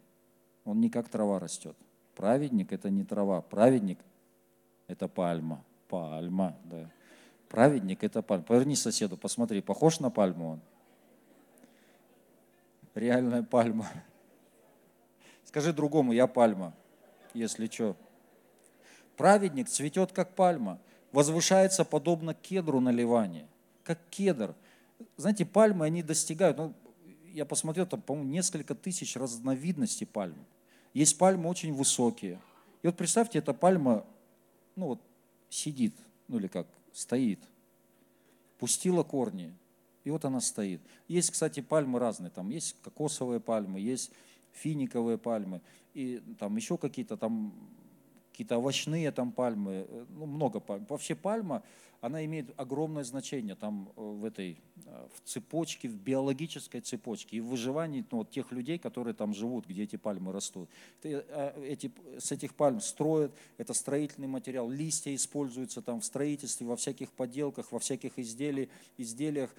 он 0.65 0.81
не 0.81 0.89
как 0.89 1.11
трава 1.11 1.39
растет. 1.39 1.77
Праведник– 2.15 2.73
это 2.75 2.89
не 2.89 3.05
трава, 3.05 3.43
праведник– 3.43 3.99
это 4.87 5.09
пальма. 5.09 5.63
Пальма, 5.89 6.57
да. 6.65 6.91
Праведник– 7.51 8.03
это 8.03 8.23
пальма. 8.23 8.45
Поверни 8.45 8.77
соседу, 8.77 9.19
посмотри, 9.19 9.61
похож 9.61 10.01
на 10.01 10.11
пальму 10.11 10.53
он? 10.53 10.61
Реальная 12.95 13.43
пальма. 13.43 13.91
Скажи 15.45 15.73
другому, 15.73 16.13
я 16.13 16.27
пальма, 16.27 16.75
если 17.35 17.67
что. 17.67 17.97
Праведник 19.17 19.69
цветет, 19.69 20.13
как 20.13 20.35
пальма, 20.35 20.81
возвышается 21.13 21.85
подобно 21.85 22.35
кедру 22.35 22.81
на 22.81 22.91
Ливане, 22.91 23.47
как 23.85 23.99
кедр. 24.11 24.55
Знаете, 25.17 25.45
пальмы, 25.45 25.87
они 25.87 26.03
достигают, 26.03 26.57
ну, 26.57 26.75
я 27.33 27.45
посмотрел, 27.45 27.87
там, 27.87 28.01
по-моему, 28.01 28.31
несколько 28.31 28.75
тысяч 28.75 29.17
разновидностей 29.17 30.07
пальм. 30.07 30.37
Есть 30.95 31.17
пальмы 31.19 31.49
очень 31.49 31.73
высокие. 31.73 32.41
И 32.83 32.87
вот 32.87 32.97
представьте, 32.97 33.39
эта 33.39 33.55
пальма, 33.55 34.05
ну 34.77 34.87
вот, 34.89 35.03
сидит, 35.49 35.95
ну 36.29 36.39
или 36.39 36.47
как, 36.47 36.67
стоит, 36.93 37.41
пустила 38.59 39.03
корни, 39.03 39.55
и 40.05 40.11
вот 40.11 40.25
она 40.25 40.41
стоит. 40.41 40.81
Есть, 41.09 41.31
кстати, 41.31 41.61
пальмы 41.61 41.99
разные, 41.99 42.31
там 42.31 42.51
есть 42.51 42.77
кокосовые 42.83 43.41
пальмы, 43.41 43.81
есть 43.81 44.13
финиковые 44.53 45.19
пальмы 45.19 45.61
и 45.95 46.23
там 46.39 46.57
еще 46.57 46.79
какие-то 46.79 47.17
там 47.17 47.53
какие-то 48.31 48.59
овощные 48.59 49.13
там 49.13 49.31
пальмы, 49.31 49.87
э, 49.89 50.07
ну, 50.09 50.27
много 50.27 50.59
пальм. 50.59 50.87
Вообще 50.89 51.15
пальма, 51.15 51.63
она 52.03 52.25
имеет 52.25 52.53
огромное 52.57 53.05
значение 53.05 53.55
там 53.55 53.89
э, 53.97 54.01
в 54.01 54.25
этой, 54.25 54.59
э, 54.87 55.09
в 55.15 55.29
цепочке, 55.29 55.89
в 55.89 55.95
биологической 55.95 56.81
цепочке 56.81 57.37
и 57.37 57.41
в 57.41 57.47
выживании 57.47 58.05
ну, 58.11 58.19
вот 58.19 58.31
тех 58.31 58.51
людей, 58.51 58.77
которые 58.77 59.15
там 59.15 59.33
живут, 59.33 59.69
где 59.69 59.85
эти 59.85 59.95
пальмы 59.95 60.33
растут. 60.33 60.69
Эти, 61.05 61.93
с 62.19 62.33
этих 62.33 62.55
пальм 62.57 62.81
строят, 62.81 63.33
это 63.57 63.73
строительный 63.73 64.27
материал, 64.27 64.69
листья 64.69 65.15
используются 65.15 65.81
там 65.81 66.01
в 66.01 66.05
строительстве, 66.05 66.67
во 66.67 66.75
всяких 66.75 67.13
поделках, 67.13 67.71
во 67.71 67.79
всяких 67.79 68.19
изделиях, 68.19 68.69
изделиях 68.99 69.55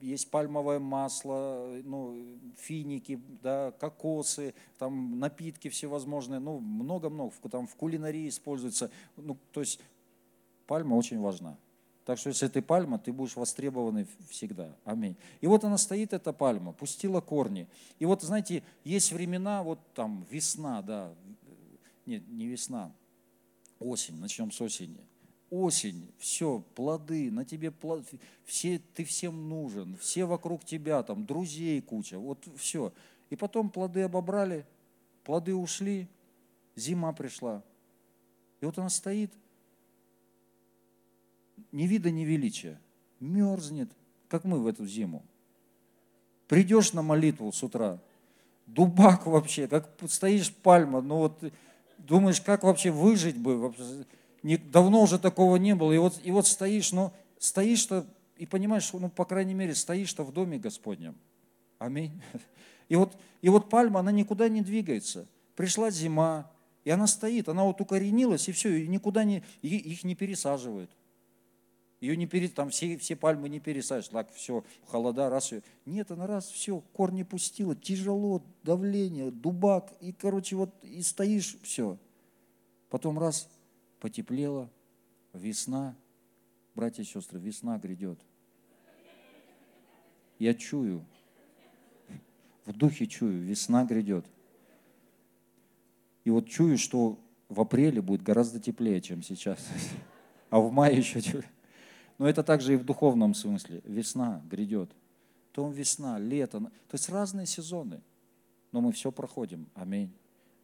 есть 0.00 0.30
пальмовое 0.30 0.78
масло, 0.78 1.80
ну, 1.82 2.38
финики, 2.56 3.20
да, 3.42 3.72
кокосы, 3.72 4.54
там 4.78 5.18
напитки 5.18 5.68
всевозможные, 5.68 6.38
ну, 6.38 6.60
много-много, 6.60 7.32
там 7.50 7.66
в 7.66 7.74
кулинарии 7.74 8.28
используется, 8.28 8.92
ну, 9.16 9.36
то 9.50 9.60
есть 9.60 9.80
пальма 10.66 10.94
очень 10.94 11.20
важна. 11.20 11.58
Так 12.04 12.18
что 12.18 12.28
если 12.28 12.48
ты 12.48 12.60
пальма, 12.60 12.98
ты 12.98 13.12
будешь 13.12 13.34
востребованный 13.34 14.06
всегда. 14.28 14.76
Аминь. 14.84 15.16
И 15.40 15.46
вот 15.46 15.64
она 15.64 15.78
стоит, 15.78 16.12
эта 16.12 16.32
пальма, 16.32 16.72
пустила 16.72 17.20
корни. 17.20 17.66
И 17.98 18.04
вот, 18.04 18.22
знаете, 18.22 18.62
есть 18.84 19.12
времена, 19.12 19.62
вот 19.62 19.78
там 19.94 20.26
весна, 20.30 20.82
да, 20.82 21.14
нет, 22.04 22.22
не 22.28 22.46
весна, 22.46 22.92
осень, 23.78 24.20
начнем 24.20 24.50
с 24.50 24.60
осени. 24.60 24.98
Осень, 25.50 26.10
все, 26.18 26.62
плоды, 26.74 27.30
на 27.30 27.44
тебе 27.44 27.70
плод, 27.70 28.04
все, 28.44 28.80
ты 28.94 29.04
всем 29.04 29.48
нужен, 29.48 29.96
все 29.96 30.24
вокруг 30.24 30.64
тебя, 30.64 31.02
там, 31.02 31.24
друзей 31.24 31.80
куча, 31.80 32.18
вот 32.18 32.46
все. 32.56 32.92
И 33.30 33.36
потом 33.36 33.70
плоды 33.70 34.02
обобрали, 34.02 34.66
плоды 35.22 35.54
ушли, 35.54 36.08
зима 36.76 37.12
пришла. 37.12 37.62
И 38.60 38.66
вот 38.66 38.78
она 38.78 38.90
стоит, 38.90 39.32
ни 41.74 41.86
вида, 41.86 42.10
ни 42.10 42.22
величия. 42.22 42.80
Мерзнет, 43.20 43.90
как 44.28 44.44
мы 44.44 44.60
в 44.60 44.66
эту 44.66 44.86
зиму. 44.86 45.24
Придешь 46.46 46.92
на 46.92 47.02
молитву 47.02 47.50
с 47.52 47.62
утра, 47.62 47.98
дубак 48.66 49.26
вообще, 49.26 49.66
как 49.66 49.90
стоишь 50.08 50.54
пальма, 50.54 51.00
ну 51.00 51.16
вот 51.16 51.42
думаешь, 51.98 52.40
как 52.40 52.62
вообще 52.62 52.90
выжить 52.90 53.36
бы, 53.36 53.74
давно 54.42 55.02
уже 55.02 55.18
такого 55.18 55.56
не 55.56 55.74
было, 55.74 55.92
и 55.92 55.98
вот, 55.98 56.20
и 56.22 56.30
вот 56.30 56.46
стоишь, 56.46 56.92
но 56.92 57.12
стоишь-то 57.38 58.06
и 58.36 58.46
понимаешь, 58.46 58.84
что, 58.84 58.98
ну, 58.98 59.08
по 59.08 59.24
крайней 59.24 59.54
мере, 59.54 59.74
стоишь-то 59.74 60.22
в 60.22 60.32
доме 60.32 60.58
Господнем. 60.58 61.16
Аминь. 61.78 62.20
И 62.90 62.96
вот, 62.96 63.16
и 63.40 63.48
вот 63.48 63.70
пальма, 63.70 64.00
она 64.00 64.12
никуда 64.12 64.46
не 64.50 64.60
двигается. 64.60 65.26
Пришла 65.56 65.90
зима, 65.90 66.50
и 66.84 66.90
она 66.90 67.06
стоит, 67.06 67.48
она 67.48 67.64
вот 67.64 67.80
укоренилась, 67.80 68.46
и 68.46 68.52
все, 68.52 68.76
и 68.76 68.86
никуда 68.86 69.24
не, 69.24 69.42
их 69.62 70.04
не 70.04 70.14
пересаживают. 70.14 70.90
Ее 72.04 72.18
не 72.18 72.26
пере, 72.26 72.48
там 72.48 72.68
все, 72.68 72.98
все 72.98 73.16
пальмы 73.16 73.48
не 73.48 73.60
пересадишь, 73.60 74.08
так 74.08 74.30
все, 74.34 74.62
холода, 74.84 75.30
раз 75.30 75.52
ее. 75.52 75.62
Нет, 75.86 76.10
она 76.10 76.26
раз, 76.26 76.50
все, 76.50 76.82
корни 76.92 77.22
пустила, 77.22 77.74
тяжело, 77.74 78.42
давление, 78.62 79.30
дубак, 79.30 79.90
и, 80.02 80.12
короче, 80.12 80.54
вот, 80.54 80.68
и 80.82 81.00
стоишь, 81.00 81.56
все. 81.62 81.96
Потом 82.90 83.18
раз, 83.18 83.48
потеплело, 84.00 84.68
весна, 85.32 85.96
Братья 86.74 87.02
и 87.02 87.06
сестры, 87.06 87.40
весна 87.40 87.78
грядет. 87.78 88.20
Я 90.38 90.52
чую, 90.52 91.06
в 92.66 92.76
духе 92.76 93.06
чую, 93.06 93.40
весна 93.40 93.86
грядет. 93.86 94.26
И 96.24 96.30
вот 96.30 96.50
чую, 96.50 96.76
что 96.76 97.18
в 97.48 97.62
апреле 97.62 98.02
будет 98.02 98.22
гораздо 98.22 98.60
теплее, 98.60 99.00
чем 99.00 99.22
сейчас. 99.22 99.66
А 100.50 100.60
в 100.60 100.70
мае 100.70 100.98
еще 100.98 101.22
теплее. 101.22 101.53
Но 102.18 102.28
это 102.28 102.42
также 102.42 102.74
и 102.74 102.76
в 102.76 102.84
духовном 102.84 103.34
смысле. 103.34 103.80
Весна 103.84 104.42
грядет. 104.48 104.90
То 105.52 105.68
весна, 105.68 106.18
лето. 106.18 106.60
То 106.60 106.94
есть 106.94 107.08
разные 107.08 107.46
сезоны. 107.46 108.00
Но 108.72 108.80
мы 108.80 108.92
все 108.92 109.12
проходим. 109.12 109.66
Аминь. 109.74 110.12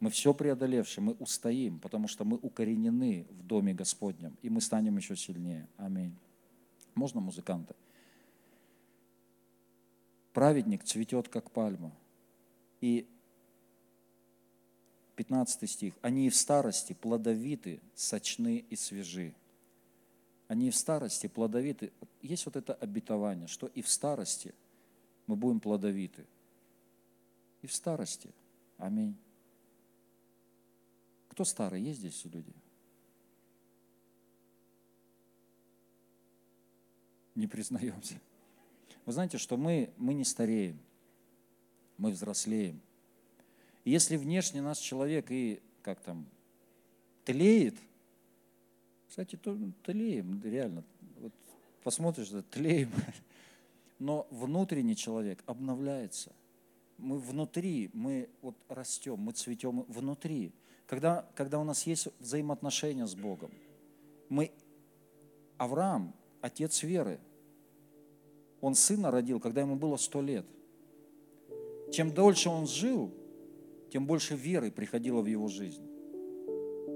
Мы 0.01 0.09
все 0.09 0.33
преодолевшие, 0.33 1.05
мы 1.05 1.13
устоим, 1.13 1.79
потому 1.79 2.09
что 2.09 2.25
мы 2.25 2.39
укоренены 2.39 3.27
в 3.29 3.43
Доме 3.43 3.75
Господнем, 3.75 4.35
и 4.41 4.49
мы 4.49 4.63
станем 4.63 4.97
еще 4.97 5.15
сильнее. 5.15 5.69
Аминь. 5.77 6.17
Можно 6.95 7.21
музыканта? 7.21 7.77
Праведник 10.33 10.85
цветет, 10.85 11.29
как 11.29 11.51
пальма. 11.51 11.93
И 12.81 13.07
15 15.17 15.71
стих. 15.71 15.95
Они 16.01 16.27
и 16.27 16.31
в 16.31 16.37
старости 16.37 16.95
плодовиты, 16.95 17.81
сочны 17.95 18.65
и 18.71 18.77
свежи. 18.77 19.35
Они 20.51 20.69
в 20.69 20.75
старости 20.75 21.29
плодовиты. 21.29 21.93
Есть 22.23 22.45
вот 22.45 22.57
это 22.57 22.75
обетование, 22.75 23.47
что 23.47 23.69
и 23.69 23.83
в 23.83 23.89
старости 23.89 24.53
мы 25.29 25.37
будем 25.37 25.61
плодовиты. 25.61 26.27
И 27.63 27.69
в 27.69 27.73
старости. 27.73 28.29
Аминь. 28.77 29.17
Кто 31.29 31.45
старый? 31.45 31.81
Есть 31.81 32.01
здесь 32.01 32.25
люди? 32.25 32.53
Не 37.37 37.47
признаемся. 37.47 38.21
Вы 39.07 39.13
знаете, 39.13 39.39
что 39.39 39.57
мы, 39.57 39.93
мы 39.99 40.15
не 40.15 40.25
стареем, 40.25 40.81
мы 41.97 42.11
взрослеем. 42.11 42.81
И 43.85 43.93
если 43.93 44.17
внешне 44.17 44.63
наш 44.63 44.79
человек 44.79 45.31
и, 45.31 45.63
как 45.83 46.01
там, 46.01 46.27
тлеет, 47.25 47.77
кстати, 49.11 49.35
то 49.35 49.59
тлеем, 49.83 50.41
реально, 50.45 50.85
вот 51.19 51.33
посмотришь, 51.83 52.29
да, 52.29 52.43
тлеем, 52.43 52.93
но 53.99 54.29
внутренний 54.31 54.95
человек 54.95 55.43
обновляется. 55.47 56.31
Мы 56.97 57.19
внутри, 57.19 57.91
мы 57.93 58.29
вот 58.41 58.55
растем, 58.69 59.19
мы 59.19 59.33
цветем 59.33 59.85
внутри. 59.89 60.53
Когда, 60.87 61.29
когда 61.35 61.59
у 61.59 61.65
нас 61.65 61.89
есть 61.89 62.07
взаимоотношения 62.21 63.05
с 63.05 63.17
Богом, 63.17 63.51
мы, 64.29 64.53
Авраам, 65.59 66.15
отец 66.41 66.85
веры, 66.85 67.19
он 68.61 68.77
сына 68.77 69.11
родил, 69.11 69.41
когда 69.41 69.63
ему 69.63 69.75
было 69.75 69.97
сто 69.97 70.23
лет. 70.23 70.47
Чем 71.93 72.15
дольше 72.15 72.49
он 72.49 72.69
жил, 72.69 73.13
тем 73.91 74.07
больше 74.07 74.37
веры 74.37 74.71
приходило 74.71 75.21
в 75.21 75.27
его 75.27 75.49
жизнь. 75.49 75.83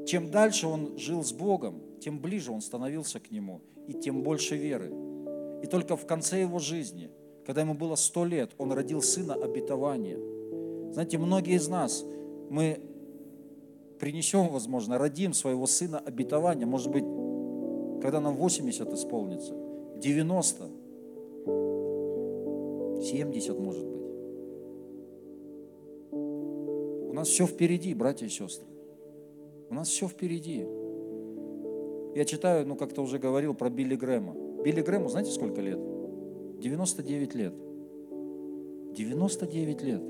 Чем 0.06 0.30
дальше 0.30 0.68
он 0.68 0.96
жил 0.96 1.24
с 1.24 1.32
Богом, 1.32 1.82
тем 2.04 2.20
ближе 2.20 2.52
он 2.52 2.60
становился 2.60 3.18
к 3.18 3.30
Нему, 3.30 3.62
и 3.88 3.94
тем 3.94 4.22
больше 4.22 4.56
веры. 4.56 4.92
И 5.62 5.66
только 5.66 5.96
в 5.96 6.04
конце 6.06 6.42
его 6.42 6.58
жизни, 6.58 7.10
когда 7.46 7.62
ему 7.62 7.72
было 7.72 7.94
сто 7.94 8.26
лет, 8.26 8.50
он 8.58 8.72
родил 8.72 9.00
сына 9.00 9.32
обетования. 9.32 10.18
Знаете, 10.92 11.16
многие 11.16 11.54
из 11.54 11.66
нас, 11.66 12.04
мы 12.50 12.78
принесем, 13.98 14.48
возможно, 14.48 14.98
родим 14.98 15.32
своего 15.32 15.66
сына 15.66 15.98
обетования, 15.98 16.66
может 16.66 16.92
быть, 16.92 17.04
когда 18.02 18.20
нам 18.20 18.36
80 18.36 18.92
исполнится, 18.92 19.54
90, 19.96 20.64
70, 23.02 23.58
может 23.58 23.86
быть. 23.86 24.04
У 26.12 27.14
нас 27.14 27.28
все 27.28 27.46
впереди, 27.46 27.94
братья 27.94 28.26
и 28.26 28.28
сестры. 28.28 28.66
У 29.70 29.74
нас 29.74 29.88
все 29.88 30.06
впереди. 30.06 30.83
Я 32.14 32.24
читаю, 32.24 32.66
ну, 32.66 32.76
как-то 32.76 33.02
уже 33.02 33.18
говорил 33.18 33.54
про 33.54 33.70
Билли 33.70 33.96
Грэма. 33.96 34.34
Билли 34.62 34.82
Грэму, 34.82 35.08
знаете, 35.08 35.32
сколько 35.32 35.60
лет? 35.60 35.78
99 36.60 37.34
лет. 37.34 37.54
99 38.94 39.82
лет. 39.82 40.02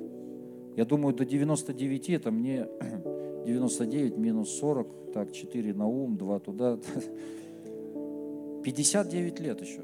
Я 0.76 0.84
думаю, 0.84 1.14
до 1.14 1.24
99 1.24 2.11
это 2.11 2.30
мне 2.30 2.68
99 3.46 4.18
минус 4.18 4.50
40, 4.59 5.12
так, 5.14 5.32
4 5.32 5.74
на 5.74 5.86
ум, 5.86 6.18
2 6.18 6.40
туда. 6.40 6.78
59 8.64 9.40
лет 9.40 9.61
еще. 9.61 9.80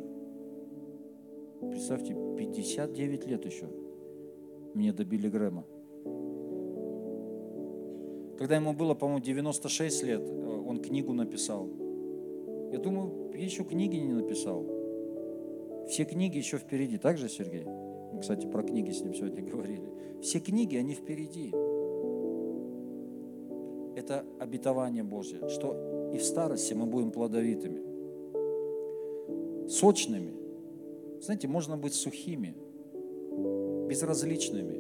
Представьте, 1.61 2.15
59 2.15 3.27
лет 3.27 3.45
еще 3.47 3.67
мне 4.75 4.93
до 4.93 5.05
Билли 5.05 5.29
Грэма. 5.29 5.65
Когда 8.39 8.57
ему 8.57 8.73
было, 8.73 8.95
по-моему, 8.95 9.23
96 9.23 10.03
лет, 10.05 10.23
э, 10.23 10.63
он 10.67 10.81
книгу 10.81 11.13
написал. 11.13 11.69
Я 12.73 12.79
думаю, 12.79 13.31
я 13.35 13.45
еще 13.45 13.65
книги 13.65 13.97
не 13.97 14.13
написал. 14.13 14.65
Все 15.89 16.05
книги 16.05 16.39
еще 16.39 16.59
впереди. 16.59 16.99
Так 16.99 17.19
же, 17.19 17.29
Сергей? 17.29 17.65
Мы, 17.65 18.21
кстати, 18.21 18.47
про 18.47 18.63
книги 18.63 18.91
с 18.91 19.01
ним 19.01 19.15
сегодня 19.15 19.43
говорили. 19.51 19.91
Все 20.23 20.39
книги, 20.39 20.77
они 20.77 20.95
впереди. 20.95 21.53
Это 23.97 24.25
обетование 24.39 25.03
Божье, 25.03 25.49
что 25.49 26.11
и 26.15 26.19
в 26.19 26.25
старости 26.25 26.75
мы 26.75 26.87
будем 26.87 27.11
плодовитыми, 27.11 27.81
сочными. 29.69 30.33
Знаете, 31.21 31.49
можно 31.49 31.77
быть 31.77 31.95
сухими, 31.95 32.55
безразличными. 33.89 34.79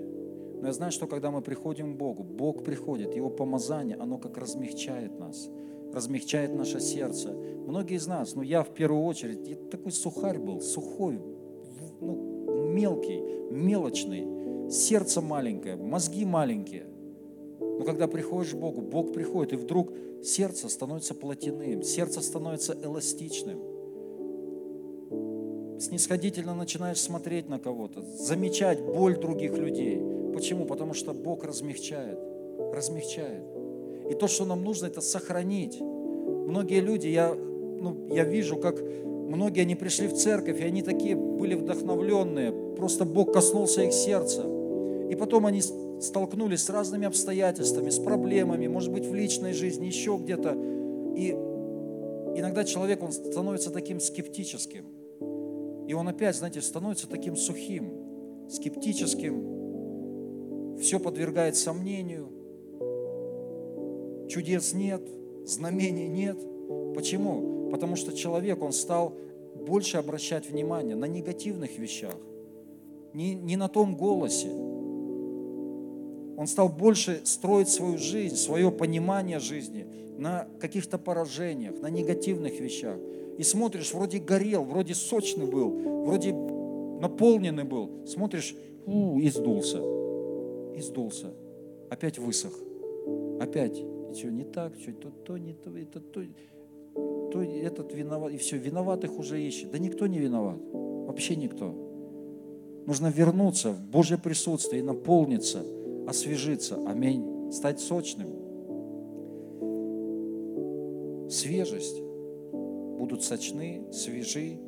Но 0.61 0.66
я 0.68 0.72
знаю, 0.72 0.93
что 0.93 1.07
когда 1.07 1.30
мы 1.30 1.43
приходим 1.43 1.95
к 1.95 1.99
Богу, 1.99 2.22
Бог 2.22 2.64
приходит, 2.64 3.16
Его 3.16 3.30
помазание, 3.30 3.97
оно 3.97 4.18
как 4.18 4.36
размягчает 4.36 5.18
нас, 5.18 5.51
размягчает 5.93 6.55
наше 6.55 6.80
сердце. 6.80 7.32
Многие 7.66 7.97
из 7.97 8.07
нас, 8.07 8.34
ну 8.34 8.43
я 8.43 8.62
в 8.62 8.74
первую 8.74 9.05
очередь, 9.05 9.47
я 9.49 9.57
такой 9.57 9.93
сухарь 9.93 10.38
был, 10.38 10.61
сухой, 10.61 11.20
ну, 12.01 12.66
мелкий, 12.68 13.20
мелочный, 13.51 14.70
сердце 14.70 15.20
маленькое, 15.20 15.76
мозги 15.76 16.24
маленькие. 16.24 16.86
Но 17.61 17.84
когда 17.84 18.07
приходишь 18.07 18.53
к 18.53 18.57
Богу, 18.57 18.82
Бог 18.82 19.12
приходит, 19.12 19.53
и 19.53 19.57
вдруг 19.57 19.93
сердце 20.22 20.68
становится 20.68 21.14
плотяным, 21.14 21.82
сердце 21.82 22.20
становится 22.20 22.76
эластичным. 22.82 23.59
Снисходительно 25.80 26.55
начинаешь 26.55 27.01
смотреть 27.01 27.49
на 27.49 27.59
кого-то, 27.59 28.03
замечать 28.03 28.82
боль 28.84 29.18
других 29.18 29.57
людей. 29.57 29.99
Почему? 30.34 30.66
Потому 30.66 30.93
что 30.93 31.14
Бог 31.14 31.43
размягчает, 31.45 32.18
размягчает. 32.74 33.60
И 34.11 34.15
то, 34.15 34.27
что 34.27 34.45
нам 34.45 34.65
нужно, 34.65 34.87
это 34.87 35.01
сохранить. 35.01 35.81
Многие 35.81 36.81
люди, 36.81 37.07
я, 37.07 37.33
ну, 37.33 38.09
я 38.11 38.25
вижу, 38.25 38.57
как 38.57 38.81
многие 38.81 39.61
они 39.61 39.77
пришли 39.77 40.09
в 40.09 40.15
церковь, 40.15 40.61
и 40.61 40.65
они 40.65 40.83
такие 40.83 41.15
были 41.15 41.55
вдохновленные. 41.55 42.75
Просто 42.77 43.05
Бог 43.05 43.33
коснулся 43.33 43.83
их 43.83 43.93
сердца. 43.93 44.45
И 45.09 45.15
потом 45.15 45.47
они 45.47 45.63
столкнулись 46.01 46.65
с 46.65 46.71
разными 46.71 47.07
обстоятельствами, 47.07 47.91
с 47.91 48.01
проблемами, 48.01 48.67
может 48.67 48.93
быть, 48.93 49.07
в 49.07 49.15
личной 49.15 49.53
жизни, 49.53 49.87
еще 49.87 50.19
где-то. 50.21 50.57
И 51.17 51.31
иногда 52.37 52.65
человек, 52.65 53.05
он 53.05 53.13
становится 53.13 53.71
таким 53.71 54.01
скептическим. 54.01 54.87
И 55.87 55.95
он 55.95 56.09
опять, 56.09 56.35
знаете, 56.35 56.61
становится 56.63 57.09
таким 57.09 57.37
сухим, 57.37 57.93
скептическим. 58.51 60.79
Все 60.81 60.99
подвергает 60.99 61.55
сомнению. 61.57 62.39
Чудес 64.31 64.72
нет, 64.74 65.03
знамений 65.45 66.07
нет. 66.07 66.39
Почему? 66.95 67.70
Потому 67.70 67.97
что 67.97 68.12
человек, 68.12 68.62
он 68.62 68.72
стал 68.72 69.14
больше 69.57 69.97
обращать 69.97 70.49
внимание 70.49 70.95
на 70.95 71.07
негативных 71.07 71.78
вещах, 71.78 72.14
не, 73.12 73.35
не 73.35 73.57
на 73.57 73.68
том 73.68 73.97
голосе, 73.97 74.49
он 76.37 76.47
стал 76.47 76.68
больше 76.68 77.20
строить 77.24 77.68
свою 77.68 77.99
жизнь, 77.99 78.37
свое 78.37 78.70
понимание 78.70 79.41
жизни 79.41 79.87
на 80.16 80.47
каких-то 80.61 80.97
поражениях, 80.97 81.81
на 81.81 81.89
негативных 81.89 82.59
вещах. 82.61 82.97
И 83.37 83.43
смотришь, 83.43 83.93
вроде 83.93 84.18
горел, 84.18 84.64
вроде 84.64 84.95
сочный 84.95 85.47
был, 85.47 85.70
вроде 86.05 86.33
наполненный 86.33 87.64
был. 87.64 88.07
Смотришь, 88.07 88.55
у, 88.87 89.18
и 89.18 89.28
сдулся, 89.28 89.83
и 90.76 90.81
сдулся. 90.81 91.35
Опять 91.91 92.18
высох. 92.18 92.55
Опять, 93.41 93.83
и 94.11 94.15
что, 94.15 94.31
не 94.31 94.45
так, 94.45 94.75
что 94.77 94.93
то, 94.93 95.11
то, 95.11 95.39
не 95.39 95.55
то, 95.55 95.77
это 95.77 96.01
то, 96.01 96.23
то 97.33 97.43
этот 97.43 97.95
виноват. 97.95 98.33
И 98.33 98.37
все, 98.37 98.57
виноватых 98.57 99.19
уже 99.19 99.41
ищет. 99.43 99.71
Да 99.71 99.79
никто 99.79 100.07
не 100.07 100.19
виноват. 100.19 100.59
Вообще 100.73 101.37
никто. 101.37 101.75
Нужно 102.87 103.09
вернуться 103.09 103.73
в 103.73 103.81
Божье 103.81 104.19
присутствие 104.19 104.81
и 104.81 104.85
наполниться– 104.85 105.65
освежиться, 106.11 106.77
аминь, 106.87 107.53
стать 107.53 107.81
сочным. 107.81 108.29
Свежесть. 111.31 112.03
будут 112.99 113.23
сочны, 113.23 113.85
свежи. 113.93 114.59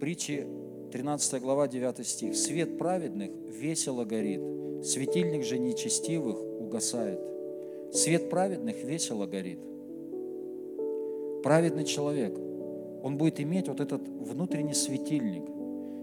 Притчи 0.00 0.46
13 0.92 1.40
глава 1.40 1.68
9 1.68 2.06
стих. 2.06 2.36
Свет 2.36 2.76
праведных 2.76 3.30
весело 3.48 4.04
горит, 4.04 4.40
светильник 4.84 5.44
же 5.44 5.58
нечестивых 5.58 6.36
угасает. 6.40 7.20
Свет 7.92 8.28
праведных 8.28 8.84
весело 8.84 9.26
горит. 9.26 9.60
Праведный 11.42 11.84
человек, 11.84 12.38
он 13.02 13.16
будет 13.16 13.40
иметь 13.40 13.68
вот 13.68 13.80
этот 13.80 14.06
внутренний 14.08 14.74
светильник. 14.74 15.44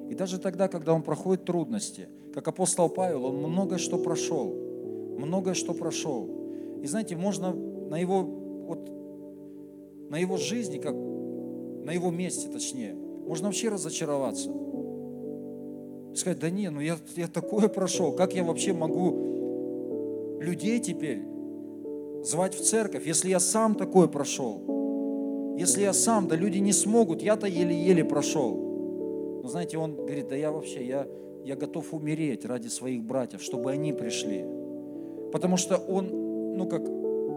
И 0.10 0.16
даже 0.16 0.40
тогда, 0.40 0.68
когда 0.68 0.94
он 0.94 1.04
проходит 1.04 1.46
трудности, 1.46 2.08
как 2.34 2.48
апостол 2.48 2.90
Павел, 2.90 3.26
он 3.26 3.38
многое 3.38 3.78
что 3.78 3.98
прошел, 3.98 4.54
многое 5.18 5.54
что 5.54 5.74
прошел. 5.74 6.30
И 6.82 6.88
знаете, 6.88 7.16
можно 7.16 7.54
на 7.54 7.98
его, 7.98 8.24
вот, 8.24 8.90
на 10.10 10.18
его 10.18 10.38
жизни, 10.38 10.78
как 10.78 10.96
на 10.96 11.92
его 11.92 12.10
месте 12.12 12.50
точнее, 12.50 12.96
можно 13.28 13.48
вообще 13.48 13.70
разочароваться. 13.70 14.52
Сказать, 16.16 16.40
да 16.40 16.50
не, 16.50 16.70
ну 16.70 16.80
я, 16.80 16.98
я 17.16 17.28
такое 17.28 17.68
прошел, 17.68 18.14
как 18.14 18.34
я 18.34 18.44
вообще 18.44 18.74
могу 18.74 20.40
людей 20.40 20.80
теперь 20.80 21.35
звать 22.26 22.56
в 22.56 22.64
церковь, 22.64 23.06
если 23.06 23.30
я 23.30 23.40
сам 23.40 23.76
такое 23.76 24.08
прошел? 24.08 25.56
Если 25.58 25.84
я 25.84 25.94
сам, 25.94 26.28
да 26.28 26.36
люди 26.36 26.58
не 26.58 26.74
смогут, 26.74 27.22
я-то 27.22 27.48
еле-еле 27.48 28.04
прошел. 28.04 29.42
Но 29.44 29.48
знаете, 29.48 29.78
он 29.78 29.96
говорит, 29.96 30.28
да 30.28 30.36
я 30.36 30.52
вообще, 30.52 30.86
я, 30.86 31.08
я 31.46 31.56
готов 31.56 31.94
умереть 31.94 32.46
ради 32.46 32.68
своих 32.68 33.04
братьев, 33.04 33.42
чтобы 33.42 33.72
они 33.72 33.94
пришли. 33.94 34.44
Потому 35.32 35.58
что 35.58 35.78
он, 35.78 36.10
ну 36.58 36.68
как, 36.68 36.82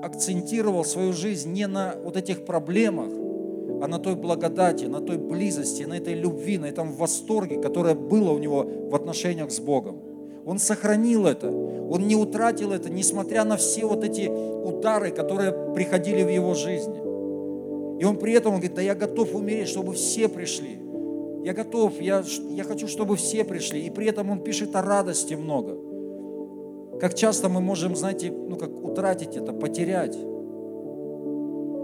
акцентировал 0.03 0.85
свою 0.85 1.13
жизнь 1.13 1.53
не 1.53 1.67
на 1.67 1.95
вот 2.03 2.17
этих 2.17 2.45
проблемах, 2.45 3.13
а 3.81 3.87
на 3.87 3.99
той 3.99 4.17
благодати, 4.17 4.87
на 4.87 5.01
той 5.01 5.19
близости, 5.19 5.85
на 5.85 5.99
этой 5.99 6.15
любви, 6.15 6.59
на 6.59 6.67
этом 6.67 6.93
восторге, 6.93 7.61
которое 7.61 7.95
было 7.95 8.33
у 8.33 8.39
него 8.39 8.67
в 8.91 8.95
отношениях 8.95 9.51
с 9.53 9.61
Богом. 9.61 10.08
Он 10.49 10.59
сохранил 10.59 11.27
это, 11.27 11.51
он 11.51 12.09
не 12.09 12.17
утратил 12.17 12.73
это, 12.73 12.89
несмотря 12.89 13.45
на 13.45 13.59
все 13.59 13.85
вот 13.85 14.03
эти 14.03 14.29
удары, 14.29 15.11
которые 15.11 15.53
приходили 15.75 16.23
в 16.23 16.31
его 16.31 16.55
жизни. 16.55 16.97
И 18.01 18.05
он 18.07 18.17
при 18.17 18.33
этом 18.33 18.55
он 18.55 18.61
говорит, 18.61 18.75
да 18.75 18.81
я 18.81 18.95
готов 18.95 19.35
умереть, 19.35 19.69
чтобы 19.69 19.93
все 19.93 20.27
пришли. 20.27 20.79
Я 21.45 21.53
готов, 21.53 22.01
я, 22.01 22.25
я 22.49 22.65
хочу, 22.65 22.89
чтобы 22.89 23.17
все 23.17 23.45
пришли. 23.45 23.85
И 23.85 23.91
при 23.91 24.07
этом 24.07 24.31
он 24.31 24.41
пишет 24.41 24.75
о 24.75 24.81
радости 24.81 25.35
много. 25.35 25.77
Как 26.99 27.13
часто 27.13 27.51
мы 27.51 27.61
можем, 27.61 27.95
знаете, 27.95 28.31
ну 28.31 28.57
как 28.57 28.71
утратить 28.83 29.37
это, 29.37 29.53
потерять. 29.53 30.17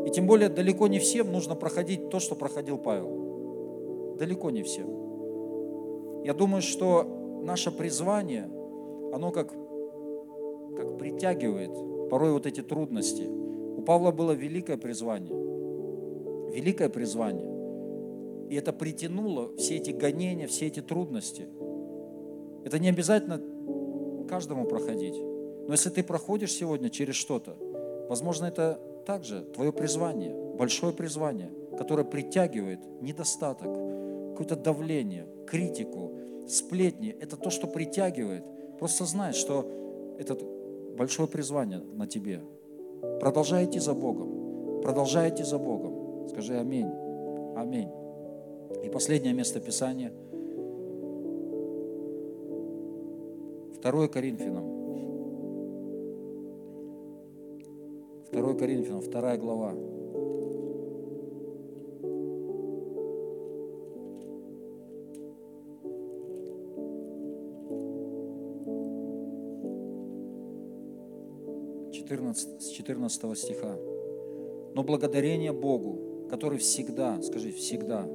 И 0.06 0.10
тем 0.10 0.26
более 0.26 0.48
далеко 0.48 0.86
не 0.86 1.00
всем 1.00 1.30
нужно 1.30 1.54
проходить 1.54 2.08
то, 2.08 2.18
что 2.18 2.34
проходил 2.34 2.78
Павел. 2.78 4.16
Далеко 4.18 4.48
не 4.48 4.62
всем. 4.62 6.22
Я 6.24 6.32
думаю, 6.32 6.62
что 6.62 7.42
наше 7.44 7.70
призвание, 7.70 8.48
оно 9.14 9.30
как, 9.30 9.48
как 10.76 10.98
притягивает 10.98 11.70
порой 12.10 12.32
вот 12.32 12.46
эти 12.46 12.62
трудности. 12.62 13.22
У 13.22 13.82
Павла 13.82 14.10
было 14.10 14.32
великое 14.32 14.76
призвание. 14.76 15.34
Великое 16.52 16.88
призвание. 16.88 17.54
И 18.50 18.56
это 18.56 18.72
притянуло 18.72 19.56
все 19.56 19.76
эти 19.76 19.90
гонения, 19.90 20.46
все 20.46 20.66
эти 20.66 20.80
трудности. 20.80 21.48
Это 22.64 22.78
не 22.78 22.88
обязательно 22.88 23.40
каждому 24.28 24.66
проходить. 24.66 25.16
Но 25.16 25.72
если 25.72 25.90
ты 25.90 26.02
проходишь 26.02 26.52
сегодня 26.52 26.90
через 26.90 27.14
что-то, 27.14 27.56
возможно, 28.08 28.46
это 28.46 28.80
также 29.06 29.42
твое 29.42 29.72
призвание, 29.72 30.34
большое 30.56 30.92
призвание, 30.92 31.50
которое 31.78 32.04
притягивает 32.04 32.80
недостаток, 33.00 33.68
какое-то 34.30 34.56
давление, 34.56 35.26
критику, 35.46 36.12
сплетни. 36.48 37.16
Это 37.20 37.36
то, 37.36 37.50
что 37.50 37.66
притягивает. 37.66 38.44
Просто 38.85 39.07
знай, 39.07 39.32
что 39.32 39.66
это 40.18 40.37
большое 40.99 41.26
призвание 41.26 41.80
на 41.95 42.07
тебе. 42.07 42.43
Продолжай 43.18 43.64
идти 43.64 43.78
за 43.78 43.95
Богом. 43.95 44.82
Продолжай 44.82 45.30
идти 45.30 45.43
за 45.43 45.57
Богом. 45.57 46.28
Скажи 46.28 46.59
аминь. 46.59 46.91
Аминь. 47.57 47.89
И 48.85 48.91
последнее 48.91 49.32
место 49.32 49.59
Писания. 49.59 50.12
2 53.82 54.09
Коринфянам. 54.09 54.66
2 58.32 58.55
Коринфянам, 58.55 59.01
2 59.01 59.37
глава. 59.39 59.72
С 72.07 72.68
14 72.68 73.38
стиха. 73.38 73.76
Но 74.74 74.82
благодарение 74.82 75.52
Богу, 75.52 76.26
который 76.28 76.59
всегда, 76.59 77.20
скажи, 77.22 77.52
всегда, 77.52 78.07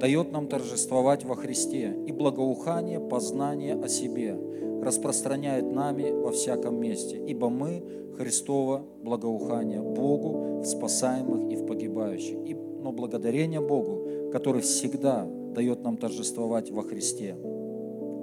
дает 0.00 0.32
нам 0.32 0.48
торжествовать 0.48 1.24
во 1.24 1.36
Христе, 1.36 1.94
и 2.06 2.12
благоухание, 2.12 2.98
познание 2.98 3.74
о 3.74 3.88
себе 3.88 4.36
распространяет 4.82 5.70
нами 5.70 6.10
во 6.10 6.32
всяком 6.32 6.80
месте, 6.80 7.22
ибо 7.26 7.50
мы 7.50 7.84
Христово 8.16 8.84
благоухание 9.02 9.82
Богу 9.82 10.60
в 10.60 10.64
спасаемых 10.64 11.52
и 11.52 11.56
в 11.56 11.66
погибающих. 11.66 12.38
И, 12.46 12.54
но 12.54 12.92
благодарение 12.92 13.60
Богу, 13.60 14.30
который 14.32 14.62
всегда 14.62 15.26
дает 15.54 15.82
нам 15.82 15.96
торжествовать 15.96 16.70
во 16.70 16.82
Христе, 16.82 17.36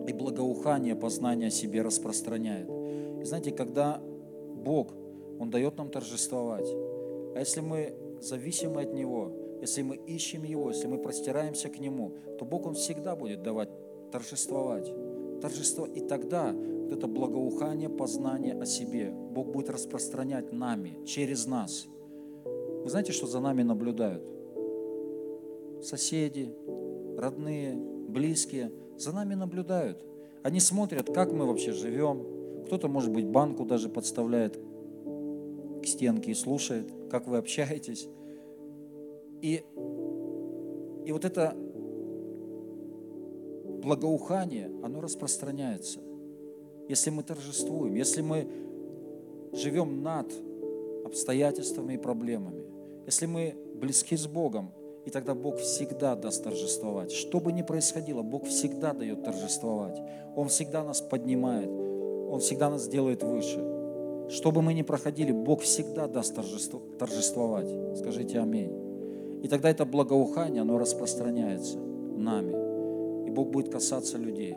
и 0.08 0.14
благоухание, 0.14 0.96
познание 0.96 1.50
о 1.50 1.52
себе 1.52 1.82
распространяет. 1.82 2.70
И 3.22 3.24
знаете, 3.24 3.52
когда 3.52 4.02
Бог, 4.68 4.94
Он 5.40 5.50
дает 5.50 5.78
нам 5.78 5.90
торжествовать, 5.90 6.70
а 6.70 7.40
если 7.40 7.62
мы 7.62 7.96
зависимы 8.20 8.82
от 8.82 8.94
Него, 8.94 9.32
если 9.62 9.82
мы 9.82 9.96
ищем 9.96 10.44
Его, 10.44 10.70
если 10.70 10.88
мы 10.88 10.98
простираемся 10.98 11.70
к 11.70 11.80
Нему, 11.80 12.12
то 12.38 12.44
Бог 12.44 12.66
Он 12.66 12.74
всегда 12.74 13.16
будет 13.16 13.44
давать 13.44 13.70
торжествовать. 14.12 14.92
Торжество. 15.42 15.86
И 15.86 16.02
тогда 16.02 16.52
вот 16.52 16.92
это 16.92 17.08
благоухание, 17.08 17.90
познание 17.90 18.60
о 18.60 18.66
себе 18.66 19.12
Бог 19.12 19.52
будет 19.52 19.70
распространять 19.70 20.52
нами, 20.52 21.06
через 21.06 21.46
нас. 21.46 21.86
Вы 22.46 22.90
знаете, 22.90 23.14
что 23.14 23.28
за 23.28 23.40
нами 23.40 23.64
наблюдают? 23.64 24.24
Соседи, 25.82 26.54
родные, 27.18 27.76
близкие 27.76 28.72
за 28.98 29.14
нами 29.14 29.36
наблюдают. 29.36 30.04
Они 30.44 30.60
смотрят, 30.60 31.14
как 31.14 31.32
мы 31.32 31.46
вообще 31.46 31.72
живем. 31.72 32.37
Кто-то, 32.68 32.90
может 32.90 33.12
быть, 33.12 33.26
банку 33.26 33.64
даже 33.64 33.88
подставляет 33.88 34.60
к 35.82 35.86
стенке 35.86 36.32
и 36.32 36.34
слушает, 36.34 36.92
как 37.10 37.26
вы 37.26 37.38
общаетесь. 37.38 38.10
И, 39.42 39.64
и 41.06 41.12
вот 41.14 41.24
это 41.24 41.56
благоухание, 43.82 44.70
оно 44.84 45.00
распространяется. 45.00 46.00
Если 46.90 47.10
мы 47.10 47.24
торжествуем, 47.24 47.96
если 47.96 48.22
мы 48.22 48.50
живем 49.54 50.04
над 50.04 50.30
обстоятельствами 51.06 51.94
и 51.94 51.98
проблемами, 51.98 52.66
если 53.06 53.28
мы 53.28 53.56
близки 53.76 54.18
с 54.18 54.28
Богом, 54.28 54.72
и 55.06 55.10
тогда 55.10 55.34
Бог 55.34 55.56
всегда 55.60 56.18
даст 56.18 56.44
торжествовать. 56.44 57.14
Что 57.14 57.40
бы 57.40 57.54
ни 57.54 57.62
происходило, 57.62 58.24
Бог 58.24 58.46
всегда 58.46 58.92
дает 58.92 59.24
торжествовать. 59.24 59.98
Он 60.36 60.50
всегда 60.50 60.84
нас 60.84 61.00
поднимает, 61.00 61.87
Он 62.38 62.42
всегда 62.42 62.70
нас 62.70 62.88
делает 62.88 63.24
выше. 63.24 63.58
Что 64.30 64.52
бы 64.52 64.62
мы 64.62 64.76
ни 64.76 64.84
проходили, 64.84 65.32
Бог 65.32 65.62
всегда 65.62 66.08
даст 66.08 66.36
торжествовать. 66.36 67.68
Скажите 67.98 68.38
аминь. 68.40 69.42
И 69.42 69.48
тогда 69.48 69.72
это 69.72 69.86
благоухание, 69.86 70.62
оно 70.62 70.78
распространяется 70.78 71.80
нами. 71.80 73.26
И 73.28 73.32
Бог 73.32 73.50
будет 73.50 73.72
касаться 73.72 74.20
людей. 74.20 74.56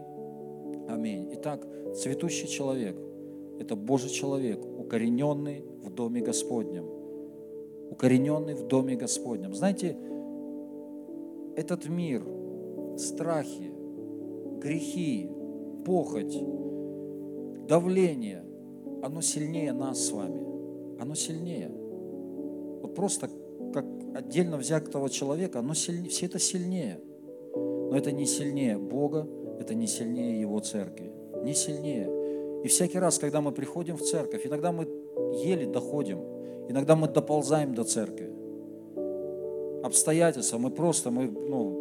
Аминь. 0.90 1.30
Итак, 1.32 1.66
цветущий 1.94 2.48
человек– 2.48 2.98
это 3.58 3.76
Божий 3.76 4.10
человек, 4.10 4.62
укорененный 4.62 5.64
в 5.82 5.88
Доме 5.88 6.20
Господнем. 6.20 6.84
Укорененный 7.90 8.52
в 8.52 8.66
Доме 8.68 8.94
Господнем. 8.94 9.54
Знаете, 9.54 9.96
этот 11.56 11.88
мир, 11.88 12.22
страхи, 12.98 13.72
грехи, 14.60 15.30
похоть, 15.86 16.38
давление, 17.70 18.42
оно 19.00 19.20
сильнее 19.20 19.72
нас 19.72 20.06
с 20.06 20.10
вами. 20.10 20.40
Оно 21.00 21.14
сильнее. 21.14 21.70
Вот 22.82 22.94
просто 22.96 23.30
как 23.72 23.84
отдельно 24.16 24.56
взятого 24.56 25.08
человека, 25.08 25.60
оно 25.60 25.74
сильнее, 25.74 26.10
все 26.10 26.26
это 26.26 26.40
сильнее. 26.40 27.00
Но 27.54 27.96
это 27.96 28.10
не 28.10 28.26
сильнее 28.26 28.76
Бога, 28.76 29.28
это 29.60 29.74
не 29.74 29.86
сильнее 29.86 30.40
Его 30.40 30.58
церкви. 30.58 31.12
Не 31.44 31.54
сильнее. 31.54 32.10
И 32.64 32.68
всякий 32.68 32.98
раз, 32.98 33.20
когда 33.20 33.40
мы 33.40 33.52
приходим 33.52 33.96
в 33.96 34.02
церковь, 34.02 34.44
иногда 34.46 34.72
мы 34.72 34.88
еле 35.44 35.66
доходим, 35.66 36.18
иногда 36.68 36.96
мы 36.96 37.06
доползаем 37.08 37.72
до 37.74 37.84
церкви. 37.84 38.30
обстоятельства, 39.84 40.58
мы 40.58 40.70
просто, 40.70 41.10
мы, 41.10 41.30
ну, 41.30 41.79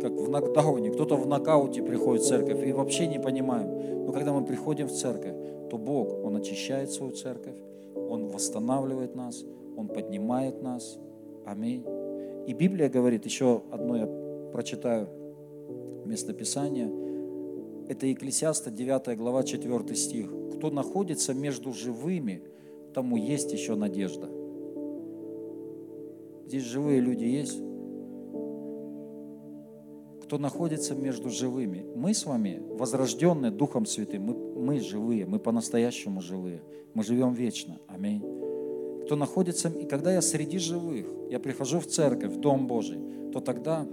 как 0.00 0.12
в 0.12 0.28
нокдауне, 0.28 0.90
кто-то 0.90 1.16
в 1.16 1.26
нокауте 1.26 1.82
приходит 1.82 2.22
в 2.22 2.28
церковь 2.28 2.66
и 2.66 2.72
вообще 2.72 3.06
не 3.06 3.18
понимаем. 3.18 4.04
Но 4.06 4.12
когда 4.12 4.32
мы 4.32 4.44
приходим 4.44 4.86
в 4.86 4.92
церковь, 4.92 5.34
то 5.70 5.78
Бог, 5.78 6.24
Он 6.24 6.36
очищает 6.36 6.90
свою 6.90 7.12
церковь, 7.12 7.56
Он 7.94 8.28
восстанавливает 8.28 9.14
нас, 9.14 9.44
Он 9.76 9.88
поднимает 9.88 10.62
нас. 10.62 10.98
Аминь. 11.44 11.84
И 12.46 12.52
Библия 12.52 12.88
говорит, 12.88 13.24
еще 13.24 13.62
одно 13.70 13.96
я 13.96 14.06
прочитаю 14.52 15.08
местописание, 16.04 16.90
это 17.88 18.06
Екклесиаста 18.06 18.70
9 18.70 19.16
глава 19.16 19.42
4 19.42 19.94
стих. 19.94 20.28
Кто 20.56 20.70
находится 20.70 21.34
между 21.34 21.72
живыми, 21.72 22.42
тому 22.94 23.16
есть 23.16 23.52
еще 23.52 23.74
надежда. 23.74 24.28
Здесь 26.46 26.62
живые 26.62 27.00
люди 27.00 27.24
есть. 27.24 27.60
Кто 30.26 30.38
находится 30.38 30.96
между 30.96 31.30
живыми. 31.30 31.86
Мы 31.94 32.12
с 32.12 32.26
вами, 32.26 32.60
возрожденные 32.70 33.52
Духом 33.52 33.86
Святым, 33.86 34.22
мы, 34.22 34.34
мы 34.34 34.80
живые, 34.80 35.24
мы 35.24 35.38
по-настоящему 35.38 36.20
живые. 36.20 36.62
Мы 36.94 37.04
живем 37.04 37.32
вечно. 37.32 37.78
Аминь. 37.86 38.20
Кто 39.04 39.14
находится, 39.14 39.68
и 39.68 39.86
когда 39.86 40.12
я 40.12 40.20
среди 40.20 40.58
живых, 40.58 41.06
я 41.30 41.38
прихожу 41.38 41.78
в 41.78 41.86
церковь, 41.86 42.32
в 42.32 42.40
Дом 42.40 42.66
Божий, 42.66 42.98
то 43.32 43.38
тогда, 43.38 43.86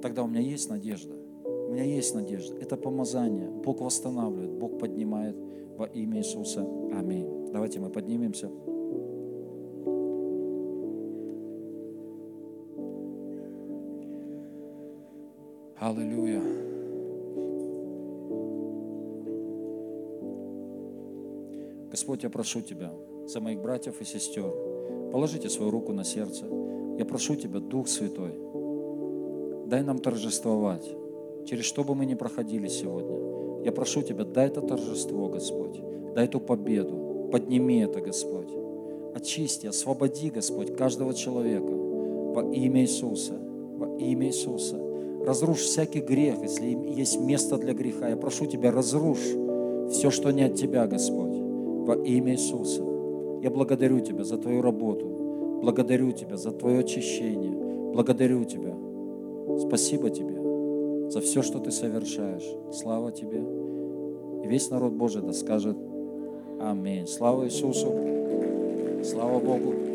тогда 0.00 0.22
у 0.22 0.28
меня 0.28 0.42
есть 0.42 0.70
надежда. 0.70 1.12
У 1.44 1.72
меня 1.72 1.82
есть 1.82 2.14
надежда. 2.14 2.54
Это 2.60 2.76
помазание. 2.76 3.50
Бог 3.50 3.80
восстанавливает, 3.80 4.52
Бог 4.52 4.78
поднимает 4.78 5.36
во 5.76 5.86
имя 5.86 6.18
Иисуса. 6.18 6.60
Аминь. 6.92 7.50
Давайте 7.52 7.80
мы 7.80 7.90
поднимемся. 7.90 8.48
Аллилуйя. 15.80 16.42
Господь, 21.90 22.22
я 22.22 22.28
прошу 22.28 22.60
Тебя 22.60 22.92
за 23.26 23.40
моих 23.40 23.62
братьев 23.62 23.98
и 24.02 24.04
сестер. 24.04 24.52
Положите 25.10 25.48
свою 25.48 25.70
руку 25.70 25.94
на 25.94 26.04
сердце. 26.04 26.44
Я 26.98 27.06
прошу 27.06 27.34
Тебя, 27.34 27.60
Дух 27.60 27.88
Святой, 27.88 28.34
дай 29.68 29.82
нам 29.82 30.00
торжествовать, 30.00 30.86
через 31.46 31.64
что 31.64 31.82
бы 31.82 31.94
мы 31.94 32.04
ни 32.04 32.14
проходили 32.14 32.68
сегодня. 32.68 33.64
Я 33.64 33.72
прошу 33.72 34.02
Тебя, 34.02 34.24
дай 34.24 34.48
это 34.48 34.60
торжество, 34.60 35.30
Господь, 35.30 35.80
дай 36.14 36.26
эту 36.26 36.40
победу, 36.40 37.30
подними 37.32 37.80
это, 37.80 38.02
Господь. 38.02 38.50
Очисти, 39.14 39.66
освободи, 39.66 40.28
Господь, 40.28 40.76
каждого 40.76 41.14
человека 41.14 41.72
во 41.72 42.52
имя 42.52 42.82
Иисуса, 42.82 43.32
во 43.78 43.96
имя 43.96 44.26
Иисуса. 44.26 44.89
Разрушь 45.24 45.60
всякий 45.60 46.00
грех, 46.00 46.42
если 46.42 46.66
есть 46.66 47.20
место 47.20 47.58
для 47.58 47.74
греха. 47.74 48.08
Я 48.08 48.16
прошу 48.16 48.46
Тебя, 48.46 48.70
разрушь 48.70 49.34
все, 49.90 50.10
что 50.10 50.30
не 50.30 50.42
от 50.44 50.54
Тебя, 50.54 50.86
Господь, 50.86 51.36
во 51.86 51.94
имя 51.94 52.32
Иисуса. 52.32 52.82
Я 53.42 53.50
благодарю 53.50 54.00
Тебя 54.00 54.24
за 54.24 54.38
Твою 54.38 54.62
работу, 54.62 55.60
благодарю 55.62 56.12
Тебя 56.12 56.36
за 56.36 56.52
Твое 56.52 56.80
очищение, 56.80 57.92
благодарю 57.92 58.44
Тебя. 58.44 58.74
Спасибо 59.58 60.10
Тебе 60.10 61.10
за 61.10 61.20
все, 61.20 61.42
что 61.42 61.58
Ты 61.58 61.70
совершаешь. 61.70 62.48
Слава 62.72 63.12
Тебе. 63.12 63.42
И 64.44 64.48
весь 64.48 64.70
народ 64.70 64.92
Божий 64.92 65.22
да 65.22 65.32
скажет 65.32 65.76
Аминь. 66.60 67.06
Слава 67.06 67.46
Иисусу. 67.46 67.92
Слава 69.02 69.38
Богу. 69.38 69.89